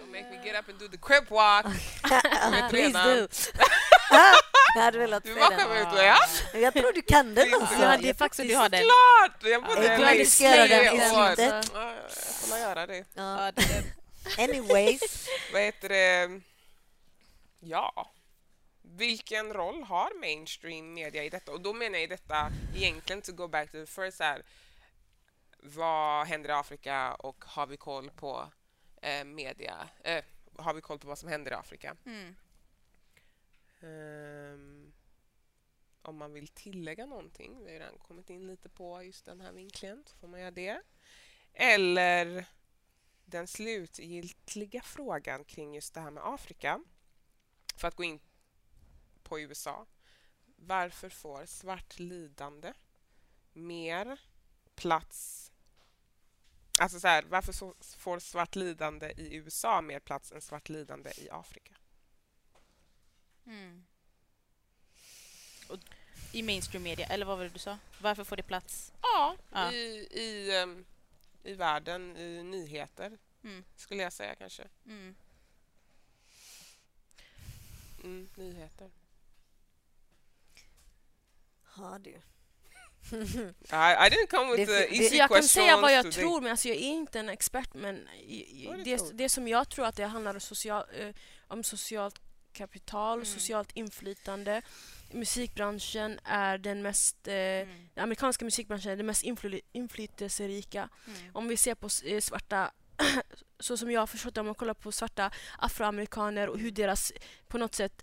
Don't 0.00 0.12
make 0.12 0.30
me 0.30 0.38
get 0.44 0.56
up 0.56 0.68
and 0.68 0.78
do 0.78 0.88
the 0.88 0.96
crip 0.98 1.30
walk. 1.30 1.64
Please 2.70 2.92
do. 2.92 3.28
Jag 4.74 4.82
hade 4.82 4.98
velat 4.98 5.22
Du 5.24 5.34
se 5.34 5.40
var 5.40 5.50
den. 5.50 5.58
skämd 5.60 5.92
ut, 5.92 5.98
ja? 6.02 6.16
Jag 6.58 6.74
tror 6.74 6.92
du 6.92 7.02
kan 7.02 7.34
den 7.34 7.54
alltså. 7.54 7.82
Ja, 7.82 7.96
det 7.96 8.08
är 8.10 8.14
faktiskt 8.14 8.48
du 8.48 8.56
har 8.56 8.68
den. 8.68 8.80
Klart! 8.82 9.42
Jag 9.42 9.84
Jag 9.84 10.00
LA 10.00 10.10
du 10.10 10.20
i 10.20 10.26
ska 10.26 10.44
göra 10.44 10.66
tre 10.66 10.76
den 10.76 10.94
i 10.96 11.00
år. 11.00 11.26
slutet. 11.34 11.70
Ja, 11.74 11.92
Jag 11.94 12.48
får 12.48 12.58
göra 12.58 12.86
det. 12.86 13.04
Ja. 13.14 13.44
Ja, 13.46 13.52
det, 13.52 14.42
Anyways. 14.44 15.28
Vad 15.52 15.62
heter 15.62 15.88
det? 15.88 16.40
Ja. 17.60 18.10
Vilken 19.00 19.52
roll 19.52 19.82
har 19.82 20.20
mainstream 20.20 20.94
media 20.94 21.24
i 21.24 21.30
detta? 21.30 21.52
Och 21.52 21.60
då 21.60 21.72
menar 21.72 21.94
jag 21.94 22.02
i 22.02 22.06
detta 22.06 22.52
egentligen 22.74 23.22
to 23.22 23.32
go 23.32 23.48
back 23.48 23.70
to 23.70 23.78
the 23.78 23.86
first 23.86 24.20
här. 24.20 24.42
Vad 25.58 26.26
händer 26.26 26.50
i 26.50 26.52
Afrika 26.52 27.14
och 27.14 27.44
har 27.44 27.66
vi 27.66 27.76
koll 27.76 28.10
på 28.10 28.52
eh, 29.02 29.24
media? 29.24 29.88
Eh, 30.04 30.24
har 30.56 30.74
vi 30.74 30.80
koll 30.80 30.98
på 30.98 31.08
vad 31.08 31.18
som 31.18 31.28
händer 31.28 31.50
i 31.50 31.54
Afrika? 31.54 31.96
mm. 32.06 32.36
Ehm, 33.80 34.92
om 36.02 36.16
man 36.16 36.32
vill 36.32 36.48
tillägga 36.48 37.06
någonting, 37.06 37.64
vi 37.64 37.72
har 37.72 37.78
redan 37.78 37.98
kommit 37.98 38.30
in 38.30 38.46
lite 38.46 38.68
på 38.68 39.02
just 39.02 39.24
den 39.24 39.40
här 39.40 39.52
vinkeln, 39.52 40.04
så 40.06 40.16
får 40.16 40.28
man 40.28 40.40
göra 40.40 40.50
det. 40.50 40.82
Eller 41.52 42.44
den 43.24 43.46
slutgiltiga 43.46 44.82
frågan 44.82 45.44
kring 45.44 45.74
just 45.74 45.94
det 45.94 46.00
här 46.00 46.10
med 46.10 46.22
Afrika, 46.26 46.84
för 47.76 47.88
att 47.88 47.96
gå 47.96 48.04
in 48.04 48.20
på 49.30 49.40
USA. 49.40 49.86
Varför 50.56 51.08
får 51.08 51.46
svart 51.46 51.98
lidande 51.98 52.72
mer 53.52 54.18
plats 54.74 55.46
Alltså 56.80 57.00
så 57.00 57.08
här, 57.08 57.22
varför 57.22 57.52
så 57.52 57.74
får 57.80 58.18
svart 58.18 58.56
lidande 58.56 59.12
i 59.16 59.34
USA 59.34 59.80
mer 59.80 60.00
plats 60.00 60.32
än 60.32 60.40
svart 60.40 60.68
lidande 60.68 61.10
i 61.16 61.30
Afrika? 61.30 61.74
Mm. 63.46 63.84
Och 65.68 65.78
I 66.32 66.42
mainstream 66.42 66.82
media, 66.82 67.06
eller 67.06 67.26
vad 67.26 67.36
var 67.38 67.44
det 67.44 67.50
du 67.50 67.58
sa? 67.58 67.78
Varför 68.00 68.24
får 68.24 68.36
det 68.36 68.42
plats? 68.42 68.92
Ja, 69.02 69.36
Ja. 69.52 69.72
I, 69.72 70.08
i, 70.10 70.56
ehm, 70.56 70.84
i 71.42 71.54
världen, 71.54 72.16
i 72.16 72.42
nyheter, 72.42 73.18
Mm. 73.44 73.64
skulle 73.76 74.02
jag 74.02 74.12
säga 74.12 74.34
kanske. 74.34 74.68
Mm. 74.86 75.14
Mm, 78.04 78.28
nyheter. 78.36 78.90
Ja, 81.80 81.98
du. 81.98 82.10
I, 83.12 84.06
I 84.06 84.08
didn't 84.10 84.26
come 84.30 84.56
with 84.56 84.70
Det- 84.70 84.78
the 84.78 84.96
det- 84.96 85.02
easy 85.04 85.16
jag 85.16 85.30
kan 85.30 85.42
säga 85.42 85.76
vad 85.80 85.92
jag 85.94 86.04
today. 86.04 86.22
tror, 86.22 86.40
men 86.40 86.50
alltså 86.50 86.68
jag 86.68 86.76
är 86.76 86.80
inte 86.80 87.20
en 87.20 87.28
expert. 87.28 87.74
Men 87.74 88.08
det 88.84 89.00
det, 89.18 89.28
som 89.28 89.48
jag 89.48 89.68
tror 89.68 89.86
att 89.86 89.96
det 89.96 90.04
handlar 90.06 90.34
om, 90.34 90.40
social, 90.40 90.84
eh, 90.98 91.14
om 91.48 91.64
socialt 91.64 92.20
kapital, 92.52 93.18
Mm. 93.18 93.26
socialt 93.26 93.70
inflytande. 93.74 94.62
Musikbranschen 95.12 96.20
är 96.24 96.58
den 96.58 96.82
mest, 96.82 97.28
eh, 97.28 97.34
Mm. 97.34 97.88
den 97.94 98.04
amerikanska 98.04 98.44
musikbranschen 98.44 98.92
är 98.92 98.96
den 98.96 99.06
mest 99.06 99.22
infly, 99.22 99.60
inflytelserika. 99.72 100.88
Mm. 101.06 101.30
Om 101.34 101.48
vi 101.48 101.56
ser 101.56 101.74
på 101.74 101.88
eh, 102.04 102.20
svarta, 102.20 102.70
så 103.60 103.76
som 103.76 103.90
jag 103.90 104.00
har 104.00 104.06
förstått 104.06 104.34
det, 104.34 104.40
om 104.40 104.46
man 104.46 104.54
kollar 104.54 104.74
på 104.74 104.92
svarta 104.92 105.30
afroamerikaner 105.58 106.48
och 106.48 106.58
hur 106.58 106.70
deras, 106.70 107.12
på 107.48 107.58
något 107.58 107.74
sätt, 107.74 108.02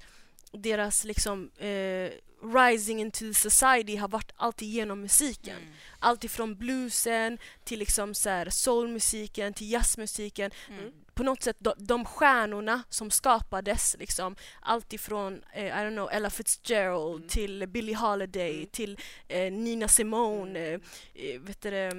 deras 0.51 1.03
liksom 1.03 1.51
eh, 1.57 2.11
rising 2.43 3.01
into 3.01 3.33
society 3.33 3.95
har 3.95 4.07
varit 4.07 4.31
alltid 4.35 4.69
genom 4.69 5.01
musiken. 5.01 5.57
Mm. 5.57 5.73
Allt 5.99 6.23
ifrån 6.23 6.55
bluesen 6.55 7.37
till 7.63 7.79
liksom 7.79 8.13
så 8.13 8.45
soulmusiken 8.49 9.53
till 9.53 9.71
jazzmusiken. 9.71 10.51
Mm. 10.69 10.91
på 11.17 11.23
något 11.23 11.43
sätt 11.43 11.57
de, 11.59 11.73
de 11.77 12.05
stjärnorna 12.05 12.83
som 12.89 13.11
skapades, 13.11 13.95
liksom, 13.99 14.35
allt 14.61 14.93
ifrån 14.93 15.41
eh, 15.53 15.65
I 15.65 15.69
don't 15.69 15.91
know, 15.91 16.09
Ella 16.11 16.29
Fitzgerald 16.29 17.29
till 17.29 17.67
Billie 17.67 17.93
Holiday 17.93 18.65
till 18.65 18.99
eh, 19.27 19.51
Nina 19.51 19.87
Simone, 19.87 20.59
eh, 20.59 20.79
eh, 21.13 21.39
vet 21.39 21.61
du, 21.61 21.69
det, 21.69 21.93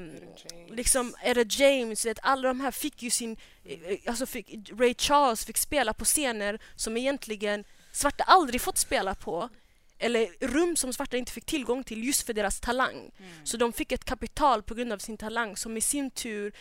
liksom 0.69 1.15
Etta 1.23 1.45
James, 1.49 2.07
vet, 2.07 2.19
alla 2.23 2.49
de 2.49 2.61
här 2.61 2.71
fick 2.71 3.03
ju 3.03 3.11
sin, 3.11 3.37
eh, 3.65 3.83
eh, 3.83 3.99
alltså 4.07 4.27
fick, 4.27 4.71
Ray 4.79 4.95
Charles 4.99 5.45
fick 5.45 5.57
spela 5.57 5.95
på 5.95 6.05
scener 6.05 6.59
som 6.77 6.97
egentligen 6.97 7.65
svarta 7.99 8.25
aldrig 8.25 8.61
fått 8.61 8.79
spela 8.79 9.15
på 9.15 9.49
eller 9.99 10.47
rum 10.47 10.77
som 10.77 10.93
svarta 10.93 11.17
inte 11.17 11.33
fick 11.33 11.45
tillgång 11.45 11.85
till 11.85 12.05
just 12.05 12.23
för 12.23 12.33
deras 12.33 12.61
talang. 12.61 13.11
Så 13.45 13.57
de 13.57 13.73
fick 13.73 13.93
ett 13.93 14.05
kapital 14.05 14.63
på 14.63 14.75
grund 14.75 14.93
av 14.93 14.99
sin 14.99 15.17
talang 15.17 15.57
som 15.57 15.77
i 15.77 15.81
sin 15.81 16.11
tur 16.11 16.53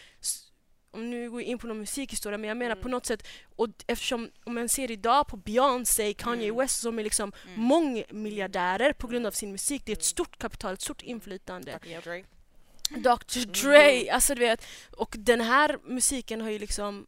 om 0.92 1.10
nu 1.10 1.32
går 1.32 1.42
jag 1.42 1.48
in 1.48 1.58
på 1.58 1.68
någon 1.68 1.80
musikhistoria 1.80 2.38
men 2.38 2.48
jag 2.48 2.58
menar 2.58 2.76
på 2.76 2.88
något 2.88 3.06
sätt 3.06 3.28
och 3.56 3.70
eftersom 3.88 4.30
om 4.44 4.54
man 4.56 4.70
ser 4.70 4.92
idag 4.92 5.28
på 5.28 5.38
Beyoncé, 5.38 6.14
Kanye 6.14 6.54
West 6.54 6.82
som 6.82 7.00
är 7.00 7.04
liksom 7.04 7.32
mångmiljardärer 7.56 8.94
på 8.94 9.08
grund 9.08 9.28
av 9.28 9.32
sin 9.32 9.52
musik. 9.52 9.82
Det 9.86 9.92
är 9.92 9.96
ett 9.96 10.04
stort 10.04 10.38
kapital, 10.38 10.74
ett 10.74 10.82
stort 10.82 11.02
inflytande. 11.02 11.80
Dre. 12.04 12.24
Dr 12.90 13.46
Dre, 13.64 14.12
alltså 14.12 14.36
du 14.36 14.40
vet. 14.40 14.66
Och 14.92 15.16
den 15.20 15.42
här 15.42 15.78
musiken 15.84 16.42
har 16.42 16.50
ju 16.50 16.60
liksom 16.60 17.08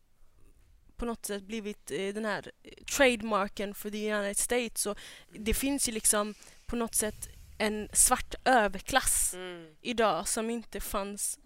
på 1.00 1.06
något 1.06 1.26
sätt 1.26 1.44
blivit 1.44 1.92
eh, 1.92 2.14
den 2.14 2.26
här 2.26 2.52
eh, 2.64 2.84
trademarken 2.84 3.74
för 3.74 3.90
the 3.90 4.14
United 4.14 4.38
States. 4.38 4.82
Så 4.82 4.96
det 5.30 5.54
finns 5.54 5.90
ju 5.90 5.92
liksom 5.92 6.34
på 6.66 6.76
något 6.76 6.96
sätt 6.96 7.30
en 7.58 7.90
svart 7.94 8.36
överklass 8.46 9.36
idag 9.82 10.28
som 10.28 10.50
inte 10.50 10.80
fanns 10.80 11.40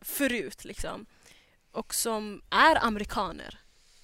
förut 0.00 0.64
liksom. 0.64 1.06
Och 1.70 1.94
som 1.94 2.42
är 2.50 2.84
amerikaner. 2.84 3.58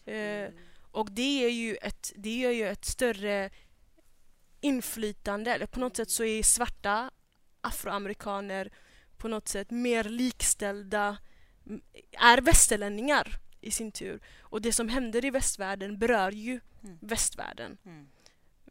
Eh, 0.05 0.51
och 0.91 1.11
det 1.11 1.45
är 1.45 1.51
ju 1.51 1.77
ett, 1.77 2.13
det 2.17 2.45
är 2.45 2.51
ju 2.51 2.69
ett 2.69 2.85
större 2.85 3.51
inflytande. 4.61 5.55
Eller 5.55 5.67
på 5.67 5.81
något 5.81 5.97
sätt 5.97 6.11
så 6.11 6.25
är 6.25 6.43
svarta 6.43 7.11
afroamerikaner 7.61 8.71
på 9.17 9.29
något 9.29 9.49
sätt 9.49 9.71
mer 9.71 10.05
likställda, 10.05 11.19
är 12.13 12.41
västerlänningar 12.41 13.39
i 13.61 13.71
sin 13.71 13.93
tur. 13.93 14.21
Och 14.41 14.63
det 14.63 14.73
som 14.73 14.89
händer 14.89 15.25
i 15.25 15.31
västvärlden 15.31 15.99
berör 15.99 16.31
ju 16.31 16.61
västvärlden. 17.01 17.79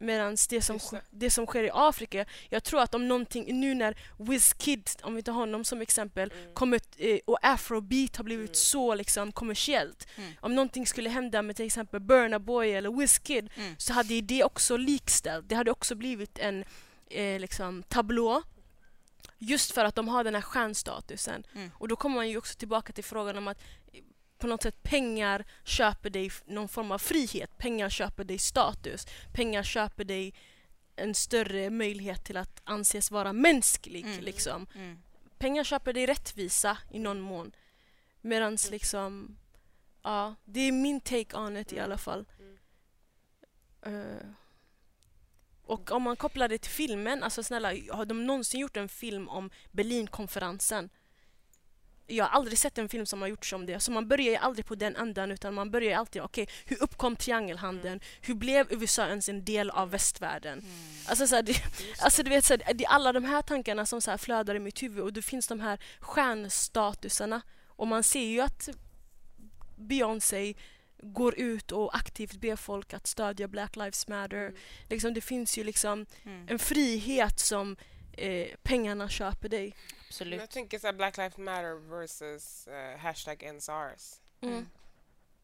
Medan 0.00 0.36
det 0.48 0.62
som, 0.62 0.78
det 1.10 1.30
som 1.30 1.46
sker 1.46 1.62
i 1.62 1.70
Afrika, 1.72 2.24
jag 2.48 2.64
tror 2.64 2.80
att 2.80 2.94
om 2.94 3.08
någonting, 3.08 3.60
nu 3.60 3.74
när 3.74 3.96
Wizkid, 4.18 4.90
om 5.02 5.14
vi 5.14 5.22
tar 5.22 5.32
honom 5.32 5.64
som 5.64 5.80
exempel, 5.80 6.32
kommer, 6.54 6.80
eh, 6.96 7.18
och 7.24 7.38
afrobeat 7.42 8.16
har 8.16 8.24
blivit 8.24 8.56
så 8.56 8.94
liksom 8.94 9.32
kommersiellt. 9.32 10.08
Om 10.40 10.54
någonting 10.54 10.86
skulle 10.86 11.10
hända 11.10 11.42
med 11.42 11.56
till 11.56 11.66
exempel 11.66 12.00
Burna 12.00 12.38
Boy 12.38 12.70
eller 12.70 12.90
Wizkid 12.90 13.50
så 13.78 13.92
hade 13.92 14.20
det 14.20 14.44
också 14.44 14.76
likställt. 14.76 15.48
Det 15.48 15.54
hade 15.54 15.70
också 15.70 15.94
blivit 15.94 16.38
en 16.38 16.64
eh, 17.10 17.40
liksom, 17.40 17.82
tablå 17.82 18.42
just 19.38 19.72
för 19.72 19.84
att 19.84 19.94
de 19.94 20.08
har 20.08 20.24
den 20.24 20.34
här 20.34 20.42
stjärnstatusen. 20.42 21.46
Mm. 21.54 21.70
Och 21.74 21.88
då 21.88 21.96
kommer 21.96 22.16
man 22.16 22.28
ju 22.28 22.36
också 22.36 22.58
tillbaka 22.58 22.92
till 22.92 23.04
frågan 23.04 23.38
om 23.38 23.48
att 23.48 23.58
på 24.38 24.46
något 24.46 24.62
sätt 24.62 24.82
pengar 24.82 25.44
köper 25.64 26.10
dig 26.10 26.30
någon 26.46 26.68
form 26.68 26.92
av 26.92 26.98
frihet. 26.98 27.58
Pengar 27.58 27.88
köper 27.88 28.24
dig 28.24 28.38
status. 28.38 29.06
Pengar 29.32 29.62
köper 29.62 30.04
dig 30.04 30.34
en 30.96 31.14
större 31.14 31.70
möjlighet 31.70 32.24
till 32.24 32.36
att 32.36 32.60
anses 32.64 33.10
vara 33.10 33.32
mänsklig. 33.32 34.04
Mm. 34.04 34.20
Liksom. 34.20 34.66
Mm. 34.74 34.98
Pengar 35.38 35.64
köper 35.64 35.92
dig 35.92 36.06
rättvisa 36.06 36.78
i 36.90 36.98
någon 36.98 37.20
mån. 37.20 37.52
Medan 38.20 38.56
liksom, 38.70 39.36
ja, 40.02 40.34
det 40.44 40.60
är 40.60 40.72
min 40.72 41.00
take 41.00 41.36
on 41.36 41.56
it 41.56 41.72
i 41.72 41.80
alla 41.80 41.98
fall. 41.98 42.26
Eh, 43.82 44.28
och 45.62 45.90
om 45.90 46.02
man 46.02 46.16
kopplar 46.16 46.48
det 46.48 46.58
till 46.58 46.70
filmen, 46.70 47.22
alltså 47.22 47.42
snälla, 47.42 47.68
har 47.68 48.04
de 48.04 48.26
någonsin 48.26 48.60
gjort 48.60 48.76
en 48.76 48.88
film 48.88 49.28
om 49.28 49.50
Berlinkonferensen? 49.72 50.90
Jag 52.10 52.24
har 52.24 52.30
aldrig 52.30 52.58
sett 52.58 52.78
en 52.78 52.88
film 52.88 53.06
som 53.06 53.20
har 53.20 53.28
gjorts 53.28 53.52
om 53.52 53.66
det. 53.66 53.80
Så 53.80 53.92
man 53.92 54.08
börjar 54.08 54.30
ju 54.30 54.36
aldrig 54.36 54.66
på 54.66 54.74
den 54.74 54.96
ändan 54.96 55.30
utan 55.30 55.54
man 55.54 55.70
börjar 55.70 55.88
ju 55.88 55.94
alltid, 55.94 56.22
okej, 56.22 56.48
hur 56.64 56.82
uppkom 56.82 57.16
triangelhandeln? 57.16 58.00
Hur 58.20 58.34
blev 58.34 58.72
USA 58.72 59.06
ens 59.06 59.28
en 59.28 59.44
del 59.44 59.70
av 59.70 59.90
västvärlden? 59.90 60.64
Alltså, 61.06 61.26
så 61.26 61.34
här, 61.34 61.42
det, 61.42 61.62
alltså 61.98 62.22
du 62.22 62.30
vet, 62.30 62.44
så 62.44 62.56
här, 62.64 62.74
det 62.74 62.84
är 62.84 62.88
alla 62.88 63.12
de 63.12 63.24
här 63.24 63.42
tankarna 63.42 63.86
som 63.86 64.00
så 64.00 64.10
här 64.10 64.18
flödar 64.18 64.54
i 64.54 64.58
mitt 64.58 64.82
huvud 64.82 65.04
och 65.04 65.12
det 65.12 65.22
finns 65.22 65.46
de 65.46 65.60
här 65.60 65.78
stjärnstatusarna 66.00 67.42
och 67.68 67.86
man 67.86 68.02
ser 68.02 68.24
ju 68.24 68.40
att 68.40 68.68
Beyoncé 69.76 70.54
går 71.02 71.38
ut 71.38 71.72
och 71.72 71.96
aktivt 71.96 72.40
ber 72.40 72.56
folk 72.56 72.94
att 72.94 73.06
stödja 73.06 73.48
Black 73.48 73.76
Lives 73.76 74.08
Matter. 74.08 74.54
Liksom, 74.88 75.14
det 75.14 75.20
finns 75.20 75.58
ju 75.58 75.64
liksom 75.64 76.06
en 76.46 76.58
frihet 76.58 77.40
som 77.40 77.76
eh, 78.12 78.48
pengarna 78.62 79.08
köper 79.08 79.48
dig. 79.48 79.74
Men 80.20 80.38
Jag 80.38 80.50
tänker 80.50 80.78
så 80.78 80.86
här 80.86 80.94
Black 80.94 81.16
Lives 81.16 81.36
Matter 81.38 81.74
versus 81.74 82.66
eh, 82.66 82.98
hashtag 82.98 83.54
NSARS. 83.54 84.20
Mm. 84.40 84.68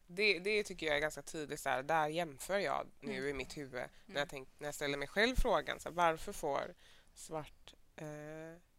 Det, 0.07 0.39
det 0.39 0.63
tycker 0.63 0.85
jag 0.85 0.95
är 0.95 0.99
ganska 1.01 1.21
tydligt. 1.21 1.59
Så 1.59 1.69
här, 1.69 1.83
där 1.83 2.07
jämför 2.07 2.59
jag 2.59 2.87
nu 2.99 3.17
Mm. 3.17 3.29
i 3.29 3.33
mitt 3.33 3.57
huvud 3.57 3.83
när, 4.05 4.19
jag 4.21 4.29
tänk, 4.29 4.49
när 4.57 4.67
jag 4.67 4.75
ställer 4.75 4.97
mig 4.97 5.07
själv 5.07 5.35
frågan. 5.35 5.79
Så 5.79 5.89
här, 5.89 5.95
varför 5.95 6.31
får 6.31 6.73
svart 7.13 7.73
eh, 7.95 8.05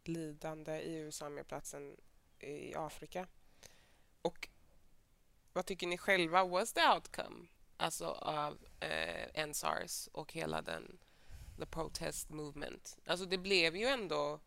lidande 0.05 0.81
i 0.81 0.95
USA 0.97 1.29
mer 1.29 1.43
plats 1.43 1.75
än 1.75 1.97
i 2.39 2.75
Afrika? 2.75 3.27
Och 4.23 4.49
vad 5.53 5.67
tycker 5.67 5.87
ni 5.87 5.99
själva 5.99 6.45
was 6.45 6.73
the 6.73 6.89
outcome 6.89 7.47
alltså 7.77 8.07
av 8.09 8.59
eh, 8.81 9.47
NSARS 9.47 10.09
och 10.13 10.33
hela 10.33 10.63
den 10.63 10.99
the 11.59 11.67
protest 11.67 12.31
movement? 12.31 12.99
Alltså 13.07 13.27
det 13.27 13.39
blev 13.39 13.77
ju 13.77 13.87
ändå 13.87 14.41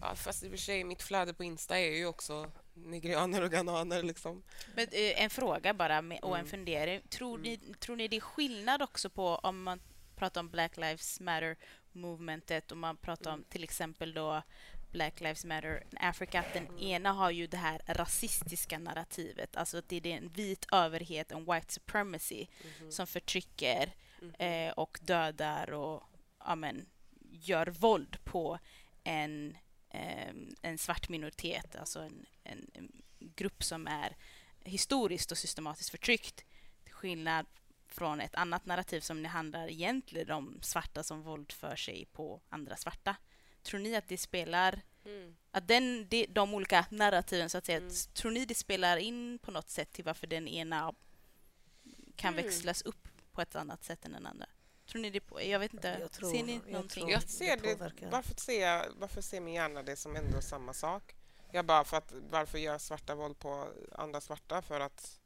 Ja, 0.00 0.14
fast 0.14 0.42
i 0.42 0.46
och 0.46 0.50
för 0.50 0.58
sig, 0.58 0.84
mitt 0.84 1.02
flöde 1.02 1.34
på 1.34 1.44
Insta 1.44 1.78
är 1.78 1.90
ju 1.96 2.06
också 2.06 2.50
nigerianer 2.74 3.42
och 3.42 3.50
ghananer. 3.50 4.02
Liksom. 4.02 4.42
Men, 4.74 4.84
eh, 4.92 5.22
en 5.22 5.30
fråga 5.30 5.74
bara 5.74 5.98
och 5.98 6.04
en 6.12 6.34
Mm. 6.34 6.46
fundering. 6.46 7.02
Tror, 7.08 7.38
ni, 7.38 7.56
tror 7.80 7.96
ni 7.96 8.08
det 8.08 8.16
är 8.16 8.20
skillnad 8.20 8.82
också 8.82 9.10
på 9.10 9.26
om 9.36 9.62
man 9.62 9.80
pratar 10.16 10.40
om 10.40 10.48
Black 10.50 10.76
Lives 10.76 11.20
Matter-movementet 11.20 12.70
och 12.72 12.76
man 12.78 12.96
pratar 12.96 13.30
Mm. 13.30 13.40
om 13.40 13.44
till 13.44 13.64
exempel 13.64 14.14
då 14.14 14.42
Black 14.92 15.20
Lives 15.20 15.44
Matter 15.44 15.84
Africa, 16.00 16.40
att 16.40 16.52
den 16.52 16.78
ena 16.78 17.12
har 17.12 17.30
ju 17.30 17.46
det 17.46 17.56
här 17.56 17.82
rasistiska 17.86 18.78
narrativet, 18.78 19.56
alltså 19.56 19.78
att 19.78 19.88
det 19.88 19.96
är 19.96 20.06
en 20.06 20.28
vit 20.28 20.66
överhet, 20.72 21.32
en 21.32 21.44
white 21.52 21.72
supremacy, 21.72 22.46
Mhm. 22.80 22.90
som 22.92 23.06
förtrycker 23.06 23.92
eh, 24.38 24.72
och 24.72 24.98
dödar 25.02 25.70
och 25.70 26.02
ja, 26.44 26.54
men, 26.54 26.86
gör 27.30 27.66
våld 27.66 28.24
på 28.24 28.58
en, 29.04 29.56
en 30.62 30.78
svart 30.78 31.08
minoritet, 31.08 31.76
alltså 31.76 32.00
en, 32.00 32.26
en, 32.44 32.70
en 32.74 33.02
grupp 33.18 33.62
som 33.62 33.86
är 33.86 34.16
historiskt 34.64 35.32
och 35.32 35.38
systematiskt 35.38 35.90
förtryckt. 35.90 36.44
Till 36.84 36.92
skillnad 36.92 37.46
från 37.88 38.20
ett 38.20 38.34
annat 38.34 38.66
narrativ 38.66 39.00
som 39.00 39.22
det 39.22 39.28
handlar 39.28 39.68
egentligen 39.70 40.30
om 40.30 40.58
svarta 40.62 41.02
som 41.02 41.22
våldför 41.22 41.76
sig 41.76 42.06
på 42.12 42.40
andra 42.48 42.76
svarta. 42.76 43.16
Tror 43.62 43.80
ni 43.80 43.96
att 43.96 44.08
det 44.08 44.18
spelar 44.18 44.80
Mm. 45.04 45.36
att 45.50 45.68
den, 45.68 46.08
de, 46.08 46.26
de 46.26 46.54
olika 46.54 46.86
narrativen, 46.90 47.50
så 47.50 47.58
att 47.58 47.66
säga, 47.66 47.80
tror 48.14 48.30
ni 48.30 48.44
det 48.44 48.54
spelar 48.54 48.96
in 48.96 49.38
på 49.38 49.50
något 49.50 49.70
sätt 49.70 49.92
till 49.92 50.04
varför 50.04 50.26
den 50.26 50.48
ena 50.48 50.94
kan 52.16 52.34
Mm. 52.34 52.44
växlas 52.44 52.82
upp 52.82 53.08
på 53.32 53.40
ett 53.42 53.56
annat 53.56 53.84
sätt 53.84 54.04
än 54.04 54.12
den 54.12 54.26
andra? 54.26 54.46
Tror 54.90 55.02
ni 55.02 55.10
det? 55.10 55.20
På, 55.20 55.42
jag 55.42 55.58
vet 55.58 55.74
inte. 55.74 55.96
Jag 56.00 56.12
tror- 56.12 56.30
ser 56.30 56.42
ni 56.44 56.52
jag 56.64 56.72
någonting? 56.72 57.02
tror- 57.02 57.10
Jag 57.10 57.22
ser 57.22 57.56
det, 57.56 57.74
påverkar. 57.74 58.10
varför, 58.10 58.34
ser 58.40 58.60
jag, 58.66 58.84
varför 58.98 59.20
ser 59.20 59.40
min 59.40 59.54
hjärna 59.54 59.82
det 59.82 59.96
som 59.96 60.16
ändå 60.16 60.40
samma 60.40 60.72
sak? 60.72 61.14
Jag 61.52 61.64
bara 61.64 61.84
för 61.84 61.96
att 61.96 62.12
varför 62.30 62.58
gör 62.58 62.78
svarta 62.78 63.14
våld 63.14 63.38
på 63.38 63.68
andra 63.92 64.20
svarta? 64.20 64.62
För 64.62 64.80
att 64.80 65.18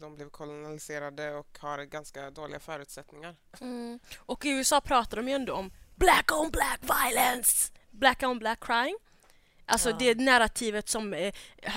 de 0.00 0.14
blev 0.14 0.30
kolonialiserade 0.30 1.34
och 1.34 1.58
har 1.58 1.84
ganska 1.84 2.30
dåliga 2.30 2.60
förutsättningar. 2.60 3.36
Mm. 3.60 3.98
Och 4.18 4.46
i 4.46 4.48
USA 4.50 4.80
pratar 4.80 5.16
de 5.16 5.28
ju 5.28 5.34
ändå 5.34 5.54
om 5.54 5.70
black 5.96 6.32
on 6.32 6.50
black 6.50 6.80
violence, 6.82 7.72
black 7.90 8.22
on 8.22 8.38
black 8.38 8.64
crime. 8.64 8.98
Alltså 9.66 9.90
Ja. 9.90 9.96
det 9.98 10.14
narrativet 10.14 10.88
som 10.88 11.14
eh, 11.14 11.32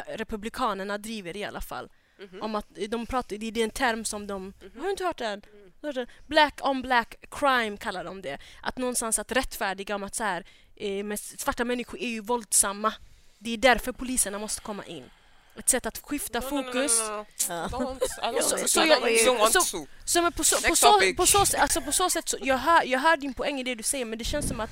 republikanerna 0.07 0.97
driver 0.97 1.37
i 1.37 1.43
alla 1.43 1.61
fall. 1.61 1.91
Mhm. 2.19 2.41
Om 2.41 2.55
att 2.55 2.67
de 2.89 3.05
pratar, 3.05 3.37
det 3.37 3.47
är 3.59 3.63
en 3.63 3.69
term 3.71 4.05
som 4.05 4.27
de, 4.27 4.53
har 4.75 4.83
du 4.83 4.91
inte 4.91 5.03
hört 5.03 5.17
den? 5.17 5.41
Black 6.27 6.59
on 6.63 6.81
black 6.81 7.15
crime 7.31 7.77
kallar 7.77 8.03
de 8.03 8.21
det. 8.21 8.37
Att 8.61 8.77
någonstans 8.77 9.19
att 9.19 9.31
rättfärdiga 9.31 9.95
om 9.95 10.03
att 10.03 10.15
så 10.15 10.23
här, 10.23 10.45
eh, 10.75 11.03
men 11.03 11.17
svarta 11.17 11.65
människor 11.65 11.99
är 11.99 12.09
ju 12.09 12.19
våldsamma. 12.21 12.93
Det 13.39 13.53
är 13.53 13.57
därför 13.57 13.91
poliserna 13.91 14.39
måste 14.39 14.61
komma 14.61 14.85
in. 14.85 15.03
Ett 15.57 15.69
sätt 15.69 15.85
att 15.85 15.97
skifta 15.97 16.41
fokus. 16.41 17.01
på 21.85 21.91
så, 21.91 22.09
sätt, 22.09 22.29
så, 22.29 22.37
jag, 22.41 22.57
hör, 22.57 22.83
jag 22.83 22.99
hör 22.99 23.17
din 23.17 23.33
poäng 23.33 23.59
i 23.59 23.63
det 23.63 23.75
du 23.75 23.83
säger 23.83 24.05
men 24.05 24.19
det 24.19 24.25
känns 24.25 24.47
som 24.47 24.59
att 24.59 24.69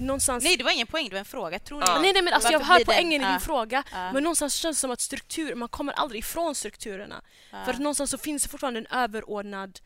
någonstans... 0.00 0.44
Nej, 0.44 0.56
det 0.56 0.64
var 0.64 0.70
ingen 0.70 0.86
poäng, 0.86 1.08
det 1.08 1.14
var 1.14 1.18
en 1.18 1.24
fråga. 1.24 1.58
Tror 1.58 1.80
ni? 1.80 2.02
Nej, 2.02 2.12
nej, 2.12 2.22
men 2.22 2.32
alltså, 2.34 2.52
jag 2.52 2.60
hör 2.60 2.84
poängen 2.84 3.12
i 3.22 3.24
din 3.24 3.32
Ja. 3.32 3.40
fråga. 3.40 3.82
Ja. 3.92 4.12
Men 4.12 4.22
någonstans 4.22 4.54
känns 4.54 4.76
det 4.76 4.80
som 4.80 4.90
att 4.90 5.00
struktur, 5.00 5.54
man 5.54 5.68
kommer 5.68 5.92
aldrig 5.92 6.18
ifrån 6.18 6.54
strukturerna. 6.54 7.22
För 7.50 7.72
att 7.72 7.78
någonstans 7.78 8.10
så 8.10 8.18
finns 8.18 8.42
det 8.42 8.48
fortfarande 8.48 8.80
en 8.80 8.86
överordnad, 8.86 9.80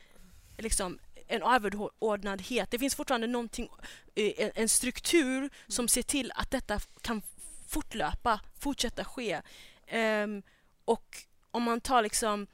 liksom, 0.59 0.99
en 1.29 1.43
överordnadhet. 1.43 2.71
Det 2.71 2.79
finns 2.79 2.95
fortfarande 2.95 3.27
någonting, 3.27 3.69
eh, 4.15 4.51
en, 4.55 4.69
struktur 4.69 5.51
som 5.69 5.89
ser 5.89 6.03
till 6.03 6.33
att 6.35 6.51
detta 6.51 6.81
kan 7.03 7.23
fortlöpa, 7.69 8.41
fortsätta 8.59 9.05
ske. 9.05 9.41
Ehm, 9.87 10.43
och 10.85 11.17
om 11.51 11.63
man 11.63 11.81
tar 11.81 12.03
liksom 12.03 12.47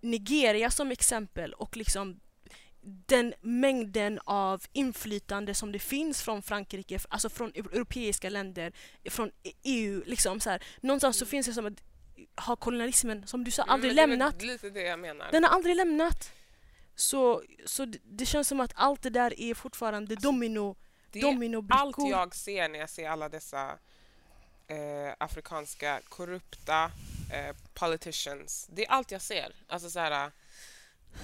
Nigeria 0.00 0.70
som 0.70 0.90
exempel 0.90 1.52
och 1.52 1.76
liksom 1.76 2.20
den 3.06 3.34
mängden 3.40 4.20
av 4.24 4.62
inflytande 4.72 5.54
som 5.54 5.72
det 5.72 5.78
finns 5.78 6.22
från 6.22 6.42
Frankrike, 6.42 6.98
alltså 7.08 7.28
från 7.28 7.52
europeiska 7.54 8.30
länder, 8.30 8.72
från 9.04 9.30
EU, 9.62 10.02
liksom 10.06 10.40
så 10.40 10.50
här. 10.50 10.62
Någonstans 10.80 11.18
så 11.18 11.26
finns 11.26 11.46
det 11.46 11.52
som 11.52 11.66
att 11.66 11.82
har 12.34 12.56
kolonialismen, 12.56 13.26
som 13.26 13.44
du 13.44 13.50
sa, 13.50 13.62
aldrig 13.62 13.92
Mm, 13.92 14.10
lämnat. 14.10 14.38
Det 14.38 14.44
är 14.44 14.46
väl 14.46 14.54
lite 14.54 14.70
det 14.70 14.80
jag 14.80 14.98
menar. 14.98 15.28
Den 15.32 15.44
har 15.44 15.50
aldrig 15.50 15.76
lämnat. 15.76 16.32
Så, 16.94 17.42
så 17.66 17.84
det, 17.84 17.98
det 18.04 18.26
känns 18.26 18.48
som 18.48 18.60
att 18.60 18.72
allt 18.74 19.02
det 19.02 19.10
där 19.10 19.40
är 19.40 19.54
fortfarande 19.54 20.16
domino, 20.16 20.68
Alltså, 20.70 20.80
Det 21.10 21.18
är 21.18 21.22
dominobrickor. 21.22 21.80
allt 21.80 22.10
jag 22.10 22.34
ser 22.34 22.68
när 22.68 22.78
jag 22.78 22.90
ser 22.90 23.08
alla 23.08 23.28
dessa 23.28 23.78
eh, 24.66 25.12
afrikanska 25.18 26.00
korrupta 26.08 26.92
eh, 27.32 27.56
politicians. 27.74 28.68
Det 28.72 28.86
är 28.86 28.90
allt 28.90 29.10
jag 29.10 29.22
ser. 29.22 29.54
Alltså 29.68 29.90
så 29.90 29.98
här, 30.00 30.30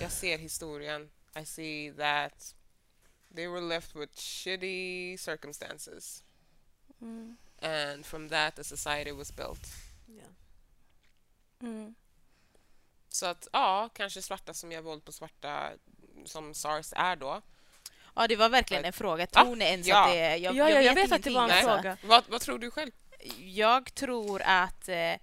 jag 0.01 0.13
ser 0.13 0.39
historien. 0.39 1.11
I 1.41 1.45
see 1.45 1.93
that 1.93 2.55
they 3.35 3.47
were 3.49 3.61
left 3.61 3.97
with 3.97 4.17
shitty 4.19 5.19
circumstances. 5.19 6.25
Mm. 7.01 7.37
And 7.63 8.07
from 8.07 8.29
that 8.29 8.59
a 8.59 8.65
society 8.65 9.13
was 9.13 9.37
built. 9.37 9.67
Mm. 11.63 11.95
Så 13.13 13.27
att 13.27 13.49
ja, 13.53 13.89
kanske 13.95 14.23
svarta 14.23 14.55
som 14.55 14.73
gör 14.73 14.81
våld 14.81 15.05
på 15.05 15.13
svarta 15.13 15.71
som 16.25 16.55
SARS 16.55 16.93
är 16.97 17.17
då. 17.17 17.43
Ja, 18.15 18.29
det 18.29 18.37
var 18.37 18.49
verkligen 18.49 18.85
en 18.85 18.93
fråga. 18.93 19.27
Tror 19.27 19.57
ni 19.57 19.65
ens 19.65 19.87
Ja. 19.87 20.05
att 20.05 20.11
det 20.13 20.19
är... 20.19 20.37
Jag, 20.37 20.55
Ja, 20.57 20.71
ja, 20.71 20.81
jag 20.81 20.95
vet 20.95 21.05
att 21.05 21.09
ingenting, 21.11 21.33
det 21.33 21.39
var 21.39 21.45
en 21.45 21.51
alltså. 21.51 21.67
fråga. 21.69 21.97
Vad, 22.05 22.25
vad 22.29 22.41
tror 22.41 22.59
du 22.59 22.71
själv? 22.71 22.91
Jag 23.39 23.95
tror 23.95 24.43
att 24.45 24.89
eh, 24.89 25.15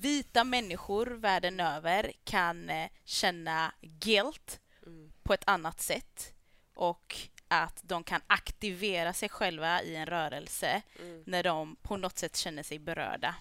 vita 0.00 0.44
människor 0.44 1.06
världen 1.06 1.60
över 1.60 2.12
kan 2.24 2.70
eh, 2.70 2.88
känna 3.04 3.72
guilt 3.80 4.60
Mm. 4.86 5.12
på 5.22 5.34
ett 5.34 5.42
annat 5.46 5.80
sätt 5.80 6.32
och 6.74 7.16
att 7.48 7.80
de 7.82 8.04
kan 8.04 8.20
aktivera 8.26 9.12
sig 9.12 9.28
själva 9.28 9.82
i 9.82 9.96
en 9.96 10.06
rörelse 10.06 10.82
Mm. 10.98 11.22
när 11.26 11.42
de 11.42 11.76
på 11.82 11.96
något 11.96 12.18
sätt 12.18 12.36
känner 12.36 12.62
sig 12.62 12.78
berörda. 12.78 13.34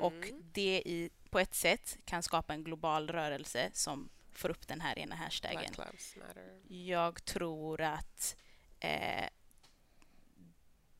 Och 0.00 0.12
Mm. 0.12 0.42
det 0.52 0.82
i, 0.86 1.10
på 1.34 1.40
ett 1.40 1.54
sätt 1.54 1.98
kan 2.04 2.22
skapa 2.22 2.54
en 2.54 2.64
global 2.64 3.08
rörelse 3.08 3.70
som 3.72 4.08
får 4.32 4.50
upp 4.50 4.68
den 4.68 4.80
här 4.80 4.98
ena 4.98 5.14
hashtaggen. 5.14 5.72
Jag 6.68 7.24
tror 7.24 7.80
att 7.80 8.36
eh, 8.80 9.28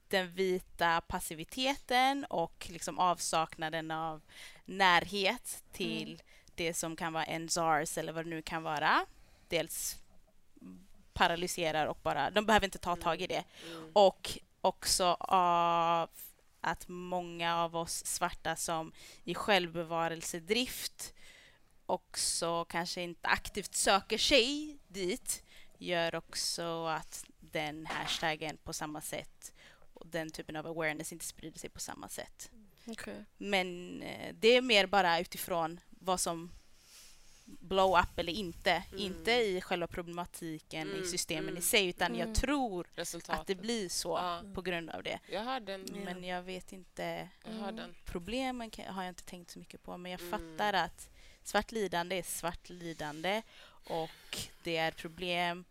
den 0.09 0.35
vita 0.35 1.01
passiviteten 1.01 2.25
och 2.25 2.67
liksom 2.71 2.99
avsaknaden 2.99 3.91
av 3.91 4.23
närhet 4.65 5.65
till 5.73 6.09
Mm. 6.09 6.21
det 6.55 6.75
som 6.75 6.97
kan 6.97 7.13
vara 7.13 7.25
en 7.25 7.49
SARS 7.49 7.99
eller 7.99 8.13
vad 8.13 8.25
det 8.25 8.31
nu 8.31 8.43
kan 8.43 8.63
vara. 8.63 9.07
Dels 9.49 9.97
paralyserar 11.13 11.87
och 11.87 11.99
bara, 12.03 12.31
de 12.31 12.47
behöver 12.47 12.65
inte 12.65 12.79
ta 12.79 12.97
tag 12.97 13.21
i 13.21 13.27
det. 13.27 13.45
Och 13.93 14.39
också 14.61 15.05
av 15.21 16.11
att 16.65 16.89
många 16.89 17.57
av 17.57 17.77
oss 17.77 18.07
svarta 18.07 18.57
som 18.57 18.93
i 19.25 19.35
självbevarelsedrift 19.35 21.15
också 21.87 22.65
kanske 22.65 23.03
inte 23.03 23.29
aktivt 23.29 23.75
söker 23.75 24.19
sig 24.19 24.79
dit 24.89 25.45
gör 25.79 26.15
också 26.15 26.87
att 26.87 27.25
den 27.41 27.87
hashtaggen 27.87 28.57
på 28.65 28.73
samma 28.73 29.01
sätt 29.01 29.55
och 29.95 30.07
den 30.07 30.31
typen 30.31 30.57
av 30.57 30.67
awareness 30.67 31.13
inte 31.13 31.25
sprider 31.25 31.59
sig 31.59 31.71
på 31.71 31.81
samma 31.81 32.09
sätt. 32.09 32.51
Okej. 32.87 33.25
Men 33.37 34.03
eh, 34.03 34.35
det 34.35 34.49
är 34.49 34.63
mer 34.63 34.87
bara 34.87 35.21
utifrån 35.21 35.81
vad 35.91 36.21
som 36.21 36.51
blow 37.45 37.99
up 37.99 38.19
eller 38.19 38.33
inte. 38.33 38.83
Inte 38.97 39.33
i 39.33 39.61
själva 39.61 39.87
problematiken 39.87 40.89
Mm, 40.91 41.03
i 41.03 41.07
systemen 41.07 41.45
mm. 41.49 41.57
i 41.59 41.63
sig 41.63 41.87
utan 41.89 42.07
Mm. 42.15 42.27
jag 42.29 42.35
tror 42.35 42.87
Resultatet. 42.95 43.41
att 43.41 43.47
det 43.47 43.55
blir 43.55 43.89
så 43.89 44.09
Ja. 44.09 44.43
på 44.55 44.63
grund 44.63 44.91
av 44.91 45.03
det. 45.03 45.19
Jag 45.29 45.41
hör 45.45 45.61
den. 45.61 45.87
Men 46.05 46.25
jag 46.25 46.43
vet 46.43 46.73
inte. 46.73 47.29
Jag 47.45 47.75
den. 47.75 47.95
Problemen 48.05 48.71
har 48.89 49.03
jag 49.03 49.11
inte 49.11 49.25
tänkt 49.25 49.51
så 49.51 49.59
mycket 49.59 49.83
på 49.83 49.97
men 49.97 50.13
jag 50.13 50.21
Mm. 50.21 50.31
fattar 50.31 50.73
att 50.73 51.09
svart 51.43 51.73
lidande 51.73 52.19
är 52.19 52.23
svart 52.23 52.69
lidande 52.69 53.43
och 53.87 54.39
det 54.63 54.77
är 54.77 54.91
problem 54.91 55.65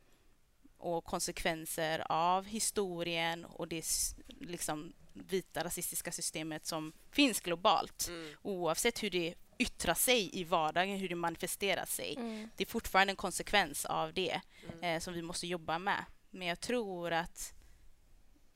och 0.77 1.05
konsekvenser 1.05 2.05
av 2.11 2.45
historien 2.45 3.45
och 3.45 3.67
det 3.67 3.85
liksom 4.27 4.93
vita 5.13 5.63
rasistiska 5.63 6.11
systemet 6.11 6.65
som 6.65 6.93
finns 7.11 7.39
globalt. 7.41 8.07
Mm. 8.07 8.35
Oavsett 8.41 9.03
hur 9.03 9.09
det 9.09 9.33
yttrar 9.63 9.93
sig 9.93 10.39
i 10.39 10.43
vardagen, 10.43 10.97
hur 10.97 11.09
det 11.09 11.15
manifesterar 11.15 11.85
sig. 11.85 12.15
Mm. 12.17 12.49
Det 12.57 12.63
är 12.63 12.67
fortfarande 12.67 13.11
en 13.11 13.15
konsekvens 13.17 13.85
av 13.85 14.13
det 14.13 14.41
eh, 14.81 14.99
som 14.99 15.13
vi 15.13 15.21
måste 15.21 15.47
jobba 15.47 15.79
med. 15.79 16.05
Men 16.31 16.47
jag 16.47 16.59
tror 16.59 17.11
att... 17.13 17.53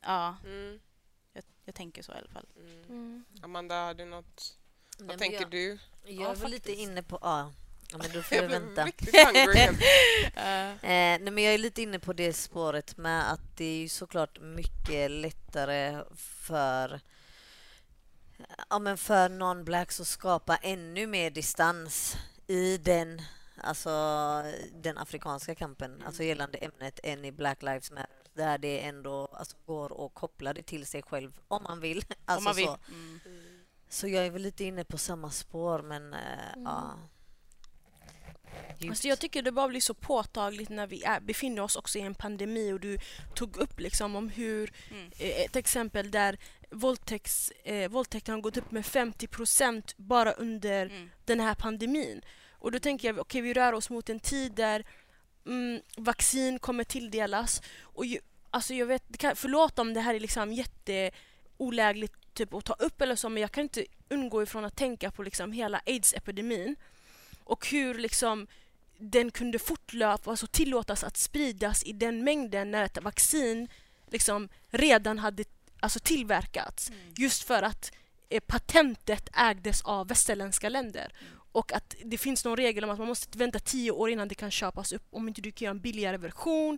Ja, 0.01 0.35
Mm. 0.43 0.79
jag, 1.33 1.43
jag 1.65 1.75
tänker 1.75 2.03
så 2.03 2.11
i 2.11 2.15
alla 2.15 2.29
fall. 2.29 2.45
Mm. 2.89 3.25
Amanda, 3.41 3.75
har 3.85 3.93
du 3.93 4.05
något? 4.05 4.57
Nej, 4.99 5.07
Vad 5.07 5.07
men 5.07 5.19
tänker 5.19 5.41
jag- 5.41 5.51
du? 5.51 5.77
Jag 6.05 6.31
är 6.31 6.35
väl 6.35 6.51
lite 6.51 6.71
inne 6.73 7.03
på... 7.03 7.19
Ja, 7.21 7.53
ja 7.91 7.97
men 7.97 8.11
då 8.13 8.21
får 8.23 8.35
blev 8.47 8.49
vänta. 8.49 8.81
eh, 10.41 10.77
nej, 10.81 11.19
men 11.31 11.43
jag 11.43 11.53
är 11.53 11.57
lite 11.57 11.81
inne 11.81 11.99
på 11.99 12.13
det 12.13 12.33
spåret 12.33 12.97
med 12.97 13.31
att 13.31 13.57
det 13.57 13.65
är 13.65 13.77
ju 13.77 13.89
såklart 13.89 14.39
mycket 14.41 15.11
lättare 15.11 16.03
för 16.15 16.99
ja, 18.69 18.79
men 18.79 18.97
för 18.97 19.29
non-blacks 19.29 20.01
att 20.01 20.07
skapa 20.07 20.55
ännu 20.55 21.07
mer 21.07 21.29
distans 21.31 22.17
i 22.47 22.77
den, 22.77 23.21
alltså, 23.57 23.89
den 24.73 24.97
afrikanska 24.97 25.55
kampen, 25.55 26.03
alltså 26.05 26.23
gällande 26.23 26.57
ämnet 26.57 26.99
än 27.03 27.25
i 27.25 27.31
Black 27.31 27.61
Lives 27.63 27.91
Matter 27.91 28.09
där 28.33 28.57
det 28.57 28.79
ändå 28.85 29.25
alltså, 29.31 29.57
går 29.65 30.05
att 30.05 30.13
koppla 30.13 30.53
det 30.53 30.63
till 30.63 30.85
sig 30.85 31.01
själv 31.01 31.39
om 31.47 31.63
man 31.63 31.79
vill. 31.79 32.05
Alltså, 32.25 32.37
Om 32.37 32.43
man 32.43 32.55
vill. 32.55 32.65
Så. 32.65 32.77
Mm. 32.89 33.19
så 33.89 34.07
jag 34.07 34.25
är 34.25 34.31
väl 34.31 34.41
lite 34.41 34.63
inne 34.63 34.83
på 34.83 34.97
samma 34.97 35.31
spår 35.31 35.81
men 35.81 36.13
eh, 36.13 36.19
ja. 36.55 36.93
Alltså 38.89 39.07
jag 39.07 39.19
tycker 39.19 39.41
det 39.41 39.51
bara 39.51 39.67
blir 39.67 39.81
så 39.81 39.93
påtagligt 39.93 40.69
när 40.69 40.87
vi 40.87 41.03
är, 41.03 41.19
befinner 41.19 41.61
oss 41.61 41.75
också 41.75 41.97
i 41.97 42.01
en 42.01 42.15
pandemi 42.15 42.73
och 42.73 42.79
du 42.79 42.97
tog 43.35 43.57
upp 43.57 43.79
liksom 43.79 44.15
om 44.15 44.29
hur 44.29 44.73
Mm. 44.91 45.11
eh, 45.19 45.41
ett 45.41 45.55
exempel 45.55 46.11
där 46.11 46.37
våldtäkts, 46.69 47.51
eh, 47.63 47.89
våldtäkten 47.89 48.33
har 48.33 48.41
gått 48.41 48.57
upp 48.57 48.71
med 48.71 48.85
50 48.85 49.27
procent 49.27 49.93
bara 49.97 50.31
under 50.31 50.85
Mm. 50.85 51.09
den 51.25 51.39
här 51.39 51.55
pandemin. 51.55 52.21
Och 52.51 52.71
då 52.71 52.79
tänker 52.79 53.07
jag, 53.07 53.19
okej 53.19 53.41
vi 53.41 53.53
rör 53.53 53.73
oss 53.73 53.89
mot 53.89 54.09
en 54.09 54.19
tid 54.19 54.51
där 54.51 54.85
mm, 55.45 55.81
vaccin 55.97 56.59
kommer 56.59 56.83
tilldelas. 56.83 57.61
Och 57.81 58.05
ju, 58.05 58.19
alltså 58.49 58.73
jag 58.73 58.85
vet, 58.85 59.17
kan, 59.17 59.35
förlåt 59.35 59.79
om 59.79 59.93
det 59.93 60.01
här 60.01 60.13
är 60.13 60.19
liksom 60.19 60.53
jätteolägligt 60.53 62.13
typ, 62.33 62.53
att 62.53 62.65
ta 62.65 62.73
upp 62.73 63.01
eller 63.01 63.15
så, 63.15 63.29
men 63.29 63.41
jag 63.41 63.51
kan 63.51 63.63
inte 63.63 63.85
undgå 64.09 64.43
ifrån 64.43 64.65
att 64.65 64.75
tänka 64.75 65.11
på 65.11 65.23
liksom 65.23 65.51
hela 65.51 65.81
aids-epidemin 65.85 66.75
och 67.43 67.67
hur 67.67 67.93
liksom 67.93 68.47
den 68.97 69.31
kunde 69.31 69.59
fortlöpa, 69.59 70.29
alltså 70.29 70.47
tillåtas 70.47 71.03
att 71.03 71.17
spridas 71.17 71.83
i 71.83 71.93
den 71.93 72.23
mängden 72.23 72.71
när 72.71 72.83
ett 72.83 73.03
vaccin 73.03 73.67
liksom 74.11 74.49
redan 74.69 75.19
hade 75.19 75.43
alltså 75.79 75.99
tillverkats. 75.99 76.91
Just 77.15 77.43
för 77.43 77.63
att 77.63 77.91
eh, 78.29 78.39
patentet 78.47 79.29
ägdes 79.33 79.81
av 79.81 80.07
västerländska 80.07 80.69
länder. 80.69 81.13
Och 81.51 81.73
att 81.73 81.95
det 82.05 82.17
finns 82.17 82.45
någon 82.45 82.57
regel 82.57 82.83
om 82.83 82.89
att 82.89 82.99
man 82.99 83.07
måste 83.07 83.37
vänta 83.37 83.59
tio 83.59 83.91
år 83.91 84.09
innan 84.09 84.27
det 84.27 84.35
kan 84.35 84.51
köpas 84.51 84.91
upp 84.91 85.03
om 85.11 85.27
inte 85.27 85.41
du 85.41 85.51
kan 85.51 85.65
göra 85.65 85.71
en 85.71 85.79
billigare 85.79 86.17
version. 86.17 86.77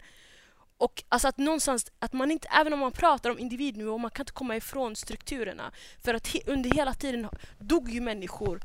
Och 0.78 1.04
alltså 1.10 1.28
att 1.28 1.38
någonstans, 1.38 1.92
att 2.00 2.14
man 2.14 2.32
inte, 2.32 2.48
även 2.48 2.74
om 2.74 2.80
man 2.80 2.92
pratar 2.92 3.30
om 3.30 3.40
individnivå, 3.40 3.98
man 3.98 4.12
kan 4.12 4.24
inte 4.24 4.32
komma 4.32 4.56
ifrån 4.56 4.96
strukturerna. 4.96 5.72
För 6.04 6.14
att 6.14 6.28
he, 6.28 6.40
under 6.46 6.70
hela 6.70 6.94
tiden 6.94 7.30
dog 7.60 7.90
ju 7.90 8.02
människor 8.02 8.62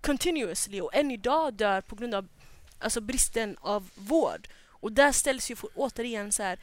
continuously 0.00 0.80
och 0.80 0.94
än 0.94 1.10
idag 1.10 1.54
dör 1.54 1.80
på 1.80 1.96
grund 1.96 2.14
av 2.14 2.28
alltså 2.78 3.00
bristen 3.00 3.56
av 3.60 3.90
vård. 3.94 4.48
Och 4.68 4.92
där 4.92 5.12
ställs 5.12 5.50
ju 5.50 5.56
återigen 5.74 6.32
så 6.32 6.42
här, 6.42 6.58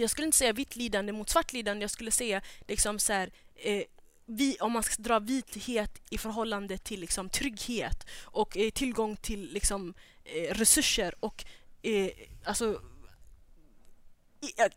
jag 0.00 0.10
skulle 0.10 0.26
inte 0.26 0.38
säga 0.38 0.52
vitt 0.52 0.76
lidande 0.76 1.12
mot 1.12 1.30
svart 1.30 1.52
lidande, 1.52 1.82
jag 1.82 1.90
skulle 1.90 2.10
säga 2.10 2.42
liksom 2.66 2.98
så 2.98 3.12
här, 3.12 3.30
eh, 3.54 3.82
vi, 4.26 4.56
om 4.60 4.72
man 4.72 4.82
ska 4.82 5.02
dra 5.02 5.18
vithet 5.18 6.02
i 6.10 6.18
förhållande 6.18 6.78
till 6.78 7.00
liksom, 7.00 7.28
trygghet 7.28 8.06
och 8.22 8.56
eh, 8.56 8.70
tillgång 8.70 9.16
till 9.16 9.52
liksom, 9.52 9.94
eh, 10.24 10.54
resurser 10.54 11.14
och 11.20 11.44
eh, 11.82 12.10
alltså 12.44 12.80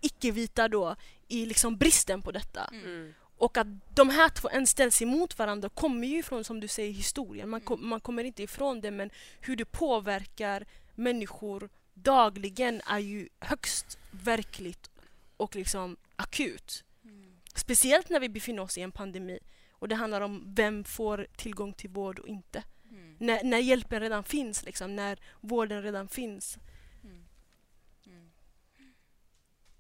icke-vita 0.02 0.68
då 0.68 0.96
i 1.28 1.46
liksom 1.46 1.78
bristen 1.78 2.22
på 2.22 2.32
detta. 2.32 2.70
Mm. 2.74 3.14
Och 3.38 3.58
att 3.58 3.68
de 3.96 4.10
här 4.10 4.30
två 4.30 4.50
ens 4.50 4.70
ställs 4.70 5.02
emot 5.02 5.38
varandra 5.38 5.70
kommer 5.70 6.08
ju 6.08 6.24
från, 6.24 6.44
som 6.44 6.60
du 6.60 6.68
säger, 6.68 6.94
historien. 6.94 7.50
Man, 7.50 7.62
kom, 7.62 7.90
man 7.90 8.00
kommer 8.00 8.24
inte 8.24 8.44
ifrån 8.44 8.82
det, 8.82 8.92
men 8.92 9.10
hur 9.42 9.56
det 9.56 9.66
påverkar 9.66 10.66
människor 10.96 11.70
dagligen 11.94 12.82
är 12.86 13.00
ju 13.00 13.30
högst 13.40 13.98
verkligt 14.12 14.90
och 15.40 15.56
liksom 15.56 15.98
akut. 16.16 16.84
Speciellt 17.56 18.10
när 18.10 18.20
vi 18.20 18.30
befinner 18.30 18.64
oss 18.64 18.78
i 18.78 18.82
en 18.82 18.92
pandemi 18.92 19.40
och 19.72 19.88
det 19.88 19.96
handlar 19.96 20.22
om 20.22 20.44
vem 20.56 20.84
får 20.84 21.28
tillgång 21.38 21.74
till 21.74 21.90
vård 21.90 22.20
och 22.20 22.28
inte. 22.28 22.64
När, 23.18 23.44
när 23.44 23.58
hjälpen 23.58 24.00
redan 24.02 24.24
finns, 24.24 24.64
liksom, 24.66 24.96
när 24.96 25.20
vården 25.42 25.84
redan 25.84 26.08
finns. 26.08 26.58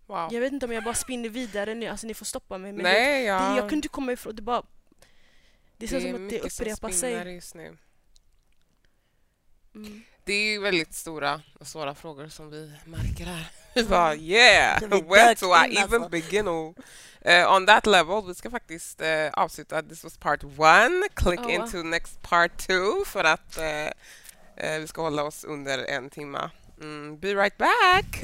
Wow. 0.05 0.33
Jag 0.33 0.41
vet 0.41 0.53
inte 0.53 0.65
om 0.65 0.71
jag 0.71 0.83
bara 0.83 0.93
spinner 0.93 1.29
vidare 1.29 1.73
nu, 1.75 1.87
alltså 1.87 2.07
ni 2.07 2.13
får 2.13 2.25
stoppa 2.25 2.57
mig. 2.57 2.73
Men 2.73 2.83
Nej, 2.83 3.21
det, 3.21 3.27
jag- 3.27 3.41
det, 3.41 3.55
jag 3.55 3.59
kunde 3.69 3.75
inte 3.75 3.87
komma 3.87 4.11
ifrån, 4.11 4.35
det 4.35 4.41
bara... 4.41 4.63
Det 5.77 5.87
känns 5.87 6.03
som 6.03 6.11
att 6.11 6.17
det 6.17 6.23
mycket 6.23 6.53
som 6.53 6.63
upprepar 6.65 6.89
spinner 6.91 7.23
sig. 7.23 7.33
just 7.35 7.55
nu. 7.55 7.77
Mm. 9.75 10.03
Det 10.29 10.55
är 10.55 10.59
väldigt 10.59 10.93
stora 10.93 11.41
och 11.59 11.67
svåra 11.67 11.95
frågor 11.95 12.27
som 12.27 12.49
vi 12.49 12.71
märker 12.85 13.25
här. 13.25 13.51
Vi 13.75 13.83
bara 13.89 14.15
yeah, 14.15 14.81
where 14.89 15.35
do 15.35 15.55
I 15.55 15.77
even 15.77 16.01
alltså. 16.01 16.09
begin? 16.09 16.47
Oh. 16.47 16.73
Eh, 17.21 17.53
on 17.53 17.65
that 17.65 17.85
level, 17.85 18.23
vi 18.27 18.35
ska 18.35 18.51
faktiskt 18.51 19.01
uh, 19.01 19.07
avsluta. 19.33 19.81
This 19.81 20.03
was 20.03 20.17
part 20.17 20.43
one. 20.43 21.07
Click 21.13 21.39
Oh, 21.39 21.45
wow. 21.45 21.51
into 21.51 21.83
next 21.83 22.21
part 22.21 22.57
two 22.57 23.05
för 23.05 23.23
att 23.23 23.57
eh, 23.57 24.79
vi 24.79 24.87
ska 24.87 25.01
hålla 25.01 25.23
oss 25.23 25.43
under 25.43 25.85
en 25.85 26.09
timme. 26.09 26.49
Mm, 26.81 27.17
be 27.19 27.33
right 27.35 27.57
back! 27.57 28.23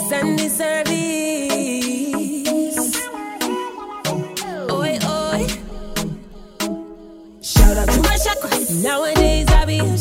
Sandy, 0.10 0.48
Sandy. 0.48 1.33
Shout 7.64 7.78
out 7.78 7.88
to 7.88 8.02
my 8.02 8.16
chakras. 8.16 8.82
Nowadays 8.82 9.48
I 9.48 9.64
be 9.64 9.78
a 9.78 9.96